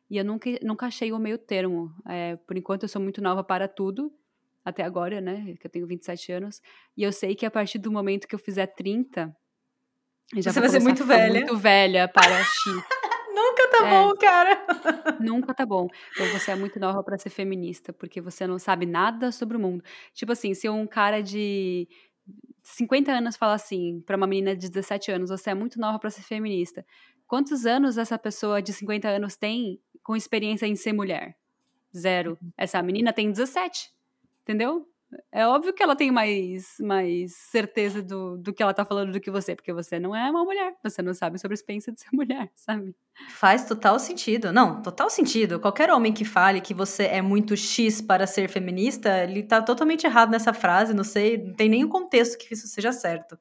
E 0.08 0.16
eu 0.16 0.24
nunca, 0.24 0.48
nunca 0.62 0.86
achei 0.86 1.10
o 1.10 1.18
meio 1.18 1.38
termo. 1.38 1.92
É, 2.06 2.36
por 2.36 2.56
enquanto, 2.56 2.84
eu 2.84 2.88
sou 2.88 3.02
muito 3.02 3.20
nova 3.20 3.42
para 3.42 3.66
tudo 3.66 4.12
até 4.68 4.82
agora, 4.82 5.20
né? 5.20 5.54
Que 5.60 5.66
eu 5.66 5.70
tenho 5.70 5.86
27 5.86 6.32
anos. 6.32 6.60
E 6.96 7.02
eu 7.02 7.12
sei 7.12 7.34
que 7.34 7.46
a 7.46 7.50
partir 7.50 7.78
do 7.78 7.90
momento 7.90 8.26
que 8.26 8.34
eu 8.34 8.38
fizer 8.38 8.66
30, 8.66 9.34
já 10.36 10.52
Você 10.52 10.60
vai 10.60 10.68
ser 10.68 10.80
muito 10.80 11.04
velha. 11.04 11.40
Muito 11.40 11.56
velha 11.56 12.06
para 12.06 12.44
X. 12.44 12.64
nunca 13.34 13.68
tá 13.68 13.86
é, 13.86 13.90
bom, 13.90 14.14
cara. 14.16 14.66
nunca 15.20 15.54
tá 15.54 15.64
bom. 15.64 15.88
Então 16.12 16.26
você 16.38 16.50
é 16.50 16.54
muito 16.54 16.78
nova 16.78 17.02
para 17.02 17.16
ser 17.16 17.30
feminista, 17.30 17.92
porque 17.92 18.20
você 18.20 18.46
não 18.46 18.58
sabe 18.58 18.84
nada 18.84 19.32
sobre 19.32 19.56
o 19.56 19.60
mundo. 19.60 19.82
Tipo 20.12 20.32
assim, 20.32 20.52
se 20.52 20.68
um 20.68 20.86
cara 20.86 21.22
de 21.22 21.88
50 22.62 23.10
anos 23.12 23.36
fala 23.36 23.54
assim 23.54 24.02
para 24.04 24.16
uma 24.16 24.26
menina 24.26 24.54
de 24.54 24.68
17 24.68 25.12
anos, 25.12 25.30
você 25.30 25.50
é 25.50 25.54
muito 25.54 25.80
nova 25.80 25.98
para 25.98 26.10
ser 26.10 26.22
feminista. 26.22 26.84
Quantos 27.26 27.64
anos 27.64 27.96
essa 27.96 28.18
pessoa 28.18 28.60
de 28.60 28.72
50 28.72 29.08
anos 29.08 29.36
tem 29.36 29.80
com 30.02 30.16
experiência 30.16 30.66
em 30.66 30.74
ser 30.74 30.92
mulher? 30.92 31.36
Zero. 31.96 32.38
Uhum. 32.42 32.52
Essa 32.56 32.82
menina 32.82 33.12
tem 33.12 33.30
17. 33.30 33.90
Entendeu? 34.48 34.88
É 35.30 35.46
óbvio 35.46 35.74
que 35.74 35.82
ela 35.82 35.94
tem 35.94 36.10
mais, 36.10 36.76
mais 36.80 37.34
certeza 37.34 38.02
do, 38.02 38.38
do 38.38 38.50
que 38.50 38.62
ela 38.62 38.72
tá 38.72 38.82
falando 38.82 39.12
do 39.12 39.20
que 39.20 39.30
você, 39.30 39.54
porque 39.54 39.72
você 39.74 39.98
não 39.98 40.16
é 40.16 40.30
uma 40.30 40.42
mulher, 40.42 40.74
você 40.82 41.02
não 41.02 41.12
sabe 41.12 41.38
sobre 41.38 41.52
a 41.52 41.56
experiência 41.56 41.92
de 41.92 42.00
ser 42.00 42.08
mulher, 42.16 42.50
sabe? 42.54 42.94
Faz 43.28 43.66
total 43.66 43.98
sentido. 43.98 44.50
Não, 44.50 44.80
total 44.80 45.10
sentido. 45.10 45.60
Qualquer 45.60 45.90
homem 45.90 46.14
que 46.14 46.24
fale 46.24 46.62
que 46.62 46.72
você 46.72 47.04
é 47.04 47.20
muito 47.20 47.56
X 47.56 48.00
para 48.00 48.26
ser 48.26 48.48
feminista, 48.48 49.24
ele 49.24 49.42
tá 49.42 49.60
totalmente 49.60 50.06
errado 50.06 50.30
nessa 50.30 50.54
frase, 50.54 50.94
não 50.94 51.04
sei, 51.04 51.36
não 51.36 51.54
tem 51.54 51.68
nenhum 51.68 51.88
contexto 51.88 52.38
que 52.38 52.54
isso 52.54 52.66
seja 52.66 52.90
certo. 52.90 53.38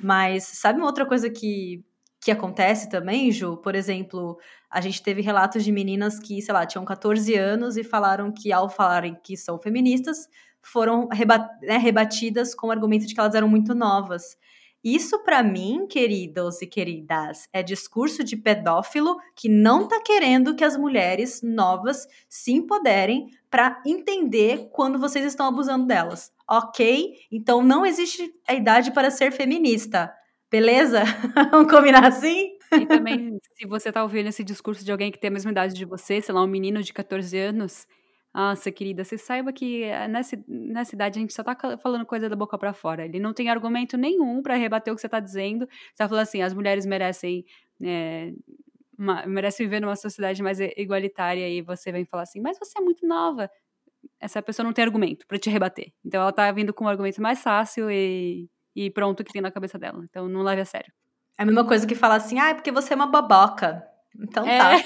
Mas 0.00 0.44
sabe 0.44 0.78
uma 0.78 0.86
outra 0.86 1.04
coisa 1.04 1.28
que, 1.28 1.84
que 2.20 2.30
acontece 2.30 2.88
também, 2.88 3.30
Ju? 3.30 3.56
Por 3.58 3.74
exemplo, 3.74 4.38
a 4.70 4.80
gente 4.80 5.02
teve 5.02 5.22
relatos 5.22 5.64
de 5.64 5.72
meninas 5.72 6.18
que, 6.18 6.42
sei 6.42 6.52
lá, 6.52 6.66
tinham 6.66 6.84
14 6.84 7.34
anos 7.34 7.76
e 7.76 7.84
falaram 7.84 8.32
que, 8.32 8.52
ao 8.52 8.68
falarem 8.68 9.16
que 9.22 9.36
são 9.36 9.58
feministas, 9.58 10.28
foram 10.62 11.08
né, 11.62 11.76
rebatidas 11.76 12.54
com 12.54 12.68
o 12.68 12.70
argumento 12.70 13.06
de 13.06 13.14
que 13.14 13.20
elas 13.20 13.34
eram 13.34 13.48
muito 13.48 13.74
novas. 13.74 14.36
Isso, 14.82 15.18
para 15.24 15.42
mim, 15.42 15.86
queridos 15.88 16.62
e 16.62 16.66
queridas, 16.66 17.48
é 17.52 17.62
discurso 17.62 18.22
de 18.22 18.36
pedófilo 18.36 19.16
que 19.34 19.48
não 19.48 19.88
tá 19.88 20.00
querendo 20.00 20.54
que 20.54 20.64
as 20.64 20.76
mulheres 20.76 21.40
novas 21.42 22.06
se 22.28 22.52
empoderem 22.52 23.28
para 23.50 23.82
entender 23.84 24.68
quando 24.70 24.98
vocês 24.98 25.24
estão 25.24 25.46
abusando 25.46 25.86
delas. 25.86 26.32
Ok? 26.48 27.14
Então 27.30 27.62
não 27.62 27.84
existe 27.84 28.32
a 28.46 28.54
idade 28.54 28.92
para 28.92 29.10
ser 29.10 29.32
feminista. 29.32 30.12
Beleza? 30.50 31.02
Vamos 31.50 31.70
combinar 31.70 32.04
assim? 32.06 32.56
E 32.74 32.86
também, 32.86 33.38
se 33.54 33.66
você 33.66 33.92
tá 33.92 34.02
ouvindo 34.02 34.28
esse 34.28 34.42
discurso 34.42 34.84
de 34.84 34.90
alguém 34.92 35.10
que 35.10 35.18
tem 35.18 35.28
a 35.28 35.32
mesma 35.32 35.50
idade 35.50 35.74
de 35.74 35.84
você, 35.84 36.20
sei 36.20 36.34
lá, 36.34 36.42
um 36.42 36.46
menino 36.46 36.82
de 36.82 36.92
14 36.92 37.36
anos, 37.38 37.86
nossa, 38.34 38.70
querida, 38.70 39.04
você 39.04 39.18
saiba 39.18 39.52
que 39.52 39.82
eh, 39.82 40.06
nessa, 40.08 40.36
nessa 40.46 40.94
idade 40.94 41.18
a 41.18 41.20
gente 41.20 41.34
só 41.34 41.42
tá 41.42 41.56
falando 41.78 42.06
coisa 42.06 42.28
da 42.28 42.36
boca 42.36 42.56
para 42.58 42.72
fora. 42.72 43.04
Ele 43.04 43.18
não 43.18 43.32
tem 43.34 43.48
argumento 43.50 43.96
nenhum 43.96 44.42
para 44.42 44.54
rebater 44.54 44.92
o 44.92 44.96
que 44.96 45.02
você 45.02 45.08
tá 45.08 45.20
dizendo. 45.20 45.66
Você 45.66 45.98
tá 45.98 46.08
falando 46.08 46.22
assim, 46.22 46.42
as 46.42 46.54
mulheres 46.54 46.86
merecem. 46.86 47.44
É, 47.82 48.32
uma, 48.98 49.26
merecem 49.26 49.66
viver 49.66 49.80
numa 49.80 49.96
sociedade 49.96 50.42
mais 50.42 50.58
igualitária 50.60 51.48
e 51.48 51.62
você 51.62 51.92
vem 51.92 52.04
falar 52.04 52.24
assim, 52.24 52.40
mas 52.40 52.58
você 52.58 52.78
é 52.78 52.82
muito 52.82 53.06
nova. 53.06 53.50
Essa 54.20 54.42
pessoa 54.42 54.64
não 54.64 54.72
tem 54.72 54.84
argumento 54.84 55.26
para 55.26 55.38
te 55.38 55.50
rebater. 55.50 55.92
Então 56.04 56.20
ela 56.22 56.32
tá 56.32 56.50
vindo 56.52 56.74
com 56.74 56.84
um 56.84 56.88
argumento 56.88 57.22
mais 57.22 57.42
fácil 57.42 57.90
e, 57.90 58.48
e 58.78 58.90
pronto 58.90 59.24
que 59.24 59.32
tem 59.32 59.42
na 59.42 59.50
cabeça 59.50 59.76
dela. 59.76 60.04
Então 60.04 60.28
não 60.28 60.42
leve 60.42 60.60
a 60.60 60.64
sério. 60.64 60.92
É 61.36 61.42
a 61.42 61.46
mesma 61.46 61.64
coisa 61.64 61.86
que 61.86 61.96
falar 61.96 62.16
assim, 62.16 62.38
ah, 62.38 62.50
é 62.50 62.54
porque 62.54 62.70
você 62.70 62.92
é 62.92 62.96
uma 62.96 63.08
baboca. 63.08 63.82
Então 64.16 64.46
é. 64.46 64.58
tá. 64.58 64.76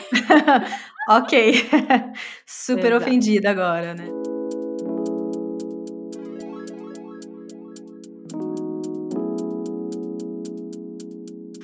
ok. 1.19 1.53
Super 2.47 2.93
Exato. 2.93 3.05
ofendida 3.05 3.51
agora, 3.51 3.95
né? 3.95 4.07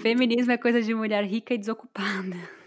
Feminismo 0.02 0.52
é 0.52 0.58
coisa 0.58 0.82
de 0.82 0.94
mulher 0.94 1.24
rica 1.24 1.54
e 1.54 1.58
desocupada. 1.58 2.57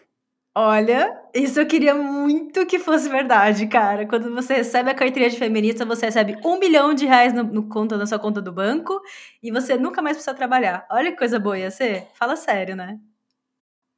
Olha, 0.53 1.17
isso 1.33 1.61
eu 1.61 1.65
queria 1.67 1.95
muito 1.95 2.65
que 2.65 2.77
fosse 2.77 3.07
verdade, 3.07 3.67
cara. 3.67 4.05
Quando 4.05 4.33
você 4.35 4.55
recebe 4.55 4.89
a 4.89 4.93
carteirinha 4.93 5.29
de 5.29 5.37
feminista, 5.37 5.85
você 5.85 6.07
recebe 6.07 6.37
um 6.43 6.59
milhão 6.59 6.93
de 6.93 7.05
reais 7.05 7.31
no, 7.33 7.43
no 7.43 7.69
conta, 7.69 7.95
na 7.97 8.05
sua 8.05 8.19
conta 8.19 8.41
do 8.41 8.51
banco 8.51 8.99
e 9.41 9.49
você 9.49 9.77
nunca 9.77 10.01
mais 10.01 10.17
precisa 10.17 10.35
trabalhar. 10.35 10.85
Olha 10.91 11.09
que 11.11 11.17
coisa 11.17 11.39
boa 11.39 11.57
ia 11.57 11.71
ser. 11.71 12.07
Fala 12.15 12.35
sério, 12.35 12.75
né? 12.75 12.99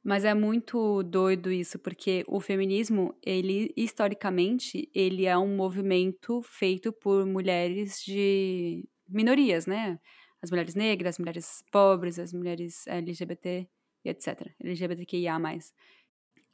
Mas 0.02 0.24
é 0.24 0.34
muito 0.34 1.02
doido 1.02 1.50
isso, 1.50 1.78
porque 1.78 2.24
o 2.28 2.38
feminismo, 2.40 3.16
ele 3.22 3.72
historicamente, 3.76 4.88
ele 4.94 5.24
é 5.24 5.36
um 5.36 5.56
movimento 5.56 6.42
feito 6.42 6.92
por 6.92 7.24
mulheres 7.26 8.02
de 8.04 8.86
minorias, 9.08 9.66
né? 9.66 9.98
As 10.42 10.50
mulheres 10.50 10.74
negras, 10.74 11.14
as 11.14 11.18
mulheres 11.18 11.64
pobres, 11.72 12.18
as 12.18 12.32
mulheres 12.34 12.86
LGBT, 12.86 13.66
etc. 14.04 14.54
LGBTQIA+. 14.62 15.38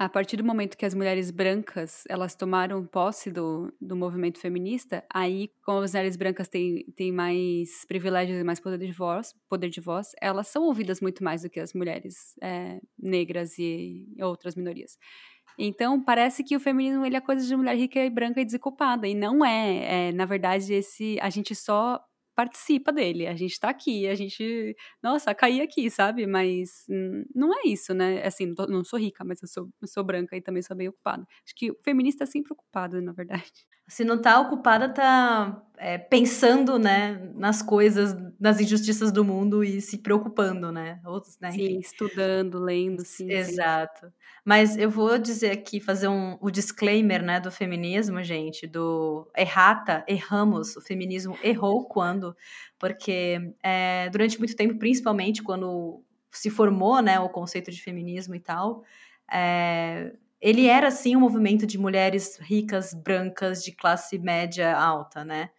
A 0.00 0.08
partir 0.08 0.38
do 0.38 0.44
momento 0.44 0.78
que 0.78 0.86
as 0.86 0.94
mulheres 0.94 1.30
brancas 1.30 2.04
elas 2.08 2.34
tomaram 2.34 2.86
posse 2.86 3.30
do, 3.30 3.70
do 3.78 3.94
movimento 3.94 4.38
feminista, 4.38 5.04
aí, 5.12 5.50
como 5.62 5.80
as 5.80 5.92
mulheres 5.92 6.16
brancas 6.16 6.48
têm, 6.48 6.86
têm 6.96 7.12
mais 7.12 7.84
privilégios 7.86 8.40
e 8.40 8.42
mais 8.42 8.58
poder 8.58 8.78
de 8.78 8.92
voz, 8.92 9.34
poder 9.46 9.68
de 9.68 9.78
voz, 9.78 10.12
elas 10.18 10.48
são 10.48 10.62
ouvidas 10.62 11.02
muito 11.02 11.22
mais 11.22 11.42
do 11.42 11.50
que 11.50 11.60
as 11.60 11.74
mulheres 11.74 12.34
é, 12.40 12.80
negras 12.98 13.58
e 13.58 14.08
outras 14.22 14.54
minorias. 14.54 14.96
Então, 15.58 16.02
parece 16.02 16.42
que 16.42 16.56
o 16.56 16.60
feminismo 16.60 17.04
ele 17.04 17.16
é 17.16 17.20
coisa 17.20 17.46
de 17.46 17.54
mulher 17.54 17.76
rica 17.76 18.02
e 18.02 18.08
branca 18.08 18.40
e 18.40 18.44
desocupada, 18.46 19.06
e 19.06 19.14
não 19.14 19.44
é. 19.44 20.08
é 20.08 20.12
na 20.12 20.24
verdade, 20.24 20.72
esse 20.72 21.18
a 21.20 21.28
gente 21.28 21.54
só 21.54 22.02
participa 22.40 22.90
dele. 22.90 23.26
A 23.26 23.34
gente 23.36 23.60
tá 23.60 23.68
aqui, 23.68 24.08
a 24.08 24.14
gente, 24.14 24.74
nossa, 25.02 25.34
caí 25.34 25.60
aqui, 25.60 25.90
sabe? 25.90 26.26
Mas 26.26 26.86
hum, 26.88 27.24
não 27.34 27.52
é 27.52 27.62
isso, 27.66 27.92
né? 27.92 28.26
Assim, 28.26 28.46
não, 28.46 28.54
tô, 28.54 28.66
não 28.66 28.82
sou 28.82 28.98
rica, 28.98 29.22
mas 29.24 29.42
eu 29.42 29.48
sou, 29.48 29.68
eu 29.80 29.86
sou 29.86 30.02
branca 30.02 30.34
e 30.36 30.40
também 30.40 30.62
sou 30.62 30.74
bem 30.74 30.88
ocupada. 30.88 31.26
Acho 31.44 31.54
que 31.54 31.70
o 31.70 31.76
feminista 31.84 32.24
é 32.24 32.26
sempre 32.26 32.54
ocupado, 32.54 33.02
na 33.02 33.12
verdade. 33.12 33.52
Se 33.88 34.04
não 34.04 34.20
tá 34.20 34.40
ocupada, 34.40 34.88
tá 34.88 35.62
é, 35.82 35.96
pensando, 35.96 36.78
né, 36.78 37.18
nas 37.34 37.62
coisas, 37.62 38.14
nas 38.38 38.60
injustiças 38.60 39.10
do 39.10 39.24
mundo 39.24 39.64
e 39.64 39.80
se 39.80 39.96
preocupando, 39.96 40.70
né? 40.70 41.00
Outros, 41.06 41.38
né? 41.40 41.50
Sim, 41.52 41.62
Enfim. 41.62 41.78
estudando, 41.78 42.58
lendo, 42.58 43.02
sim. 43.02 43.30
Exato. 43.32 44.06
Sim. 44.06 44.12
Mas 44.44 44.76
eu 44.76 44.90
vou 44.90 45.16
dizer 45.18 45.50
aqui, 45.52 45.80
fazer 45.80 46.06
um, 46.08 46.36
o 46.38 46.50
disclaimer, 46.50 47.22
né, 47.22 47.40
do 47.40 47.50
feminismo, 47.50 48.22
gente, 48.22 48.66
do 48.66 49.26
errata, 49.34 50.04
erramos, 50.06 50.76
o 50.76 50.82
feminismo 50.82 51.38
errou 51.42 51.86
quando, 51.86 52.36
porque 52.78 53.54
é, 53.62 54.10
durante 54.10 54.38
muito 54.38 54.54
tempo, 54.54 54.78
principalmente 54.78 55.42
quando 55.42 56.04
se 56.30 56.50
formou, 56.50 57.00
né, 57.00 57.18
o 57.18 57.30
conceito 57.30 57.70
de 57.70 57.82
feminismo 57.82 58.34
e 58.34 58.40
tal, 58.40 58.84
é, 59.32 60.12
ele 60.40 60.66
era 60.66 60.90
sim 60.90 61.16
um 61.16 61.20
movimento 61.20 61.66
de 61.66 61.78
mulheres 61.78 62.38
ricas, 62.40 62.94
brancas, 62.94 63.62
de 63.62 63.72
classe 63.72 64.18
média 64.18 64.76
alta, 64.76 65.24
né? 65.24 65.50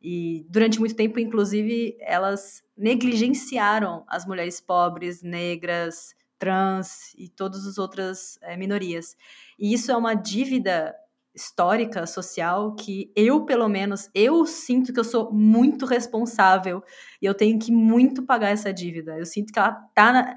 E 0.00 0.46
durante 0.48 0.78
muito 0.78 0.94
tempo, 0.94 1.18
inclusive, 1.18 1.96
elas 2.00 2.62
negligenciaram 2.76 4.04
as 4.06 4.24
mulheres 4.24 4.60
pobres, 4.60 5.22
negras, 5.22 6.14
trans 6.38 7.12
e 7.18 7.28
todas 7.28 7.66
as 7.66 7.78
outras 7.78 8.38
é, 8.42 8.56
minorias. 8.56 9.16
E 9.58 9.72
isso 9.74 9.90
é 9.90 9.96
uma 9.96 10.14
dívida 10.14 10.94
histórica, 11.34 12.06
social, 12.06 12.74
que 12.74 13.12
eu, 13.14 13.44
pelo 13.44 13.68
menos, 13.68 14.10
eu 14.14 14.44
sinto 14.44 14.92
que 14.92 14.98
eu 14.98 15.04
sou 15.04 15.32
muito 15.32 15.86
responsável 15.86 16.82
e 17.22 17.26
eu 17.26 17.34
tenho 17.34 17.58
que 17.58 17.70
muito 17.70 18.22
pagar 18.24 18.50
essa 18.50 18.72
dívida. 18.72 19.16
Eu 19.16 19.24
sinto 19.24 19.52
que 19.52 19.58
ela 19.58 19.72
tá 19.94 20.12
na... 20.12 20.34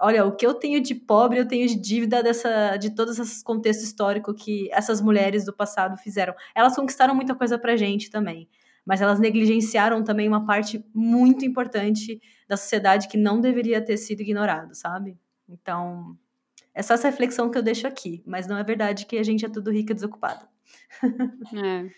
Olha, 0.00 0.24
o 0.24 0.34
que 0.34 0.46
eu 0.46 0.54
tenho 0.54 0.80
de 0.80 0.94
pobre, 0.94 1.38
eu 1.38 1.46
tenho 1.46 1.68
de 1.68 1.76
dívida 1.76 2.22
dessa, 2.22 2.76
de 2.76 2.94
todos 2.94 3.18
esses 3.18 3.42
contextos 3.42 3.86
históricos 3.86 4.42
que 4.42 4.70
essas 4.72 5.00
mulheres 5.00 5.44
do 5.44 5.52
passado 5.52 5.96
fizeram. 5.98 6.34
Elas 6.54 6.74
conquistaram 6.74 7.14
muita 7.14 7.34
coisa 7.34 7.58
pra 7.58 7.76
gente 7.76 8.10
também, 8.10 8.48
mas 8.84 9.00
elas 9.00 9.20
negligenciaram 9.20 10.02
também 10.02 10.28
uma 10.28 10.46
parte 10.46 10.84
muito 10.94 11.44
importante 11.44 12.20
da 12.48 12.56
sociedade 12.56 13.08
que 13.08 13.16
não 13.16 13.40
deveria 13.40 13.84
ter 13.84 13.96
sido 13.96 14.20
ignorado, 14.20 14.74
sabe? 14.74 15.18
Então, 15.48 16.16
é 16.74 16.82
só 16.82 16.94
essa 16.94 17.08
reflexão 17.08 17.50
que 17.50 17.58
eu 17.58 17.62
deixo 17.62 17.86
aqui, 17.86 18.22
mas 18.26 18.46
não 18.46 18.56
é 18.56 18.64
verdade 18.64 19.06
que 19.06 19.18
a 19.18 19.22
gente 19.22 19.44
é 19.44 19.48
tudo 19.48 19.70
rica 19.70 19.92
e 19.92 19.94
desocupado. 19.94 20.46
é. 21.54 21.90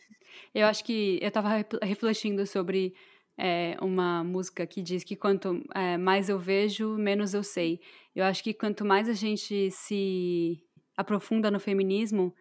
Eu 0.54 0.66
acho 0.66 0.84
que 0.84 1.18
eu 1.20 1.28
estava 1.28 1.64
refletindo 1.82 2.46
sobre 2.46 2.94
é, 3.36 3.76
uma 3.80 4.22
música 4.24 4.66
que 4.66 4.82
diz 4.82 5.04
que 5.04 5.16
quanto 5.16 5.62
é, 5.74 5.96
mais 5.96 6.28
eu 6.28 6.38
vejo, 6.38 6.96
menos 6.96 7.34
eu 7.34 7.42
sei. 7.42 7.80
Eu 8.14 8.24
acho 8.24 8.42
que 8.42 8.54
quanto 8.54 8.84
mais 8.84 9.08
a 9.08 9.12
gente 9.12 9.70
se 9.70 10.60
aprofunda 10.96 11.50
no 11.50 11.58
feminismo, 11.58 12.34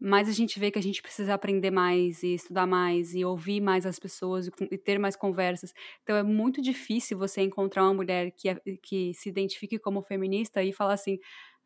mais 0.00 0.28
a 0.30 0.32
gente 0.32 0.58
vê 0.58 0.70
que 0.70 0.78
a 0.78 0.82
gente 0.82 1.02
precisa 1.02 1.34
aprender 1.34 1.70
mais 1.70 2.22
e 2.22 2.34
estudar 2.34 2.66
mais 2.66 3.14
e 3.14 3.22
ouvir 3.22 3.60
mais 3.60 3.84
as 3.84 3.98
pessoas 3.98 4.48
e 4.70 4.78
ter 4.78 4.98
mais 4.98 5.14
conversas. 5.14 5.74
Então 6.02 6.16
é 6.16 6.22
muito 6.22 6.62
difícil 6.62 7.18
você 7.18 7.42
encontrar 7.42 7.84
uma 7.84 7.92
mulher 7.92 8.30
que, 8.30 8.48
é, 8.48 8.58
que 8.82 9.12
se 9.12 9.28
identifique 9.28 9.78
como 9.78 10.02
feminista 10.02 10.62
e 10.62 10.72
falar 10.72 10.94
assim: 10.94 11.18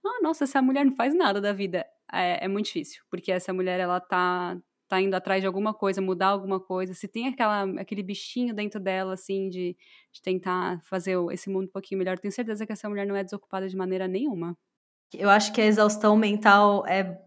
ah, 0.07 0.21
nossa, 0.23 0.45
essa 0.45 0.63
mulher 0.63 0.85
não 0.85 0.93
faz 0.93 1.15
nada 1.15 1.41
da 1.41 1.53
vida. 1.53 1.87
É, 2.13 2.45
é 2.45 2.49
muito 2.49 2.67
difícil, 2.67 3.03
porque 3.11 3.33
essa 3.33 3.53
mulher 3.53 3.81
ela 3.81 4.01
tá 4.01 4.57
tá 4.89 5.01
indo 5.01 5.15
atrás 5.15 5.41
de 5.41 5.47
alguma 5.47 5.73
coisa, 5.73 6.01
mudar 6.01 6.29
alguma 6.29 6.61
coisa, 6.61 6.95
se 6.95 7.09
tem 7.09 7.27
aquela, 7.27 7.65
aquele 7.81 8.03
bichinho 8.03 8.55
dentro 8.55 8.79
dela, 8.79 9.15
assim, 9.15 9.49
de, 9.49 9.77
de 10.13 10.23
tentar 10.23 10.81
fazer 10.85 11.17
esse 11.33 11.51
mundo 11.51 11.65
um 11.65 11.73
pouquinho 11.73 11.99
melhor, 11.99 12.19
tenho 12.19 12.33
certeza 12.33 12.67
que 12.67 12.73
essa 12.73 12.89
mulher 12.89 13.07
não 13.07 13.17
é 13.17 13.25
desocupada 13.25 13.69
de 13.69 13.77
maneira 13.77 14.07
nenhuma. 14.07 14.57
Eu 15.13 15.31
acho 15.31 15.53
que 15.53 15.61
a 15.61 15.65
exaustão 15.65 16.17
mental 16.17 16.87
é, 16.87 17.19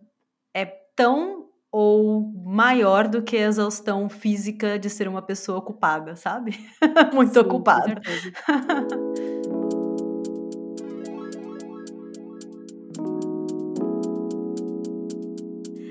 é 0.54 0.66
tão 0.96 1.50
ou 1.72 2.32
maior 2.46 3.08
do 3.08 3.22
que 3.22 3.38
a 3.38 3.48
exaustão 3.48 4.10
física 4.10 4.80
de 4.80 4.90
ser 4.90 5.08
uma 5.08 5.22
pessoa 5.22 5.58
ocupada, 5.58 6.16
sabe? 6.16 6.52
Muito 7.14 7.34
Sim, 7.34 7.40
ocupada. 7.40 8.02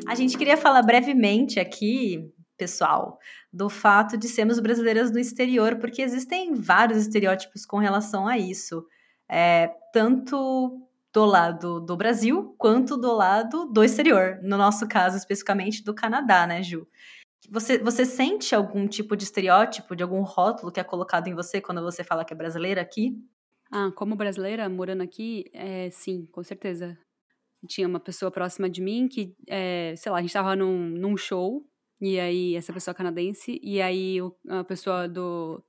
a 0.06 0.14
gente 0.14 0.36
queria 0.36 0.56
falar 0.56 0.82
brevemente 0.82 1.58
aqui, 1.58 2.32
pessoal, 2.56 3.18
do 3.52 3.68
fato 3.68 4.16
de 4.16 4.28
sermos 4.28 4.58
brasileiras 4.58 5.10
no 5.10 5.18
exterior, 5.18 5.76
porque 5.76 6.02
existem 6.02 6.54
vários 6.54 6.98
estereótipos 6.98 7.64
com 7.66 7.78
relação 7.78 8.26
a 8.26 8.38
isso. 8.38 8.86
É, 9.28 9.68
tanto 9.92 10.80
do 11.12 11.24
lado 11.24 11.80
do 11.80 11.96
Brasil 11.96 12.54
quanto 12.58 12.96
do 12.96 13.12
lado 13.12 13.66
do 13.66 13.82
exterior, 13.82 14.38
no 14.42 14.56
nosso 14.58 14.86
caso 14.86 15.16
especificamente 15.16 15.82
do 15.82 15.94
Canadá, 15.94 16.46
né, 16.46 16.62
Ju? 16.62 16.86
Você, 17.50 17.78
você 17.78 18.04
sente 18.04 18.54
algum 18.54 18.86
tipo 18.86 19.16
de 19.16 19.24
estereótipo, 19.24 19.96
de 19.96 20.02
algum 20.02 20.22
rótulo 20.22 20.70
que 20.70 20.80
é 20.80 20.84
colocado 20.84 21.28
em 21.28 21.34
você 21.34 21.60
quando 21.60 21.82
você 21.82 22.04
fala 22.04 22.24
que 22.24 22.34
é 22.34 22.36
brasileira 22.36 22.80
aqui? 22.80 23.16
Ah, 23.70 23.90
como 23.94 24.14
brasileira, 24.14 24.68
morando 24.68 25.02
aqui, 25.02 25.44
é, 25.52 25.90
sim, 25.90 26.26
com 26.26 26.42
certeza. 26.42 26.98
Tinha 27.66 27.88
uma 27.88 28.00
pessoa 28.00 28.30
próxima 28.30 28.68
de 28.70 28.80
mim 28.82 29.08
que, 29.08 29.34
é, 29.48 29.94
sei 29.96 30.12
lá, 30.12 30.18
a 30.18 30.22
gente 30.22 30.32
tava 30.32 30.56
num, 30.56 30.88
num 30.90 31.16
show, 31.16 31.64
e 32.00 32.18
aí, 32.20 32.54
essa 32.56 32.72
pessoa 32.72 32.94
canadense, 32.94 33.58
e 33.62 33.80
aí 33.82 34.18
a 34.48 34.64
pessoa 34.64 35.08
do, 35.08 35.64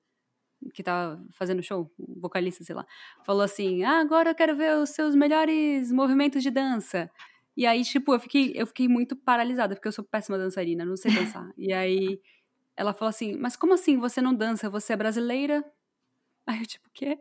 que 0.74 0.84
tava 0.84 1.24
fazendo 1.34 1.62
show, 1.64 1.92
vocalista, 2.22 2.64
sei 2.64 2.76
lá, 2.76 2.86
falou 3.26 3.42
assim: 3.44 3.84
"Ah, 3.84 4.00
agora 4.00 4.32
eu 4.32 4.36
quero 4.36 4.56
ver 4.58 4.76
os 4.78 4.90
seus 4.92 5.16
melhores 5.16 5.92
movimentos 5.92 6.44
de 6.44 6.52
dança". 6.52 7.10
E 7.56 7.66
aí, 7.66 7.84
tipo, 7.84 8.14
eu 8.14 8.20
fiquei, 8.20 8.54
eu 8.56 8.68
fiquei 8.68 8.88
muito 8.88 9.16
paralisada, 9.16 9.76
porque 9.76 9.88
eu 9.88 9.92
sou 9.92 10.04
péssima 10.06 10.38
dançarina, 10.38 10.86
não 10.86 10.98
sei 10.98 11.12
dançar. 11.12 11.52
e 11.58 11.74
aí 11.74 12.20
ela 12.78 12.94
falou 12.94 13.10
assim: 13.10 13.38
"Mas 13.38 13.56
como 13.58 13.74
assim 13.76 13.98
você 14.00 14.22
não 14.22 14.34
dança? 14.36 14.70
Você 14.70 14.94
é 14.94 14.98
brasileira?" 14.98 15.64
Aí 16.48 16.60
eu 16.62 16.68
tipo, 16.68 16.88
o 16.88 16.92
quê? 16.94 17.20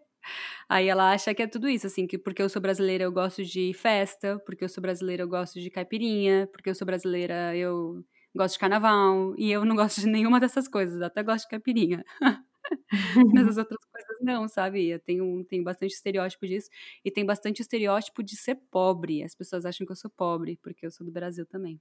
Aí 0.68 0.89
ela 0.89 1.12
acha 1.12 1.35
que 1.35 1.43
é 1.43 1.47
tudo 1.47 1.68
isso, 1.68 1.87
assim, 1.87 2.07
que 2.07 2.18
porque 2.18 2.43
eu 2.43 2.49
sou 2.49 2.61
brasileira 2.62 3.05
eu 3.05 3.12
gosto 3.12 3.45
de 3.45 3.72
festa, 3.74 4.39
porque 4.47 4.64
eu 4.64 4.68
sou 4.68 4.81
brasileira 4.83 5.22
eu 5.22 5.29
gosto 5.29 5.61
de 5.61 5.70
caipirinha, 5.70 6.49
porque 6.53 6.70
eu 6.70 6.74
sou 6.74 6.87
brasileira 6.87 7.57
eu 7.57 8.05
gosto 8.35 8.55
de 8.55 8.59
carnaval, 8.61 9.35
e 9.39 9.51
eu 9.51 9.64
não 9.64 9.74
gosto 9.77 10.01
de 10.01 10.07
nenhuma 10.09 10.39
dessas 10.41 10.68
coisas, 10.68 11.01
até 11.03 11.22
gosto 11.22 11.45
de 11.45 11.51
caipirinha. 11.51 12.05
Mas 13.35 13.47
as 13.49 13.57
outras 13.59 13.79
coisas 13.93 14.16
não, 14.20 14.49
sabe? 14.49 14.87
Eu 14.89 14.99
tenho, 15.01 15.45
tenho 15.45 15.64
bastante 15.64 15.93
estereótipo 15.95 16.47
disso. 16.47 16.68
E 17.05 17.11
tem 17.11 17.24
bastante 17.24 17.61
estereótipo 17.62 18.22
de 18.22 18.37
ser 18.37 18.57
pobre. 18.70 19.22
As 19.22 19.35
pessoas 19.35 19.64
acham 19.66 19.87
que 19.87 19.93
eu 19.93 19.97
sou 19.97 20.11
pobre, 20.11 20.59
porque 20.62 20.87
eu 20.87 20.91
sou 20.91 21.05
do 21.07 21.12
Brasil 21.12 21.47
também. 21.47 21.81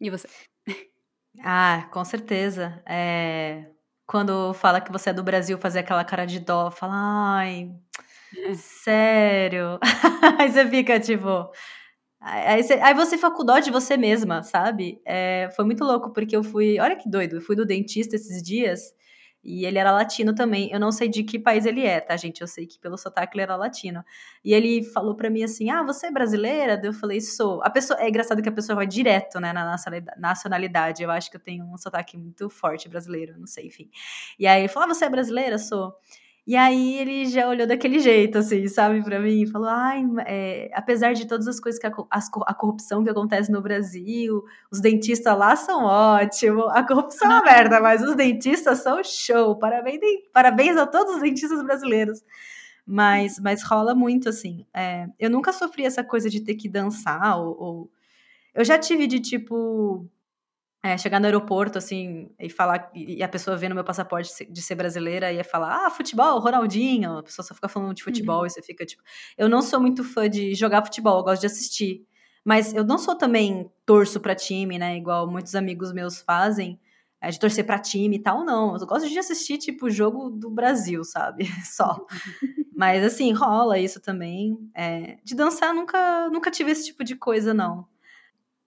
E 0.00 0.10
você? 0.10 0.28
Ah, 1.44 1.88
com 1.92 2.04
certeza. 2.04 2.82
É... 2.86 3.70
Quando 4.10 4.52
fala 4.54 4.80
que 4.80 4.90
você 4.90 5.10
é 5.10 5.12
do 5.12 5.22
Brasil, 5.22 5.56
fazer 5.56 5.78
aquela 5.78 6.04
cara 6.04 6.26
de 6.26 6.40
dó, 6.40 6.68
fala, 6.68 6.94
ai, 6.96 7.70
é. 8.44 8.54
sério. 8.54 9.78
Aí 10.36 10.50
você 10.50 10.66
fica 10.68 10.98
tipo. 10.98 11.48
Aí 12.20 12.60
você, 12.60 12.72
aí 12.74 12.92
você 12.92 13.16
fica 13.16 13.30
com 13.30 13.44
dó 13.44 13.60
de 13.60 13.70
você 13.70 13.96
mesma, 13.96 14.42
sabe? 14.42 15.00
É, 15.06 15.48
foi 15.54 15.64
muito 15.64 15.84
louco, 15.84 16.12
porque 16.12 16.36
eu 16.36 16.42
fui. 16.42 16.80
Olha 16.80 16.96
que 16.96 17.08
doido, 17.08 17.36
eu 17.36 17.40
fui 17.40 17.54
do 17.54 17.64
dentista 17.64 18.16
esses 18.16 18.42
dias. 18.42 18.92
E 19.42 19.64
ele 19.64 19.78
era 19.78 19.90
latino 19.90 20.34
também. 20.34 20.70
Eu 20.70 20.78
não 20.78 20.92
sei 20.92 21.08
de 21.08 21.22
que 21.24 21.38
país 21.38 21.64
ele 21.64 21.84
é, 21.86 22.00
tá, 22.00 22.16
gente? 22.16 22.40
Eu 22.42 22.46
sei 22.46 22.66
que 22.66 22.78
pelo 22.78 22.98
sotaque 22.98 23.34
ele 23.36 23.42
era 23.42 23.56
latino. 23.56 24.04
E 24.44 24.52
ele 24.52 24.82
falou 24.84 25.14
para 25.16 25.30
mim 25.30 25.42
assim: 25.42 25.70
Ah, 25.70 25.82
você 25.82 26.08
é 26.08 26.10
brasileira? 26.10 26.80
Eu 26.84 26.92
falei: 26.92 27.20
Sou. 27.20 27.62
A 27.64 27.70
pessoa, 27.70 27.98
é 28.00 28.08
engraçado 28.08 28.42
que 28.42 28.48
a 28.48 28.52
pessoa 28.52 28.76
vai 28.76 28.86
direto, 28.86 29.40
né, 29.40 29.52
na 29.52 29.76
nacionalidade. 30.18 31.02
Eu 31.02 31.10
acho 31.10 31.30
que 31.30 31.36
eu 31.36 31.40
tenho 31.40 31.64
um 31.64 31.76
sotaque 31.78 32.16
muito 32.18 32.50
forte 32.50 32.88
brasileiro, 32.88 33.38
não 33.38 33.46
sei, 33.46 33.66
enfim. 33.66 33.90
E 34.38 34.46
aí 34.46 34.60
ele 34.62 34.68
falou: 34.68 34.90
Ah, 34.90 34.94
você 34.94 35.06
é 35.06 35.08
brasileira? 35.10 35.58
Sou. 35.58 35.94
E 36.50 36.56
aí 36.56 36.98
ele 36.98 37.26
já 37.26 37.48
olhou 37.48 37.64
daquele 37.64 38.00
jeito, 38.00 38.38
assim, 38.38 38.66
sabe, 38.66 39.04
para 39.04 39.20
mim, 39.20 39.42
e 39.42 39.46
falou: 39.46 39.68
ai, 39.68 40.02
é, 40.26 40.68
apesar 40.74 41.12
de 41.12 41.24
todas 41.24 41.46
as 41.46 41.60
coisas 41.60 41.80
que 41.80 41.86
a, 41.86 41.92
a, 42.44 42.54
corrupção 42.54 43.04
que 43.04 43.10
acontece 43.10 43.52
no 43.52 43.62
Brasil, 43.62 44.42
os 44.68 44.80
dentistas 44.80 45.38
lá 45.38 45.54
são 45.54 45.84
ótimos, 45.84 46.64
a 46.70 46.82
corrupção 46.82 47.30
é 47.30 47.34
uma 47.36 47.44
merda, 47.44 47.78
mas 47.80 48.02
os 48.02 48.16
dentistas 48.16 48.78
são 48.82 49.00
show. 49.04 49.56
Parabéns, 49.60 50.00
parabéns 50.32 50.76
a 50.76 50.88
todos 50.88 51.14
os 51.14 51.20
dentistas 51.20 51.62
brasileiros. 51.62 52.20
Mas, 52.84 53.38
mas 53.38 53.62
rola 53.62 53.94
muito, 53.94 54.28
assim. 54.28 54.66
É, 54.74 55.06
eu 55.20 55.30
nunca 55.30 55.52
sofri 55.52 55.86
essa 55.86 56.02
coisa 56.02 56.28
de 56.28 56.40
ter 56.40 56.56
que 56.56 56.68
dançar, 56.68 57.38
ou, 57.38 57.56
ou... 57.60 57.90
Eu 58.52 58.64
já 58.64 58.76
tive 58.76 59.06
de 59.06 59.20
tipo 59.20 60.04
é, 60.82 60.96
chegar 60.96 61.20
no 61.20 61.26
aeroporto, 61.26 61.76
assim, 61.76 62.30
e 62.38 62.48
falar, 62.48 62.90
e 62.94 63.22
a 63.22 63.28
pessoa 63.28 63.56
vendo 63.56 63.74
meu 63.74 63.84
passaporte 63.84 64.30
de 64.50 64.62
ser 64.62 64.74
brasileira 64.74 65.30
ia 65.30 65.44
falar, 65.44 65.86
ah, 65.86 65.90
futebol, 65.90 66.38
Ronaldinho, 66.38 67.18
a 67.18 67.22
pessoa 67.22 67.44
só 67.46 67.54
fica 67.54 67.68
falando 67.68 67.94
de 67.94 68.02
futebol 68.02 68.40
uhum. 68.40 68.46
e 68.46 68.50
você 68.50 68.62
fica 68.62 68.86
tipo. 68.86 69.02
Eu 69.36 69.48
não 69.48 69.60
sou 69.60 69.78
muito 69.78 70.02
fã 70.02 70.28
de 70.28 70.54
jogar 70.54 70.82
futebol, 70.84 71.18
eu 71.18 71.24
gosto 71.24 71.40
de 71.40 71.46
assistir. 71.46 72.06
Mas 72.42 72.72
eu 72.72 72.82
não 72.82 72.96
sou 72.96 73.14
também 73.14 73.70
torço 73.84 74.18
para 74.18 74.34
time, 74.34 74.78
né? 74.78 74.96
Igual 74.96 75.30
muitos 75.30 75.54
amigos 75.54 75.92
meus 75.92 76.22
fazem, 76.22 76.80
é, 77.20 77.28
de 77.28 77.38
torcer 77.38 77.66
para 77.66 77.78
time 77.78 78.16
e 78.16 78.18
tal, 78.18 78.42
não. 78.44 78.74
Eu 78.74 78.86
gosto 78.86 79.06
de 79.08 79.18
assistir, 79.18 79.58
tipo, 79.58 79.86
o 79.86 79.90
jogo 79.90 80.30
do 80.30 80.48
Brasil, 80.48 81.04
sabe? 81.04 81.44
Só. 81.64 82.06
Mas 82.74 83.04
assim, 83.04 83.32
rola 83.32 83.78
isso 83.78 84.00
também. 84.00 84.56
É, 84.74 85.18
de 85.22 85.34
dançar, 85.34 85.74
nunca, 85.74 86.30
nunca 86.30 86.50
tive 86.50 86.70
esse 86.70 86.86
tipo 86.86 87.04
de 87.04 87.14
coisa, 87.14 87.52
não. 87.52 87.86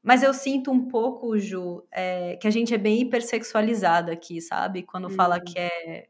Mas 0.04 0.22
eu 0.22 0.34
sinto 0.34 0.70
um 0.70 0.86
pouco, 0.89 1.39
Ju, 1.39 1.82
é, 1.89 2.36
que 2.36 2.45
a 2.45 2.51
gente 2.51 2.74
é 2.74 2.78
bem 2.78 3.01
hipersexualizada 3.01 4.12
aqui, 4.12 4.41
sabe? 4.41 4.84
Quando 4.84 5.06
uhum. 5.06 5.12
fala 5.12 5.39
que 5.39 5.58
é. 5.58 6.10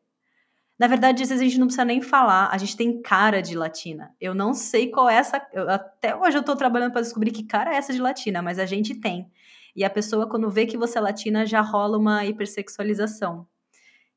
Na 0.79 0.87
verdade, 0.87 1.21
às 1.21 1.29
vezes 1.29 1.41
a 1.41 1.47
gente 1.47 1.59
não 1.59 1.67
precisa 1.67 1.85
nem 1.85 2.01
falar, 2.01 2.49
a 2.51 2.57
gente 2.57 2.75
tem 2.75 2.99
cara 3.01 3.41
de 3.41 3.55
latina. 3.55 4.13
Eu 4.19 4.33
não 4.33 4.55
sei 4.55 4.89
qual 4.89 5.07
é 5.07 5.15
essa. 5.15 5.47
Eu, 5.53 5.69
até 5.69 6.15
hoje 6.15 6.35
eu 6.35 6.43
tô 6.43 6.55
trabalhando 6.55 6.91
para 6.91 7.01
descobrir 7.01 7.31
que 7.31 7.43
cara 7.43 7.71
é 7.71 7.77
essa 7.77 7.93
de 7.93 8.01
latina, 8.01 8.41
mas 8.41 8.57
a 8.57 8.65
gente 8.65 8.95
tem. 8.95 9.31
E 9.75 9.83
a 9.83 9.89
pessoa, 9.89 10.27
quando 10.27 10.49
vê 10.49 10.65
que 10.65 10.77
você 10.77 10.97
é 10.97 11.01
latina, 11.01 11.45
já 11.45 11.61
rola 11.61 11.97
uma 11.97 12.25
hipersexualização. 12.25 13.47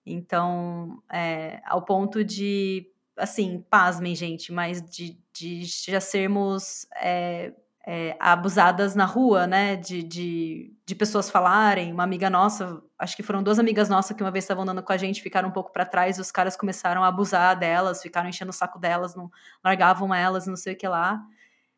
Então, 0.07 1.03
é, 1.13 1.61
ao 1.67 1.85
ponto 1.85 2.25
de. 2.25 2.91
Assim, 3.17 3.65
pasmem, 3.71 4.15
gente, 4.15 4.53
mas 4.53 4.81
de, 4.83 5.19
de 5.35 5.65
já 5.65 6.01
sermos. 6.01 6.87
É, 6.97 7.53
é, 7.87 8.17
abusadas 8.19 8.97
na 8.97 9.05
rua, 9.05 9.47
né? 9.47 9.77
De, 9.77 10.03
de, 10.03 10.75
de, 10.85 10.95
pessoas 10.97 11.31
falarem. 11.31 11.93
Uma 11.93 12.03
amiga 12.03 12.29
nossa, 12.29 12.83
acho 12.99 13.17
que 13.17 13.23
foram 13.23 13.43
duas 13.45 13.61
amigas 13.61 13.89
nossas 13.89 14.17
que 14.17 14.23
uma 14.23 14.31
vez 14.33 14.45
estavam 14.45 14.65
andando 14.65 14.83
com 14.83 14.93
a 14.93 14.97
gente, 14.97 15.23
ficaram 15.23 15.49
um 15.49 15.53
pouco 15.53 15.73
para 15.73 15.87
trás, 15.87 16.19
os 16.19 16.33
caras 16.33 16.57
começaram 16.57 17.05
a 17.05 17.09
abusar 17.09 17.57
delas, 17.57 18.03
ficaram 18.03 18.29
enchendo 18.29 18.51
o 18.51 18.55
saco 18.55 18.79
delas, 18.81 19.15
não 19.15 19.31
largavam 19.65 20.13
elas, 20.13 20.49
não 20.49 20.57
sei 20.57 20.75
o 20.75 20.77
que 20.77 20.89
lá. 20.89 21.23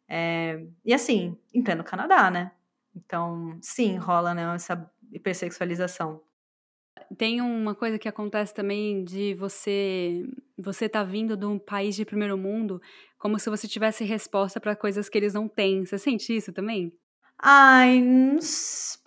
É, 0.08 0.64
e 0.82 0.94
assim, 0.94 1.36
em 1.52 1.62
pleno 1.62 1.84
Canadá, 1.84 2.30
né? 2.30 2.52
Então, 2.96 3.58
sim, 3.60 3.96
rola 3.98 4.34
né, 4.34 4.54
essa 4.54 4.90
hipersexualização 5.12 6.22
tem 7.16 7.40
uma 7.40 7.74
coisa 7.74 7.98
que 7.98 8.08
acontece 8.08 8.54
também 8.54 9.04
de 9.04 9.34
você 9.34 10.24
você 10.56 10.88
tá 10.88 11.02
vindo 11.02 11.36
de 11.36 11.46
um 11.46 11.58
país 11.58 11.94
de 11.94 12.04
primeiro 12.04 12.36
mundo 12.36 12.80
como 13.18 13.38
se 13.38 13.48
você 13.50 13.66
tivesse 13.66 14.04
resposta 14.04 14.60
para 14.60 14.76
coisas 14.76 15.08
que 15.08 15.18
eles 15.18 15.34
não 15.34 15.48
têm. 15.48 15.84
Você 15.84 15.98
sente 15.98 16.36
isso 16.36 16.52
também? 16.52 16.92
Ai, 17.40 18.02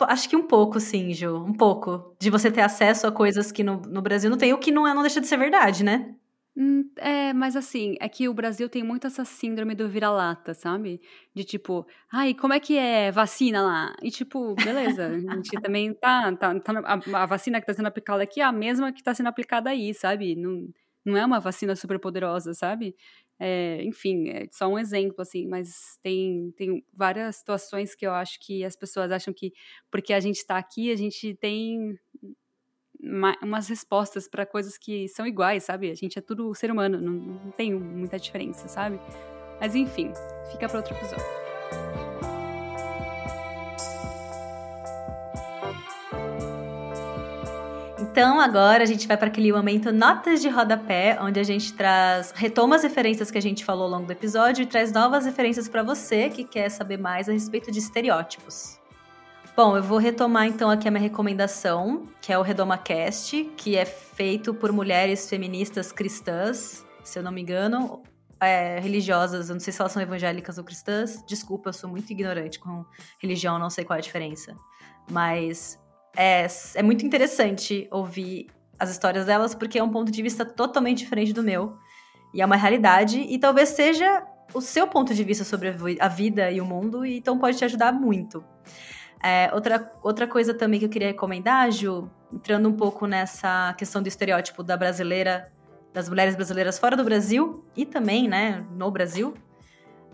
acho 0.00 0.28
que 0.28 0.36
um 0.36 0.46
pouco, 0.46 0.80
sim, 0.80 1.12
Ju. 1.12 1.36
Um 1.36 1.52
pouco. 1.52 2.16
De 2.18 2.30
você 2.30 2.50
ter 2.50 2.62
acesso 2.62 3.06
a 3.06 3.12
coisas 3.12 3.52
que 3.52 3.62
no, 3.62 3.80
no 3.82 4.00
Brasil 4.00 4.30
não 4.30 4.38
tem, 4.38 4.52
o 4.54 4.58
que 4.58 4.70
não, 4.70 4.86
é, 4.86 4.94
não 4.94 5.02
deixa 5.02 5.20
de 5.20 5.26
ser 5.26 5.36
verdade, 5.36 5.84
né? 5.84 6.14
Hum, 6.54 6.84
é, 6.98 7.32
mas 7.32 7.56
assim, 7.56 7.96
é 7.98 8.06
que 8.08 8.28
o 8.28 8.34
Brasil 8.34 8.68
tem 8.68 8.82
muito 8.82 9.06
essa 9.06 9.24
síndrome 9.24 9.74
do 9.74 9.88
vira-lata, 9.88 10.52
sabe? 10.52 11.00
De 11.34 11.44
tipo, 11.44 11.86
ai, 12.12 12.34
como 12.34 12.52
é 12.52 12.60
que 12.60 12.76
é 12.76 13.10
vacina 13.10 13.62
lá? 13.62 13.96
E 14.02 14.10
tipo, 14.10 14.54
beleza, 14.56 15.06
a 15.06 15.18
gente 15.36 15.50
também 15.62 15.94
tá, 15.94 16.30
tá, 16.36 16.60
tá 16.60 16.72
a, 16.84 17.22
a, 17.22 17.26
vacina 17.26 17.58
que 17.58 17.66
tá 17.66 17.72
sendo 17.72 17.86
aplicada 17.86 18.22
aqui 18.22 18.40
é 18.40 18.44
a 18.44 18.52
mesma 18.52 18.92
que 18.92 19.02
tá 19.02 19.14
sendo 19.14 19.28
aplicada 19.28 19.70
aí, 19.70 19.94
sabe? 19.94 20.36
Não, 20.36 20.68
não 21.06 21.16
é 21.16 21.24
uma 21.24 21.40
vacina 21.40 21.74
super 21.74 21.98
poderosa, 21.98 22.52
sabe? 22.52 22.94
É, 23.40 23.82
enfim, 23.84 24.28
é 24.28 24.46
só 24.52 24.68
um 24.68 24.78
exemplo, 24.78 25.22
assim, 25.22 25.48
mas 25.48 25.98
tem, 26.02 26.52
tem 26.56 26.84
várias 26.92 27.36
situações 27.36 27.94
que 27.94 28.06
eu 28.06 28.12
acho 28.12 28.38
que 28.40 28.62
as 28.62 28.76
pessoas 28.76 29.10
acham 29.10 29.32
que 29.34 29.52
porque 29.90 30.12
a 30.12 30.20
gente 30.20 30.46
tá 30.46 30.58
aqui, 30.58 30.92
a 30.92 30.96
gente 30.96 31.34
tem 31.36 31.98
umas 33.02 33.68
respostas 33.68 34.28
para 34.28 34.46
coisas 34.46 34.78
que 34.78 35.08
são 35.08 35.26
iguais, 35.26 35.64
sabe? 35.64 35.90
A 35.90 35.94
gente 35.94 36.18
é 36.18 36.22
tudo 36.22 36.54
ser 36.54 36.70
humano, 36.70 37.00
não, 37.00 37.12
não 37.12 37.50
tem 37.50 37.74
muita 37.74 38.18
diferença, 38.18 38.68
sabe? 38.68 39.00
Mas 39.60 39.74
enfim, 39.74 40.12
fica 40.50 40.68
para 40.68 40.78
outro 40.78 40.94
episódio. 40.94 41.42
Então 48.12 48.38
agora 48.38 48.82
a 48.82 48.86
gente 48.86 49.08
vai 49.08 49.16
para 49.16 49.28
aquele 49.28 49.50
momento 49.50 49.90
notas 49.90 50.42
de 50.42 50.48
rodapé, 50.48 51.16
onde 51.18 51.40
a 51.40 51.42
gente 51.42 51.72
traz 51.72 52.30
retoma 52.32 52.76
as 52.76 52.82
referências 52.82 53.30
que 53.30 53.38
a 53.38 53.40
gente 53.40 53.64
falou 53.64 53.84
ao 53.84 53.90
longo 53.90 54.06
do 54.06 54.12
episódio 54.12 54.62
e 54.62 54.66
traz 54.66 54.92
novas 54.92 55.24
referências 55.24 55.66
para 55.66 55.82
você 55.82 56.28
que 56.28 56.44
quer 56.44 56.68
saber 56.68 56.98
mais 56.98 57.26
a 57.28 57.32
respeito 57.32 57.72
de 57.72 57.78
estereótipos. 57.78 58.81
Bom, 59.54 59.76
eu 59.76 59.82
vou 59.82 59.98
retomar 59.98 60.46
então 60.46 60.70
aqui 60.70 60.88
a 60.88 60.90
minha 60.90 61.02
recomendação, 61.02 62.08
que 62.22 62.32
é 62.32 62.38
o 62.38 62.42
RedomaCast, 62.42 63.44
que 63.54 63.76
é 63.76 63.84
feito 63.84 64.54
por 64.54 64.72
mulheres 64.72 65.28
feministas 65.28 65.92
cristãs, 65.92 66.86
se 67.04 67.18
eu 67.18 67.22
não 67.22 67.30
me 67.30 67.42
engano, 67.42 68.02
é, 68.40 68.80
religiosas, 68.80 69.50
eu 69.50 69.54
não 69.54 69.60
sei 69.60 69.70
se 69.70 69.78
elas 69.78 69.92
são 69.92 70.00
evangélicas 70.00 70.56
ou 70.56 70.64
cristãs. 70.64 71.22
Desculpa, 71.26 71.68
eu 71.68 71.72
sou 71.74 71.90
muito 71.90 72.10
ignorante 72.10 72.58
com 72.58 72.82
religião, 73.18 73.58
não 73.58 73.68
sei 73.68 73.84
qual 73.84 73.96
é 73.96 73.98
a 73.98 74.02
diferença. 74.02 74.56
Mas 75.10 75.78
é, 76.16 76.46
é 76.74 76.82
muito 76.82 77.04
interessante 77.04 77.86
ouvir 77.90 78.46
as 78.78 78.90
histórias 78.90 79.26
delas, 79.26 79.54
porque 79.54 79.78
é 79.78 79.84
um 79.84 79.90
ponto 79.90 80.10
de 80.10 80.22
vista 80.22 80.46
totalmente 80.46 80.98
diferente 80.98 81.34
do 81.34 81.42
meu. 81.42 81.76
E 82.32 82.40
é 82.40 82.46
uma 82.46 82.56
realidade, 82.56 83.20
e 83.20 83.38
talvez 83.38 83.68
seja 83.68 84.26
o 84.54 84.62
seu 84.62 84.86
ponto 84.86 85.14
de 85.14 85.22
vista 85.22 85.44
sobre 85.44 85.76
a 86.00 86.08
vida 86.08 86.50
e 86.50 86.58
o 86.58 86.64
mundo, 86.64 87.04
e 87.04 87.18
então 87.18 87.38
pode 87.38 87.58
te 87.58 87.66
ajudar 87.66 87.92
muito. 87.92 88.42
É, 89.22 89.50
outra, 89.54 89.92
outra 90.02 90.26
coisa 90.26 90.52
também 90.52 90.80
que 90.80 90.86
eu 90.86 90.90
queria 90.90 91.08
recomendar, 91.08 91.70
Ju, 91.70 92.10
entrando 92.32 92.68
um 92.68 92.72
pouco 92.72 93.06
nessa 93.06 93.74
questão 93.78 94.02
do 94.02 94.08
estereótipo 94.08 94.62
da 94.62 94.76
brasileira 94.76 95.52
das 95.92 96.08
mulheres 96.08 96.34
brasileiras 96.34 96.78
fora 96.78 96.96
do 96.96 97.04
Brasil 97.04 97.64
e 97.76 97.84
também, 97.84 98.26
né, 98.26 98.64
no 98.70 98.90
Brasil. 98.90 99.34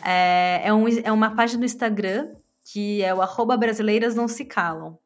É, 0.04 0.62
é, 0.64 0.74
um, 0.74 0.88
é 0.88 1.12
uma 1.12 1.34
página 1.34 1.60
no 1.60 1.64
Instagram 1.64 2.30
que 2.72 3.02
é 3.02 3.14
o 3.14 3.22
arroba 3.22 3.56
brasileiras 3.56 4.14
não 4.14 4.28
se 4.28 4.44
calam. 4.44 4.98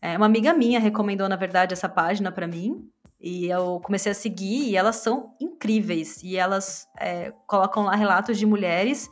É, 0.00 0.16
uma 0.16 0.26
amiga 0.26 0.52
minha 0.52 0.78
recomendou, 0.78 1.28
na 1.28 1.34
verdade, 1.34 1.72
essa 1.72 1.88
página 1.88 2.30
para 2.30 2.46
mim. 2.46 2.88
E 3.20 3.46
eu 3.46 3.80
comecei 3.82 4.12
a 4.12 4.14
seguir 4.14 4.68
e 4.68 4.76
elas 4.76 4.96
são 4.96 5.34
incríveis. 5.40 6.22
E 6.22 6.36
elas 6.36 6.86
é, 6.98 7.32
colocam 7.46 7.84
lá 7.84 7.96
relatos 7.96 8.38
de 8.38 8.46
mulheres 8.46 9.10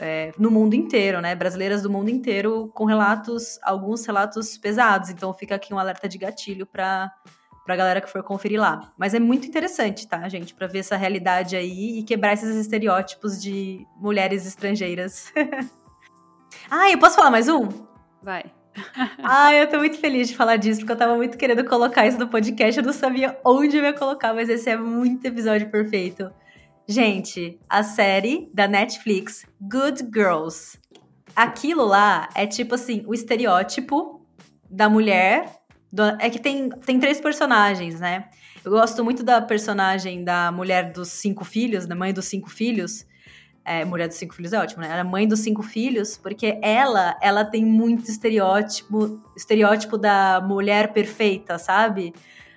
é, 0.00 0.32
no 0.38 0.50
mundo 0.50 0.74
inteiro, 0.74 1.20
né? 1.20 1.34
Brasileiras 1.34 1.82
do 1.82 1.90
mundo 1.90 2.08
inteiro, 2.08 2.70
com 2.74 2.86
relatos, 2.86 3.58
alguns 3.62 4.06
relatos 4.06 4.56
pesados. 4.56 5.10
Então 5.10 5.32
fica 5.34 5.54
aqui 5.54 5.74
um 5.74 5.78
alerta 5.78 6.08
de 6.08 6.16
gatilho 6.16 6.66
para 6.66 7.12
pra 7.64 7.76
galera 7.76 8.00
que 8.00 8.10
for 8.10 8.22
conferir 8.22 8.58
lá. 8.58 8.92
Mas 8.98 9.14
é 9.14 9.20
muito 9.20 9.46
interessante, 9.46 10.08
tá, 10.08 10.26
gente? 10.28 10.54
Pra 10.54 10.66
ver 10.66 10.80
essa 10.80 10.96
realidade 10.96 11.54
aí 11.54 11.98
e 11.98 12.02
quebrar 12.02 12.32
esses 12.32 12.56
estereótipos 12.56 13.40
de 13.40 13.86
mulheres 13.96 14.46
estrangeiras. 14.46 15.32
ah, 16.68 16.90
eu 16.90 16.98
posso 16.98 17.14
falar 17.14 17.30
mais 17.30 17.48
um? 17.48 17.68
Vai. 18.22 18.44
ah, 19.22 19.54
eu 19.54 19.68
tô 19.68 19.78
muito 19.78 19.98
feliz 19.98 20.28
de 20.28 20.36
falar 20.36 20.56
disso, 20.56 20.80
porque 20.80 20.92
eu 20.92 20.96
tava 20.96 21.14
muito 21.14 21.36
querendo 21.36 21.64
colocar 21.64 22.06
isso 22.06 22.18
no 22.18 22.28
podcast, 22.28 22.80
eu 22.80 22.86
não 22.86 22.92
sabia 22.92 23.38
onde 23.44 23.76
eu 23.76 23.84
ia 23.84 23.92
colocar, 23.92 24.32
mas 24.32 24.48
esse 24.48 24.70
é 24.70 24.76
muito 24.76 25.24
episódio 25.26 25.70
perfeito. 25.70 26.32
Gente, 26.90 27.56
a 27.68 27.84
série 27.84 28.50
da 28.52 28.66
Netflix 28.66 29.46
Good 29.60 30.08
Girls. 30.12 30.76
Aquilo 31.36 31.84
lá 31.84 32.28
é 32.34 32.48
tipo 32.48 32.74
assim, 32.74 33.04
o 33.06 33.14
estereótipo 33.14 34.26
da 34.68 34.90
mulher. 34.90 35.54
Do, 35.92 36.02
é 36.18 36.28
que 36.28 36.40
tem, 36.40 36.68
tem 36.68 36.98
três 36.98 37.20
personagens, 37.20 38.00
né? 38.00 38.28
Eu 38.64 38.72
gosto 38.72 39.04
muito 39.04 39.22
da 39.22 39.40
personagem 39.40 40.24
da 40.24 40.50
mulher 40.50 40.90
dos 40.90 41.10
cinco 41.10 41.44
filhos, 41.44 41.86
da 41.86 41.94
mãe 41.94 42.12
dos 42.12 42.24
cinco 42.24 42.50
filhos. 42.50 43.06
É, 43.64 43.84
mulher 43.84 44.08
dos 44.08 44.16
cinco 44.16 44.34
filhos 44.34 44.52
é 44.52 44.58
ótimo, 44.58 44.82
né? 44.82 44.88
Ela 44.88 45.00
é 45.02 45.04
mãe 45.04 45.28
dos 45.28 45.38
cinco 45.38 45.62
filhos, 45.62 46.16
porque 46.16 46.58
ela, 46.60 47.16
ela 47.22 47.44
tem 47.44 47.64
muito 47.64 48.10
estereótipo, 48.10 49.22
estereótipo 49.36 49.96
da 49.96 50.40
mulher 50.40 50.92
perfeita, 50.92 51.56
sabe? 51.56 52.12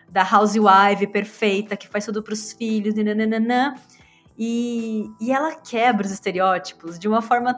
Da 0.09 0.27
housewife 0.27 1.05
perfeita, 1.05 1.77
que 1.77 1.87
faz 1.87 2.03
tudo 2.03 2.23
pros 2.23 2.51
filhos, 2.51 2.95
nananana. 2.95 3.75
E, 4.37 5.09
e 5.21 5.31
ela 5.31 5.55
quebra 5.55 6.05
os 6.05 6.11
estereótipos 6.11 6.97
de 6.97 7.07
uma 7.07 7.21
forma 7.21 7.53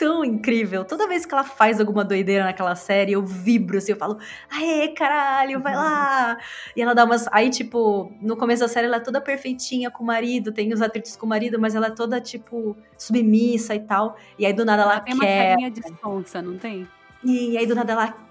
tão 0.00 0.24
incrível. 0.24 0.82
Toda 0.82 1.06
vez 1.06 1.26
que 1.26 1.34
ela 1.34 1.44
faz 1.44 1.78
alguma 1.78 2.02
doideira 2.02 2.44
naquela 2.44 2.74
série, 2.74 3.12
eu 3.12 3.22
vibro 3.22 3.76
assim, 3.76 3.92
eu 3.92 3.98
falo, 3.98 4.18
aê, 4.50 4.88
caralho, 4.88 5.60
vai 5.60 5.74
lá! 5.76 6.38
E 6.74 6.80
ela 6.80 6.94
dá 6.94 7.04
umas. 7.04 7.28
Aí, 7.30 7.50
tipo, 7.50 8.10
no 8.22 8.34
começo 8.34 8.62
da 8.62 8.68
série 8.68 8.86
ela 8.86 8.96
é 8.96 9.00
toda 9.00 9.20
perfeitinha 9.20 9.90
com 9.90 10.02
o 10.02 10.06
marido, 10.06 10.52
tem 10.52 10.72
os 10.72 10.80
atritos 10.80 11.16
com 11.16 11.26
o 11.26 11.28
marido, 11.28 11.60
mas 11.60 11.74
ela 11.74 11.88
é 11.88 11.90
toda, 11.90 12.18
tipo, 12.18 12.74
submissa 12.96 13.74
e 13.74 13.80
tal. 13.80 14.16
E 14.38 14.46
aí 14.46 14.54
do 14.54 14.64
nada 14.64 14.82
ela, 14.82 14.92
ela 14.92 15.00
tem 15.00 15.18
quer. 15.18 15.56
Tem 15.56 15.66
uma 15.66 15.70
de 15.70 16.00
sonsa, 16.00 16.40
não 16.40 16.56
tem? 16.56 16.88
E 17.22 17.58
aí 17.58 17.66
do 17.66 17.74
nada 17.74 17.92
ela 17.92 18.29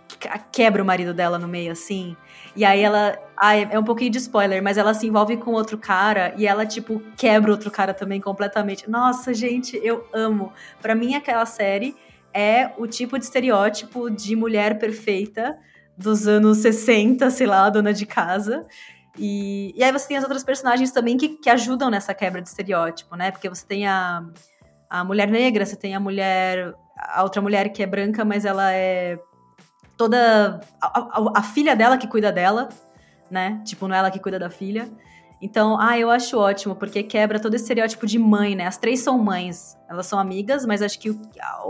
quebra 0.51 0.81
o 0.81 0.85
marido 0.85 1.13
dela 1.13 1.37
no 1.37 1.47
meio, 1.47 1.71
assim. 1.71 2.15
E 2.55 2.65
aí 2.65 2.81
ela. 2.81 3.17
É 3.71 3.79
um 3.79 3.83
pouquinho 3.83 4.11
de 4.11 4.17
spoiler, 4.17 4.61
mas 4.61 4.77
ela 4.77 4.93
se 4.93 5.07
envolve 5.07 5.37
com 5.37 5.51
outro 5.51 5.77
cara 5.77 6.33
e 6.35 6.45
ela, 6.45 6.65
tipo, 6.65 7.01
quebra 7.15 7.51
outro 7.51 7.71
cara 7.71 7.93
também 7.93 8.19
completamente. 8.19 8.89
Nossa, 8.89 9.33
gente, 9.33 9.79
eu 9.81 10.05
amo. 10.13 10.51
Para 10.81 10.93
mim, 10.93 11.15
aquela 11.15 11.45
série 11.45 11.95
é 12.33 12.71
o 12.77 12.85
tipo 12.85 13.17
de 13.17 13.23
estereótipo 13.23 14.09
de 14.09 14.35
mulher 14.35 14.77
perfeita 14.77 15.57
dos 15.97 16.27
anos 16.27 16.57
60, 16.59 17.29
sei 17.29 17.47
lá, 17.47 17.69
dona 17.69 17.93
de 17.93 18.05
casa. 18.05 18.65
E, 19.17 19.73
e 19.75 19.83
aí 19.83 19.91
você 19.91 20.07
tem 20.07 20.17
as 20.17 20.23
outras 20.23 20.43
personagens 20.43 20.91
também 20.91 21.17
que, 21.17 21.29
que 21.29 21.49
ajudam 21.49 21.89
nessa 21.89 22.13
quebra 22.13 22.41
de 22.41 22.49
estereótipo, 22.49 23.15
né? 23.15 23.31
Porque 23.31 23.49
você 23.49 23.65
tem 23.65 23.87
a, 23.87 24.23
a 24.89 25.03
mulher 25.03 25.29
negra, 25.29 25.65
você 25.65 25.75
tem 25.75 25.95
a 25.95 25.99
mulher. 25.99 26.73
A 26.97 27.23
outra 27.23 27.41
mulher 27.41 27.69
que 27.69 27.81
é 27.81 27.85
branca, 27.85 28.25
mas 28.25 28.43
ela 28.43 28.73
é 28.73 29.17
toda. 29.99 30.61
A, 30.81 30.99
a, 30.99 31.39
a, 31.39 31.43
filha 31.43 31.75
dela 31.75 31.97
que 31.97 32.07
cuida 32.07 32.31
dela, 32.31 32.69
né? 33.29 33.61
Tipo, 33.65 33.85
não 33.85 33.93
é 33.93 33.99
ela 33.99 34.09
que 34.09 34.17
cuida 34.17 34.39
da 34.39 34.49
filha. 34.49 34.89
Então, 35.41 35.77
ah, 35.77 35.99
eu 35.99 36.09
acho 36.09 36.37
ótimo, 36.37 36.73
porque 36.73 37.03
quebra 37.03 37.37
todo 37.37 37.53
esse 37.53 37.65
estereótipo 37.65 38.07
de 38.07 38.17
mãe, 38.17 38.55
né? 38.55 38.65
As 38.65 38.77
três 38.77 39.01
são 39.01 39.17
mães. 39.19 39.77
Elas 39.89 40.05
são 40.05 40.17
amigas, 40.17 40.65
mas 40.65 40.81
acho 40.81 40.97
que 40.99 41.09
a, 41.41 41.65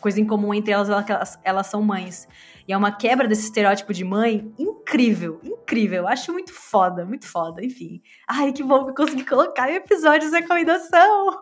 coisa 0.00 0.18
em 0.18 0.24
comum 0.24 0.54
entre 0.54 0.72
elas 0.72 0.88
é 0.88 1.02
que 1.02 1.12
elas, 1.12 1.38
elas 1.44 1.66
são 1.66 1.82
mães. 1.82 2.26
E 2.66 2.72
é 2.72 2.76
uma 2.76 2.90
quebra 2.90 3.28
desse 3.28 3.44
estereótipo 3.44 3.92
de 3.92 4.02
mãe 4.02 4.50
incrível, 4.58 5.38
incrível. 5.44 5.98
Eu 5.98 6.08
acho 6.08 6.32
muito 6.32 6.54
foda, 6.54 7.04
muito 7.04 7.26
foda, 7.28 7.62
enfim. 7.62 8.00
Ai, 8.26 8.50
que 8.50 8.62
bom 8.62 8.84
que 8.84 8.90
eu 8.92 8.94
consegui 8.94 9.26
colocar 9.26 9.70
em 9.70 9.74
episódios 9.74 10.30
de 10.30 10.38
recomendação. 10.38 11.38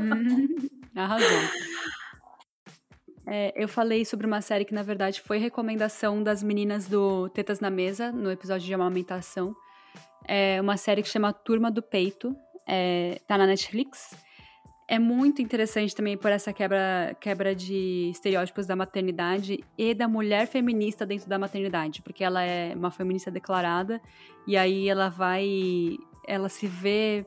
Hum, 0.00 0.56
arrasou. 0.96 1.38
É, 3.26 3.52
eu 3.56 3.68
falei 3.68 4.04
sobre 4.04 4.26
uma 4.26 4.40
série 4.40 4.64
que, 4.64 4.74
na 4.74 4.82
verdade, 4.82 5.20
foi 5.20 5.38
recomendação 5.38 6.22
das 6.22 6.42
meninas 6.42 6.86
do 6.86 7.28
Tetas 7.30 7.60
na 7.60 7.70
Mesa, 7.70 8.12
no 8.12 8.30
episódio 8.30 8.66
de 8.66 8.74
amamentação. 8.74 9.54
É 10.26 10.60
uma 10.60 10.76
série 10.76 11.02
que 11.02 11.08
chama 11.08 11.32
Turma 11.32 11.70
do 11.70 11.82
Peito, 11.82 12.36
é, 12.66 13.20
tá 13.26 13.38
na 13.38 13.46
Netflix. 13.46 14.16
É 14.86 14.98
muito 14.98 15.40
interessante 15.40 15.94
também 15.94 16.16
por 16.16 16.30
essa 16.30 16.52
quebra, 16.52 17.16
quebra 17.18 17.54
de 17.54 18.10
estereótipos 18.10 18.66
da 18.66 18.76
maternidade 18.76 19.64
e 19.78 19.94
da 19.94 20.06
mulher 20.06 20.46
feminista 20.46 21.06
dentro 21.06 21.26
da 21.26 21.38
maternidade, 21.38 22.02
porque 22.02 22.22
ela 22.22 22.42
é 22.42 22.74
uma 22.74 22.90
feminista 22.90 23.30
declarada 23.30 24.00
e 24.46 24.56
aí 24.56 24.88
ela 24.88 25.08
vai. 25.08 25.96
Ela 26.26 26.50
se 26.50 26.66
vê 26.66 27.24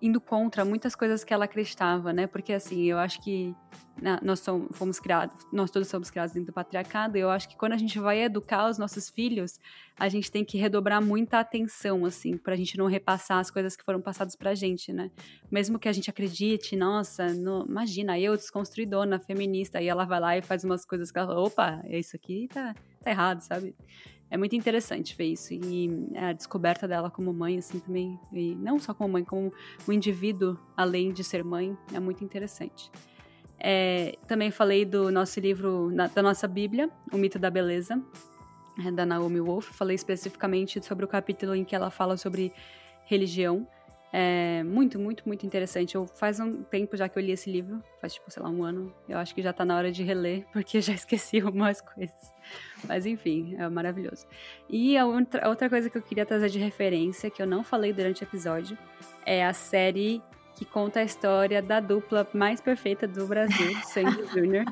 indo 0.00 0.20
contra 0.20 0.64
muitas 0.64 0.94
coisas 0.94 1.24
que 1.24 1.32
ela 1.32 1.44
acreditava, 1.44 2.12
né? 2.12 2.26
Porque 2.26 2.52
assim, 2.52 2.84
eu 2.84 2.98
acho 2.98 3.20
que 3.22 3.54
né, 4.00 4.18
nós 4.22 4.40
somos, 4.40 4.68
fomos 4.76 5.00
criados, 5.00 5.46
nós 5.52 5.70
todos 5.70 5.88
somos 5.88 6.10
criados 6.10 6.32
dentro 6.32 6.52
do 6.52 6.52
patriarcado, 6.52 7.16
e 7.16 7.20
eu 7.20 7.30
acho 7.30 7.48
que 7.48 7.56
quando 7.56 7.72
a 7.72 7.76
gente 7.76 7.98
vai 7.98 8.22
educar 8.22 8.68
os 8.68 8.78
nossos 8.78 9.10
filhos, 9.10 9.58
a 9.98 10.08
gente 10.08 10.30
tem 10.30 10.44
que 10.44 10.56
redobrar 10.56 11.02
muita 11.02 11.40
atenção, 11.40 12.04
assim, 12.04 12.36
pra 12.36 12.54
gente 12.54 12.78
não 12.78 12.86
repassar 12.86 13.38
as 13.38 13.50
coisas 13.50 13.76
que 13.76 13.84
foram 13.84 14.00
passadas 14.00 14.36
pra 14.36 14.54
gente, 14.54 14.92
né? 14.92 15.10
Mesmo 15.50 15.78
que 15.78 15.88
a 15.88 15.92
gente 15.92 16.08
acredite, 16.08 16.76
nossa, 16.76 17.32
no, 17.32 17.66
imagina, 17.66 18.18
eu 18.18 18.36
desconstruidona, 18.36 19.18
feminista, 19.18 19.78
aí 19.78 19.88
ela 19.88 20.04
vai 20.04 20.20
lá 20.20 20.38
e 20.38 20.42
faz 20.42 20.64
umas 20.64 20.84
coisas 20.84 21.10
que 21.10 21.18
ela 21.18 21.38
opa, 21.38 21.82
isso 21.88 22.14
aqui 22.14 22.48
tá, 22.52 22.74
tá 23.02 23.10
errado, 23.10 23.40
sabe? 23.40 23.74
É 24.30 24.36
muito 24.36 24.54
interessante 24.54 25.14
ver 25.16 25.26
isso. 25.26 25.54
E 25.54 25.90
a 26.16 26.32
descoberta 26.32 26.86
dela 26.86 27.10
como 27.10 27.32
mãe, 27.32 27.58
assim, 27.58 27.78
também. 27.78 28.18
E 28.32 28.54
não 28.54 28.78
só 28.78 28.92
como 28.92 29.12
mãe, 29.14 29.24
como 29.24 29.52
um 29.86 29.92
indivíduo, 29.92 30.58
além 30.76 31.12
de 31.12 31.24
ser 31.24 31.42
mãe, 31.42 31.76
é 31.92 32.00
muito 32.00 32.22
interessante. 32.22 32.90
É, 33.58 34.16
também 34.26 34.50
falei 34.50 34.84
do 34.84 35.10
nosso 35.10 35.40
livro, 35.40 35.90
da 36.14 36.22
nossa 36.22 36.46
Bíblia, 36.46 36.90
O 37.12 37.16
Mito 37.16 37.38
da 37.38 37.50
Beleza, 37.50 38.00
é, 38.84 38.90
da 38.90 39.04
Naomi 39.04 39.40
Wolf. 39.40 39.70
Falei 39.72 39.96
especificamente 39.96 40.84
sobre 40.84 41.04
o 41.04 41.08
capítulo 41.08 41.54
em 41.54 41.64
que 41.64 41.74
ela 41.74 41.90
fala 41.90 42.16
sobre 42.16 42.52
religião. 43.06 43.66
É 44.12 44.62
muito, 44.62 44.98
muito, 44.98 45.22
muito 45.26 45.44
interessante. 45.44 45.94
Eu 45.94 46.06
faz 46.06 46.40
um 46.40 46.62
tempo 46.62 46.96
já 46.96 47.08
que 47.08 47.18
eu 47.18 47.22
li 47.22 47.32
esse 47.32 47.50
livro, 47.50 47.82
faz 48.00 48.14
tipo, 48.14 48.30
sei 48.30 48.42
lá, 48.42 48.48
um 48.48 48.64
ano. 48.64 48.92
Eu 49.08 49.18
acho 49.18 49.34
que 49.34 49.42
já 49.42 49.52
tá 49.52 49.64
na 49.64 49.76
hora 49.76 49.92
de 49.92 50.02
reler, 50.02 50.46
porque 50.52 50.80
já 50.80 50.94
esqueci 50.94 51.40
algumas 51.44 51.80
coisas. 51.80 52.32
Mas 52.86 53.04
enfim, 53.04 53.54
é 53.58 53.68
maravilhoso. 53.68 54.26
E 54.68 54.96
a 54.96 55.04
outra, 55.04 55.44
a 55.44 55.48
outra 55.48 55.68
coisa 55.68 55.90
que 55.90 55.98
eu 55.98 56.02
queria 56.02 56.24
trazer 56.24 56.48
de 56.48 56.58
referência, 56.58 57.30
que 57.30 57.42
eu 57.42 57.46
não 57.46 57.62
falei 57.62 57.92
durante 57.92 58.22
o 58.22 58.24
episódio, 58.24 58.78
é 59.26 59.44
a 59.44 59.52
série 59.52 60.22
que 60.56 60.64
conta 60.64 61.00
a 61.00 61.04
história 61.04 61.62
da 61.62 61.78
dupla 61.78 62.26
mais 62.32 62.60
perfeita 62.60 63.06
do 63.06 63.26
Brasil, 63.26 63.76
Sandy 63.84 64.22
Jr. 64.34 64.64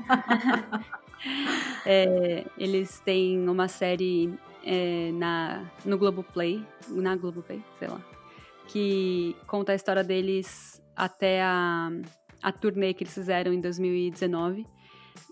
é, 1.85 2.45
eles 2.59 2.99
têm 3.01 3.49
uma 3.49 3.69
série 3.69 4.35
é, 4.65 5.13
na, 5.13 5.65
no 5.85 5.97
Globoplay, 5.97 6.67
na 6.89 7.15
Globoplay, 7.15 7.63
sei 7.79 7.87
lá, 7.87 8.01
que 8.69 9.37
conta 9.47 9.73
a 9.73 9.75
história 9.75 10.03
deles 10.03 10.83
até 10.95 11.43
a, 11.43 11.91
a 12.43 12.53
turnê 12.53 12.95
que 12.95 13.05
eles 13.05 13.15
fizeram 13.15 13.53
em 13.53 13.61
2019. 13.61 14.67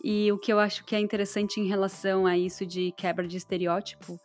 E 0.03 0.31
o 0.33 0.39
que 0.39 0.53
eu 0.53 0.59
acho 0.59 0.85
que 0.85 0.95
é 0.95 1.01
interessante 1.01 1.61
em 1.61 1.67
relação 1.67 2.27
a 2.27 2.37
isso 2.37 2.67
de 2.67 2.93
quebra 2.93 3.27
de 3.27 3.37
estereótipo 3.37 4.19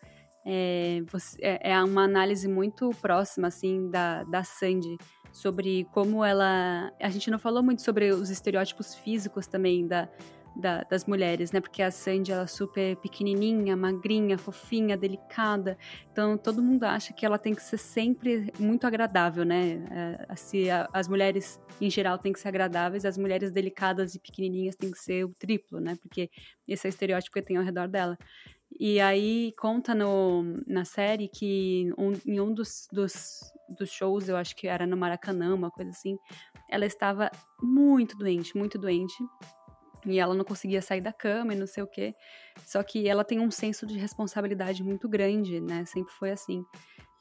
é, 0.45 1.01
você, 1.11 1.37
é, 1.41 1.71
é 1.71 1.83
uma 1.83 2.03
análise 2.03 2.47
muito 2.47 2.89
próxima, 3.01 3.47
assim, 3.47 3.89
da, 3.89 4.23
da 4.23 4.43
Sandy, 4.43 4.97
sobre 5.31 5.85
como 5.93 6.23
ela... 6.23 6.91
A 6.99 7.09
gente 7.09 7.29
não 7.29 7.37
falou 7.37 7.61
muito 7.61 7.81
sobre 7.81 8.11
os 8.11 8.29
estereótipos 8.29 8.95
físicos 8.95 9.47
também 9.47 9.87
da, 9.87 10.09
da, 10.55 10.83
das 10.83 11.05
mulheres, 11.05 11.51
né? 11.51 11.61
Porque 11.61 11.81
a 11.81 11.91
Sandy 11.91 12.31
ela 12.31 12.43
é 12.43 12.47
super 12.47 12.95
pequenininha, 12.97 13.75
magrinha, 13.75 14.37
fofinha, 14.37 14.97
delicada. 14.97 15.77
Então 16.11 16.37
todo 16.37 16.61
mundo 16.61 16.83
acha 16.83 17.13
que 17.13 17.25
ela 17.25 17.37
tem 17.37 17.53
que 17.53 17.63
ser 17.63 17.77
sempre 17.77 18.51
muito 18.59 18.85
agradável, 18.85 19.45
né? 19.45 19.83
É, 19.91 20.71
a, 20.71 20.89
as 20.93 21.07
mulheres 21.07 21.59
em 21.79 21.89
geral 21.89 22.17
têm 22.17 22.33
que 22.33 22.39
ser 22.39 22.49
agradáveis, 22.49 23.05
as 23.05 23.17
mulheres 23.17 23.51
delicadas 23.51 24.15
e 24.15 24.19
pequenininhas 24.19 24.75
têm 24.75 24.91
que 24.91 24.99
ser 24.99 25.25
o 25.25 25.33
triplo, 25.37 25.79
né? 25.79 25.95
Porque 26.01 26.29
esse 26.67 26.87
é 26.87 26.89
o 26.89 26.91
estereótipo 26.91 27.33
que 27.33 27.41
tem 27.41 27.57
ao 27.57 27.63
redor 27.63 27.87
dela. 27.87 28.17
E 28.77 28.99
aí 28.99 29.53
conta 29.57 29.95
no, 29.95 30.43
na 30.67 30.85
série 30.85 31.27
que 31.27 31.91
um, 31.97 32.13
em 32.25 32.39
um 32.39 32.53
dos, 32.53 32.87
dos, 32.91 33.39
dos 33.67 33.89
shows, 33.89 34.29
eu 34.29 34.37
acho 34.37 34.55
que 34.55 34.67
era 34.67 34.85
no 34.85 34.95
Maracanã, 34.95 35.55
uma 35.55 35.71
coisa 35.71 35.89
assim, 35.91 36.17
ela 36.69 36.85
estava 36.85 37.31
muito 37.61 38.17
doente, 38.17 38.55
muito 38.55 38.77
doente. 38.77 39.15
E 40.05 40.19
ela 40.19 40.33
não 40.33 40.45
conseguia 40.45 40.81
sair 40.81 41.01
da 41.01 41.11
cama 41.11 41.53
e 41.53 41.57
não 41.57 41.67
sei 41.67 41.83
o 41.83 41.87
quê. 41.87 42.15
Só 42.65 42.81
que 42.83 43.07
ela 43.07 43.23
tem 43.23 43.39
um 43.39 43.51
senso 43.51 43.85
de 43.85 43.97
responsabilidade 43.97 44.83
muito 44.83 45.09
grande, 45.09 45.59
né? 45.59 45.85
Sempre 45.85 46.13
foi 46.13 46.31
assim. 46.31 46.63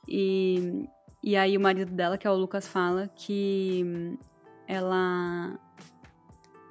E, 0.07 0.87
e 1.23 1.37
aí 1.37 1.57
o 1.57 1.61
marido 1.61 1.93
dela, 1.93 2.17
que 2.17 2.27
é 2.27 2.31
o 2.31 2.37
Lucas, 2.37 2.67
fala 2.67 3.09
que 3.09 3.85
ela 4.67 5.59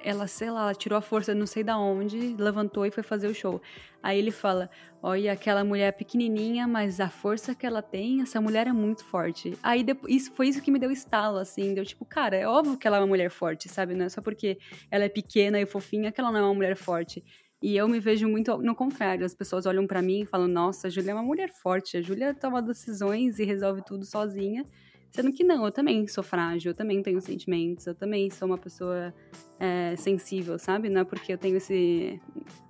ela, 0.02 0.26
sei 0.26 0.50
lá, 0.50 0.62
ela 0.62 0.74
tirou 0.74 0.98
a 0.98 1.02
força 1.02 1.34
não 1.34 1.46
sei 1.46 1.62
da 1.62 1.78
onde, 1.78 2.34
levantou 2.38 2.86
e 2.86 2.90
foi 2.90 3.02
fazer 3.02 3.28
o 3.28 3.34
show. 3.34 3.60
Aí 4.02 4.18
ele 4.18 4.30
fala: 4.30 4.70
Olha, 5.02 5.32
aquela 5.32 5.64
mulher 5.64 5.92
pequenininha, 5.92 6.66
mas 6.66 7.00
a 7.00 7.08
força 7.08 7.54
que 7.54 7.66
ela 7.66 7.82
tem, 7.82 8.22
essa 8.22 8.40
mulher 8.40 8.66
é 8.66 8.72
muito 8.72 9.04
forte. 9.04 9.56
Aí 9.62 9.82
depois, 9.82 10.14
isso, 10.14 10.32
foi 10.32 10.48
isso 10.48 10.62
que 10.62 10.70
me 10.70 10.78
deu 10.78 10.90
estalo, 10.90 11.38
assim. 11.38 11.74
Deu 11.74 11.84
tipo, 11.84 12.04
cara, 12.04 12.36
é 12.36 12.46
óbvio 12.46 12.76
que 12.78 12.86
ela 12.86 12.96
é 12.96 13.00
uma 13.00 13.06
mulher 13.06 13.30
forte, 13.30 13.68
sabe? 13.68 13.94
Não 13.94 14.06
é 14.06 14.08
só 14.08 14.20
porque 14.22 14.58
ela 14.90 15.04
é 15.04 15.08
pequena 15.08 15.60
e 15.60 15.66
fofinha 15.66 16.12
que 16.12 16.20
ela 16.20 16.30
não 16.30 16.38
é 16.40 16.42
uma 16.42 16.54
mulher 16.54 16.76
forte. 16.76 17.24
E 17.60 17.76
eu 17.76 17.88
me 17.88 17.98
vejo 17.98 18.28
muito 18.28 18.56
no 18.58 18.74
contrário. 18.74 19.26
As 19.26 19.34
pessoas 19.34 19.66
olham 19.66 19.86
para 19.86 20.00
mim 20.00 20.22
e 20.22 20.26
falam: 20.26 20.48
Nossa, 20.48 20.86
a 20.86 20.90
Júlia 20.90 21.10
é 21.10 21.14
uma 21.14 21.22
mulher 21.22 21.50
forte. 21.52 21.96
A 21.96 22.02
Júlia 22.02 22.34
toma 22.34 22.62
decisões 22.62 23.38
e 23.38 23.44
resolve 23.44 23.82
tudo 23.84 24.04
sozinha. 24.04 24.64
Sendo 25.10 25.32
que 25.32 25.42
não, 25.42 25.64
eu 25.64 25.72
também 25.72 26.06
sou 26.06 26.22
frágil, 26.22 26.70
eu 26.70 26.74
também 26.74 27.02
tenho 27.02 27.20
sentimentos, 27.20 27.86
eu 27.86 27.94
também 27.94 28.30
sou 28.30 28.46
uma 28.46 28.58
pessoa 28.58 29.12
é, 29.58 29.96
sensível, 29.96 30.58
sabe? 30.58 30.88
Não 30.88 31.00
é 31.00 31.04
porque 31.04 31.32
eu 31.32 31.38
tenho 31.38 31.56
esse, 31.56 32.20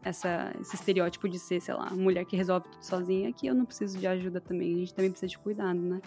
essa, 0.02 0.54
esse 0.60 0.76
estereótipo 0.76 1.28
de 1.28 1.38
ser, 1.38 1.60
sei 1.60 1.74
lá, 1.74 1.90
mulher 1.90 2.24
que 2.24 2.36
resolve 2.36 2.68
tudo 2.68 2.82
sozinha 2.82 3.32
que 3.32 3.46
eu 3.46 3.54
não 3.54 3.64
preciso 3.64 3.98
de 3.98 4.06
ajuda 4.06 4.40
também. 4.40 4.74
A 4.74 4.78
gente 4.78 4.94
também 4.94 5.10
precisa 5.10 5.28
de 5.28 5.38
cuidado, 5.38 5.80
né? 5.80 6.00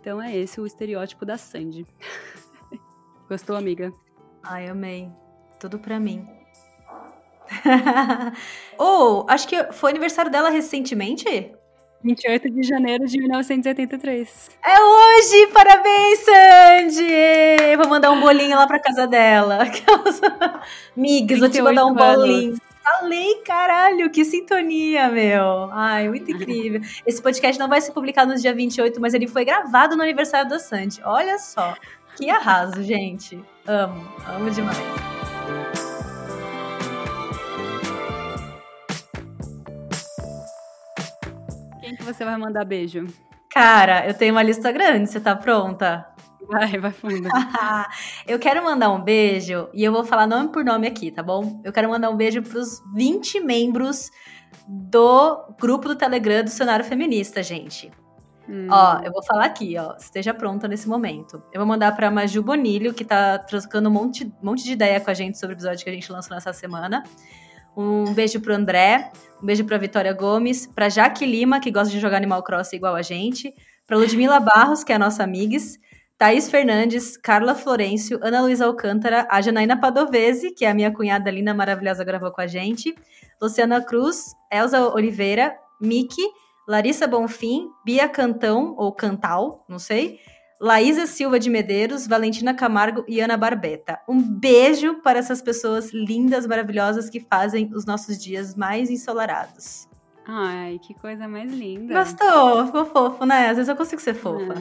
Então 0.00 0.22
é 0.22 0.36
esse 0.36 0.60
o 0.60 0.66
estereótipo 0.66 1.26
da 1.26 1.36
Sandy. 1.36 1.84
Gostou, 3.28 3.56
amiga? 3.56 3.92
Ai, 4.42 4.68
amei. 4.68 5.10
Tudo 5.58 5.78
pra 5.78 5.98
mim. 5.98 6.24
Ou, 8.78 9.24
oh, 9.24 9.26
acho 9.28 9.48
que 9.48 9.72
foi 9.72 9.90
aniversário 9.90 10.30
dela 10.30 10.50
recentemente? 10.50 11.52
28 12.02 12.50
de 12.50 12.62
janeiro 12.62 13.06
de 13.06 13.18
1983. 13.18 14.50
É 14.64 14.80
hoje! 14.80 15.46
Parabéns, 15.52 16.18
Sandy! 16.20 17.76
Vou 17.76 17.88
mandar 17.88 18.12
um 18.12 18.20
bolinho 18.20 18.56
lá 18.56 18.66
pra 18.66 18.78
casa 18.78 19.06
dela. 19.06 19.60
Migs, 20.96 21.40
vou 21.40 21.48
te 21.48 21.60
mandar 21.60 21.86
um 21.86 21.94
bolinho. 21.94 22.56
Falei, 22.82 23.42
caralho, 23.44 24.10
que 24.10 24.24
sintonia, 24.24 25.08
meu. 25.08 25.68
Ai, 25.72 26.08
muito 26.08 26.30
incrível. 26.30 26.80
Esse 27.06 27.20
podcast 27.20 27.58
não 27.58 27.68
vai 27.68 27.80
ser 27.80 27.92
publicado 27.92 28.32
no 28.32 28.40
dia 28.40 28.54
28, 28.54 29.00
mas 29.00 29.12
ele 29.12 29.26
foi 29.26 29.44
gravado 29.44 29.94
no 29.94 30.02
aniversário 30.02 30.48
da 30.48 30.58
Sandy. 30.58 31.00
Olha 31.04 31.38
só, 31.38 31.76
que 32.16 32.30
arraso, 32.30 32.82
gente. 32.82 33.38
Amo, 33.66 34.08
amo 34.26 34.50
demais. 34.50 35.17
Você 42.12 42.24
vai 42.24 42.36
mandar 42.36 42.64
beijo? 42.64 43.06
Cara, 43.50 44.06
eu 44.06 44.14
tenho 44.14 44.34
uma 44.34 44.42
lista 44.42 44.70
grande, 44.70 45.08
você 45.08 45.20
tá 45.20 45.34
pronta? 45.34 46.06
Vai, 46.46 46.78
vai 46.78 46.90
fundo. 46.92 47.28
eu 48.26 48.38
quero 48.38 48.62
mandar 48.62 48.90
um 48.90 49.02
beijo, 49.02 49.68
e 49.74 49.84
eu 49.84 49.92
vou 49.92 50.04
falar 50.04 50.26
nome 50.26 50.50
por 50.50 50.64
nome 50.64 50.86
aqui, 50.86 51.10
tá 51.10 51.22
bom? 51.22 51.60
Eu 51.64 51.72
quero 51.72 51.88
mandar 51.88 52.10
um 52.10 52.16
beijo 52.16 52.42
pros 52.42 52.82
20 52.94 53.40
membros 53.40 54.10
do 54.66 55.54
grupo 55.60 55.88
do 55.88 55.96
Telegram 55.96 56.42
do 56.42 56.50
Cenário 56.50 56.84
Feminista, 56.84 57.42
gente. 57.42 57.90
Hum. 58.48 58.66
Ó, 58.70 59.00
eu 59.04 59.12
vou 59.12 59.22
falar 59.22 59.44
aqui, 59.44 59.76
ó. 59.78 59.94
Esteja 59.96 60.32
pronta 60.32 60.66
nesse 60.66 60.88
momento. 60.88 61.42
Eu 61.52 61.60
vou 61.60 61.66
mandar 61.66 61.94
pra 61.94 62.10
Maju 62.10 62.42
Bonilho, 62.42 62.94
que 62.94 63.04
tá 63.04 63.38
trocando 63.38 63.90
um 63.90 63.92
monte, 63.92 64.32
monte 64.42 64.64
de 64.64 64.72
ideia 64.72 64.98
com 65.00 65.10
a 65.10 65.14
gente 65.14 65.38
sobre 65.38 65.54
o 65.54 65.56
episódio 65.56 65.84
que 65.84 65.90
a 65.90 65.92
gente 65.92 66.10
lançou 66.10 66.34
nessa 66.34 66.52
semana. 66.52 67.02
Um 67.80 68.12
beijo 68.12 68.40
pro 68.40 68.52
André, 68.52 69.12
um 69.40 69.46
beijo 69.46 69.64
pra 69.64 69.78
Vitória 69.78 70.12
Gomes, 70.12 70.66
pra 70.66 70.88
Jaque 70.88 71.24
Lima, 71.24 71.60
que 71.60 71.70
gosta 71.70 71.92
de 71.92 72.00
jogar 72.00 72.16
Animal 72.16 72.42
Crossing 72.42 72.74
igual 72.74 72.96
a 72.96 73.02
gente, 73.02 73.54
pra 73.86 73.96
Ludmila 73.96 74.40
Barros, 74.40 74.82
que 74.82 74.90
é 74.90 74.96
a 74.96 74.98
nossa 74.98 75.22
amigas, 75.22 75.78
Thaís 76.18 76.50
Fernandes, 76.50 77.16
Carla 77.16 77.54
Florencio, 77.54 78.18
Ana 78.20 78.42
Luísa 78.42 78.66
Alcântara, 78.66 79.28
a 79.30 79.40
Janaína 79.40 79.80
Padovese, 79.80 80.50
que 80.50 80.64
é 80.64 80.70
a 80.70 80.74
minha 80.74 80.92
cunhada 80.92 81.30
linda, 81.30 81.54
maravilhosa, 81.54 82.02
gravou 82.02 82.32
com 82.32 82.40
a 82.40 82.48
gente, 82.48 82.92
Luciana 83.40 83.80
Cruz, 83.80 84.34
Elza 84.52 84.92
Oliveira, 84.92 85.56
Miki, 85.80 86.22
Larissa 86.66 87.06
Bonfim, 87.06 87.68
Bia 87.84 88.08
Cantão, 88.08 88.74
ou 88.76 88.90
Cantal, 88.90 89.64
não 89.68 89.78
sei, 89.78 90.18
Laísa 90.60 91.06
Silva 91.06 91.38
de 91.38 91.48
Medeiros, 91.48 92.06
Valentina 92.06 92.52
Camargo 92.52 93.04
e 93.06 93.20
Ana 93.20 93.36
Barbeta. 93.36 94.00
Um 94.08 94.20
beijo 94.20 95.00
para 95.02 95.18
essas 95.18 95.40
pessoas 95.40 95.92
lindas, 95.92 96.46
maravilhosas 96.46 97.08
que 97.08 97.20
fazem 97.20 97.70
os 97.74 97.84
nossos 97.86 98.18
dias 98.18 98.56
mais 98.56 98.90
ensolarados. 98.90 99.88
Ai, 100.26 100.78
que 100.82 100.94
coisa 100.94 101.28
mais 101.28 101.50
linda. 101.52 101.94
Gostou? 101.94 102.66
Ficou 102.66 102.84
fofo, 102.84 103.24
né? 103.24 103.48
Às 103.48 103.56
vezes 103.56 103.68
eu 103.68 103.76
consigo 103.76 104.02
ser 104.02 104.14
fofa. 104.14 104.54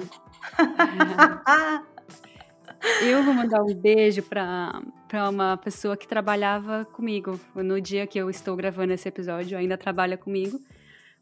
É. 3.02 3.04
eu 3.12 3.24
vou 3.24 3.34
mandar 3.34 3.62
um 3.64 3.74
beijo 3.74 4.22
para 4.22 4.82
uma 5.30 5.58
pessoa 5.58 5.98
que 5.98 6.08
trabalhava 6.08 6.86
comigo. 6.86 7.40
No 7.56 7.82
dia 7.82 8.08
que 8.08 8.18
eu 8.18 8.30
estou 8.30 8.56
gravando 8.56 8.94
esse 8.94 9.10
episódio, 9.10 9.58
ainda 9.58 9.78
trabalha 9.78 10.16
comigo, 10.16 10.58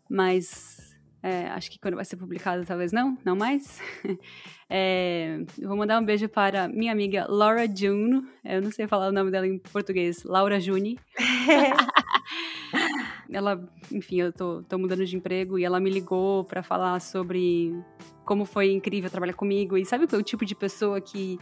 mas 0.07 0.95
é, 1.23 1.47
acho 1.47 1.71
que 1.71 1.79
quando 1.79 1.95
vai 1.95 2.05
ser 2.05 2.17
publicado, 2.17 2.63
talvez 2.65 2.91
não, 2.91 3.17
não 3.25 3.35
mais. 3.35 3.81
É, 4.69 5.39
vou 5.61 5.77
mandar 5.77 6.01
um 6.01 6.05
beijo 6.05 6.27
para 6.27 6.67
minha 6.67 6.91
amiga 6.91 7.25
Laura 7.29 7.67
June. 7.67 8.23
Eu 8.43 8.61
não 8.61 8.71
sei 8.71 8.87
falar 8.87 9.09
o 9.09 9.11
nome 9.11 9.31
dela 9.31 9.47
em 9.47 9.59
português. 9.59 10.23
Laura 10.23 10.59
June. 10.59 10.99
ela, 13.31 13.63
enfim, 13.91 14.21
eu 14.21 14.33
tô, 14.33 14.63
tô 14.63 14.77
mudando 14.77 15.05
de 15.05 15.15
emprego 15.15 15.59
e 15.59 15.63
ela 15.63 15.79
me 15.79 15.89
ligou 15.89 16.43
para 16.43 16.63
falar 16.63 16.99
sobre 16.99 17.73
como 18.25 18.45
foi 18.45 18.71
incrível 18.71 19.09
trabalhar 19.09 19.33
comigo. 19.33 19.77
E 19.77 19.85
sabe 19.85 20.05
o 20.05 20.23
tipo 20.23 20.45
de 20.45 20.55
pessoa 20.55 20.99
que 20.99 21.37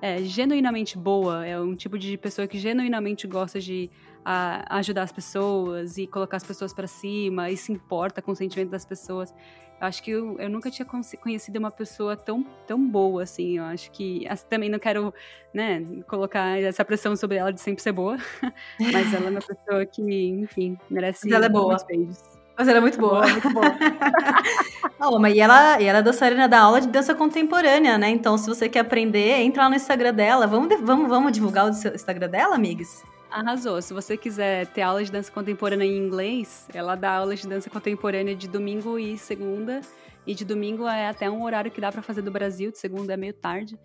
é 0.00 0.22
genuinamente 0.22 0.96
boa? 0.96 1.46
É 1.46 1.60
um 1.60 1.74
tipo 1.74 1.98
de 1.98 2.16
pessoa 2.16 2.46
que 2.46 2.58
genuinamente 2.58 3.26
gosta 3.26 3.60
de 3.60 3.90
a, 4.24 4.78
ajudar 4.78 5.02
as 5.02 5.12
pessoas 5.12 5.98
e 5.98 6.06
colocar 6.06 6.38
as 6.38 6.44
pessoas 6.44 6.72
para 6.72 6.86
cima 6.86 7.50
e 7.50 7.56
se 7.56 7.72
importa 7.72 8.22
com 8.22 8.32
o 8.32 8.36
sentimento 8.36 8.70
das 8.70 8.84
pessoas. 8.84 9.34
Acho 9.80 10.02
que 10.02 10.10
eu, 10.10 10.38
eu 10.38 10.48
nunca 10.48 10.70
tinha 10.70 10.86
conhecido 11.20 11.58
uma 11.58 11.70
pessoa 11.70 12.16
tão, 12.16 12.44
tão 12.66 12.78
boa, 12.88 13.22
assim. 13.22 13.58
Eu 13.58 13.64
acho 13.64 13.90
que 13.90 14.26
também 14.48 14.70
não 14.70 14.78
quero, 14.78 15.12
né, 15.52 15.84
colocar 16.06 16.58
essa 16.60 16.84
pressão 16.84 17.16
sobre 17.16 17.36
ela 17.36 17.52
de 17.52 17.60
sempre 17.60 17.82
ser 17.82 17.92
boa, 17.92 18.16
mas 18.80 19.12
ela 19.12 19.26
é 19.26 19.30
uma 19.30 19.40
pessoa 19.40 19.84
que, 19.84 20.02
enfim, 20.28 20.78
merece 20.88 21.26
mas 21.26 21.34
ela 21.34 21.46
é 21.46 21.48
boa. 21.48 21.76
beijos. 21.86 22.22
Mas 22.56 22.68
ela 22.68 22.78
é 22.78 22.80
muito 22.80 22.98
boa. 22.98 23.26
muito 23.26 23.50
boa. 23.52 23.66
oh, 25.00 25.18
mas 25.18 25.34
e 25.34 25.40
ela, 25.40 25.80
e 25.80 25.86
ela 25.86 25.98
é 25.98 26.02
dançarina 26.02 26.48
da 26.48 26.60
aula 26.60 26.80
de 26.80 26.86
dança 26.86 27.14
contemporânea, 27.14 27.98
né? 27.98 28.08
Então, 28.10 28.38
se 28.38 28.48
você 28.48 28.68
quer 28.68 28.80
aprender, 28.80 29.40
entra 29.40 29.64
lá 29.64 29.68
no 29.68 29.74
Instagram 29.74 30.14
dela. 30.14 30.46
Vamos, 30.46 30.80
vamos, 30.80 31.08
vamos 31.08 31.32
divulgar 31.32 31.66
o 31.66 31.70
Instagram 31.70 32.28
dela, 32.28 32.54
amigas? 32.54 33.02
Arrasou. 33.34 33.82
Se 33.82 33.92
você 33.92 34.16
quiser 34.16 34.64
ter 34.68 34.82
aula 34.82 35.02
de 35.02 35.10
dança 35.10 35.30
contemporânea 35.30 35.84
em 35.84 35.98
inglês, 35.98 36.68
ela 36.72 36.94
dá 36.94 37.16
aulas 37.16 37.40
de 37.40 37.48
dança 37.48 37.68
contemporânea 37.68 38.32
de 38.32 38.46
domingo 38.46 38.96
e 38.96 39.18
segunda. 39.18 39.80
E 40.24 40.36
de 40.36 40.44
domingo 40.44 40.86
é 40.86 41.08
até 41.08 41.28
um 41.28 41.42
horário 41.42 41.68
que 41.68 41.80
dá 41.80 41.90
para 41.90 42.00
fazer 42.00 42.22
do 42.22 42.30
Brasil, 42.30 42.70
de 42.70 42.78
segunda 42.78 43.14
é 43.14 43.16
meio 43.16 43.34
tarde. 43.34 43.76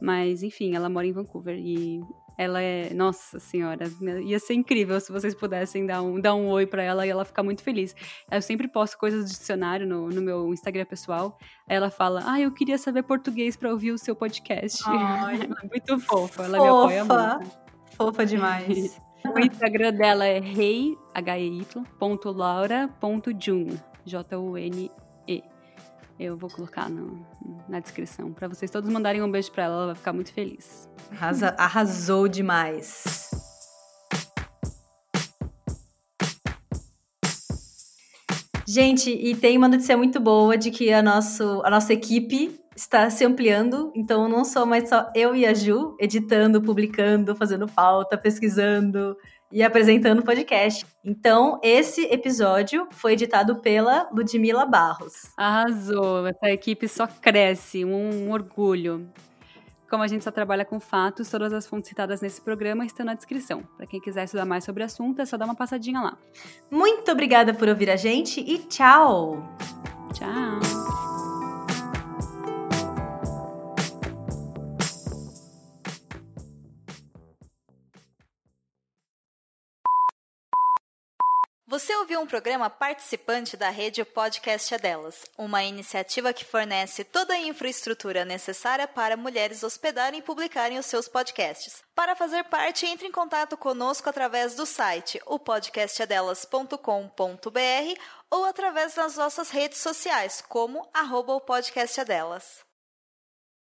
Mas, 0.00 0.44
enfim, 0.44 0.76
ela 0.76 0.88
mora 0.88 1.04
em 1.04 1.12
Vancouver 1.12 1.58
e 1.58 2.00
ela 2.38 2.62
é. 2.62 2.94
Nossa 2.94 3.40
senhora, 3.40 3.90
ia 4.24 4.38
ser 4.38 4.54
incrível 4.54 5.00
se 5.00 5.10
vocês 5.10 5.34
pudessem 5.34 5.84
dar 5.84 6.00
um, 6.00 6.20
dar 6.20 6.36
um 6.36 6.48
oi 6.48 6.64
para 6.64 6.84
ela 6.84 7.04
e 7.04 7.10
ela 7.10 7.24
ficar 7.24 7.42
muito 7.42 7.64
feliz. 7.64 7.96
Eu 8.30 8.40
sempre 8.40 8.68
posto 8.68 8.96
coisas 8.96 9.24
do 9.24 9.28
dicionário 9.28 9.84
no, 9.84 10.10
no 10.10 10.22
meu 10.22 10.52
Instagram 10.52 10.84
pessoal. 10.84 11.36
Aí 11.68 11.74
ela 11.74 11.90
fala: 11.90 12.22
Ah, 12.24 12.40
eu 12.40 12.52
queria 12.52 12.78
saber 12.78 13.02
português 13.02 13.56
para 13.56 13.68
ouvir 13.68 13.90
o 13.90 13.98
seu 13.98 14.14
podcast. 14.14 14.80
Ai, 14.86 15.40
muito 15.68 15.98
fofa, 15.98 16.44
ela 16.44 16.58
fofa. 16.58 16.86
me 16.86 16.98
apoia 16.98 17.38
muito. 17.38 17.61
Fofa 18.06 18.26
demais. 18.26 19.00
o 19.24 19.38
Instagram 19.38 19.92
dela 19.92 20.26
é 20.26 20.40
rei, 20.40 20.96
H-E-Y, 21.14 21.64
J-U-N-E. 24.04 25.44
Eu 26.18 26.36
vou 26.36 26.50
colocar 26.50 26.88
no, 26.88 27.24
na 27.68 27.80
descrição 27.80 28.32
para 28.32 28.48
vocês 28.48 28.70
todos 28.70 28.88
mandarem 28.90 29.22
um 29.22 29.30
beijo 29.30 29.50
para 29.50 29.64
ela, 29.64 29.74
ela 29.74 29.86
vai 29.86 29.94
ficar 29.94 30.12
muito 30.12 30.32
feliz. 30.32 30.88
Arrasa, 31.10 31.54
arrasou 31.58 32.28
demais. 32.28 33.30
Gente, 38.74 39.10
e 39.10 39.36
tem 39.36 39.58
uma 39.58 39.68
notícia 39.68 39.94
muito 39.98 40.18
boa 40.18 40.56
de 40.56 40.70
que 40.70 40.90
a, 40.90 41.02
nosso, 41.02 41.60
a 41.62 41.68
nossa 41.68 41.92
equipe 41.92 42.58
está 42.74 43.10
se 43.10 43.22
ampliando, 43.22 43.92
então 43.94 44.26
não 44.30 44.46
sou 44.46 44.64
mais 44.64 44.88
só 44.88 45.10
eu 45.14 45.36
e 45.36 45.44
a 45.44 45.52
Ju 45.52 45.94
editando, 46.00 46.62
publicando, 46.62 47.36
fazendo 47.36 47.66
pauta, 47.66 48.16
pesquisando 48.16 49.14
e 49.52 49.62
apresentando 49.62 50.20
o 50.20 50.24
podcast. 50.24 50.86
Então, 51.04 51.60
esse 51.62 52.06
episódio 52.06 52.88
foi 52.92 53.12
editado 53.12 53.56
pela 53.56 54.08
Ludmila 54.10 54.64
Barros. 54.64 55.30
Arrasou! 55.36 56.26
Essa 56.26 56.50
equipe 56.50 56.88
só 56.88 57.06
cresce, 57.06 57.84
um, 57.84 58.26
um 58.26 58.32
orgulho. 58.32 59.06
Como 59.92 60.02
a 60.02 60.08
gente 60.08 60.24
só 60.24 60.30
trabalha 60.30 60.64
com 60.64 60.80
fatos, 60.80 61.28
todas 61.28 61.52
as 61.52 61.66
fontes 61.66 61.90
citadas 61.90 62.22
nesse 62.22 62.40
programa 62.40 62.82
estão 62.86 63.04
na 63.04 63.12
descrição. 63.12 63.62
Para 63.76 63.86
quem 63.86 64.00
quiser 64.00 64.24
estudar 64.24 64.46
mais 64.46 64.64
sobre 64.64 64.82
o 64.82 64.86
assunto, 64.86 65.20
é 65.20 65.26
só 65.26 65.36
dar 65.36 65.44
uma 65.44 65.54
passadinha 65.54 66.00
lá. 66.00 66.16
Muito 66.70 67.12
obrigada 67.12 67.52
por 67.52 67.68
ouvir 67.68 67.90
a 67.90 67.96
gente 67.96 68.40
e 68.40 68.56
tchau! 68.60 69.46
Tchau! 70.14 71.01
Você 81.72 81.96
ouviu 81.96 82.20
um 82.20 82.26
programa 82.26 82.68
participante 82.68 83.56
da 83.56 83.70
rede 83.70 84.04
Podcast 84.04 84.74
é 84.74 84.78
Delas, 84.78 85.24
uma 85.38 85.64
iniciativa 85.64 86.30
que 86.30 86.44
fornece 86.44 87.02
toda 87.02 87.32
a 87.32 87.38
infraestrutura 87.38 88.26
necessária 88.26 88.86
para 88.86 89.16
mulheres 89.16 89.62
hospedarem 89.62 90.20
e 90.20 90.22
publicarem 90.22 90.78
os 90.78 90.84
seus 90.84 91.08
podcasts. 91.08 91.82
Para 91.94 92.14
fazer 92.14 92.44
parte, 92.44 92.84
entre 92.84 93.06
em 93.06 93.10
contato 93.10 93.56
conosco 93.56 94.06
através 94.06 94.54
do 94.54 94.66
site 94.66 95.18
opodcastadelas.com.br 95.24 98.00
ou 98.30 98.44
através 98.44 98.92
das 98.92 99.16
nossas 99.16 99.48
redes 99.48 99.78
sociais, 99.78 100.44
como 100.46 100.86
arroba 100.92 101.32
o 101.32 101.40
Podcast 101.40 101.98
é 101.98 102.04
Delas. 102.04 102.70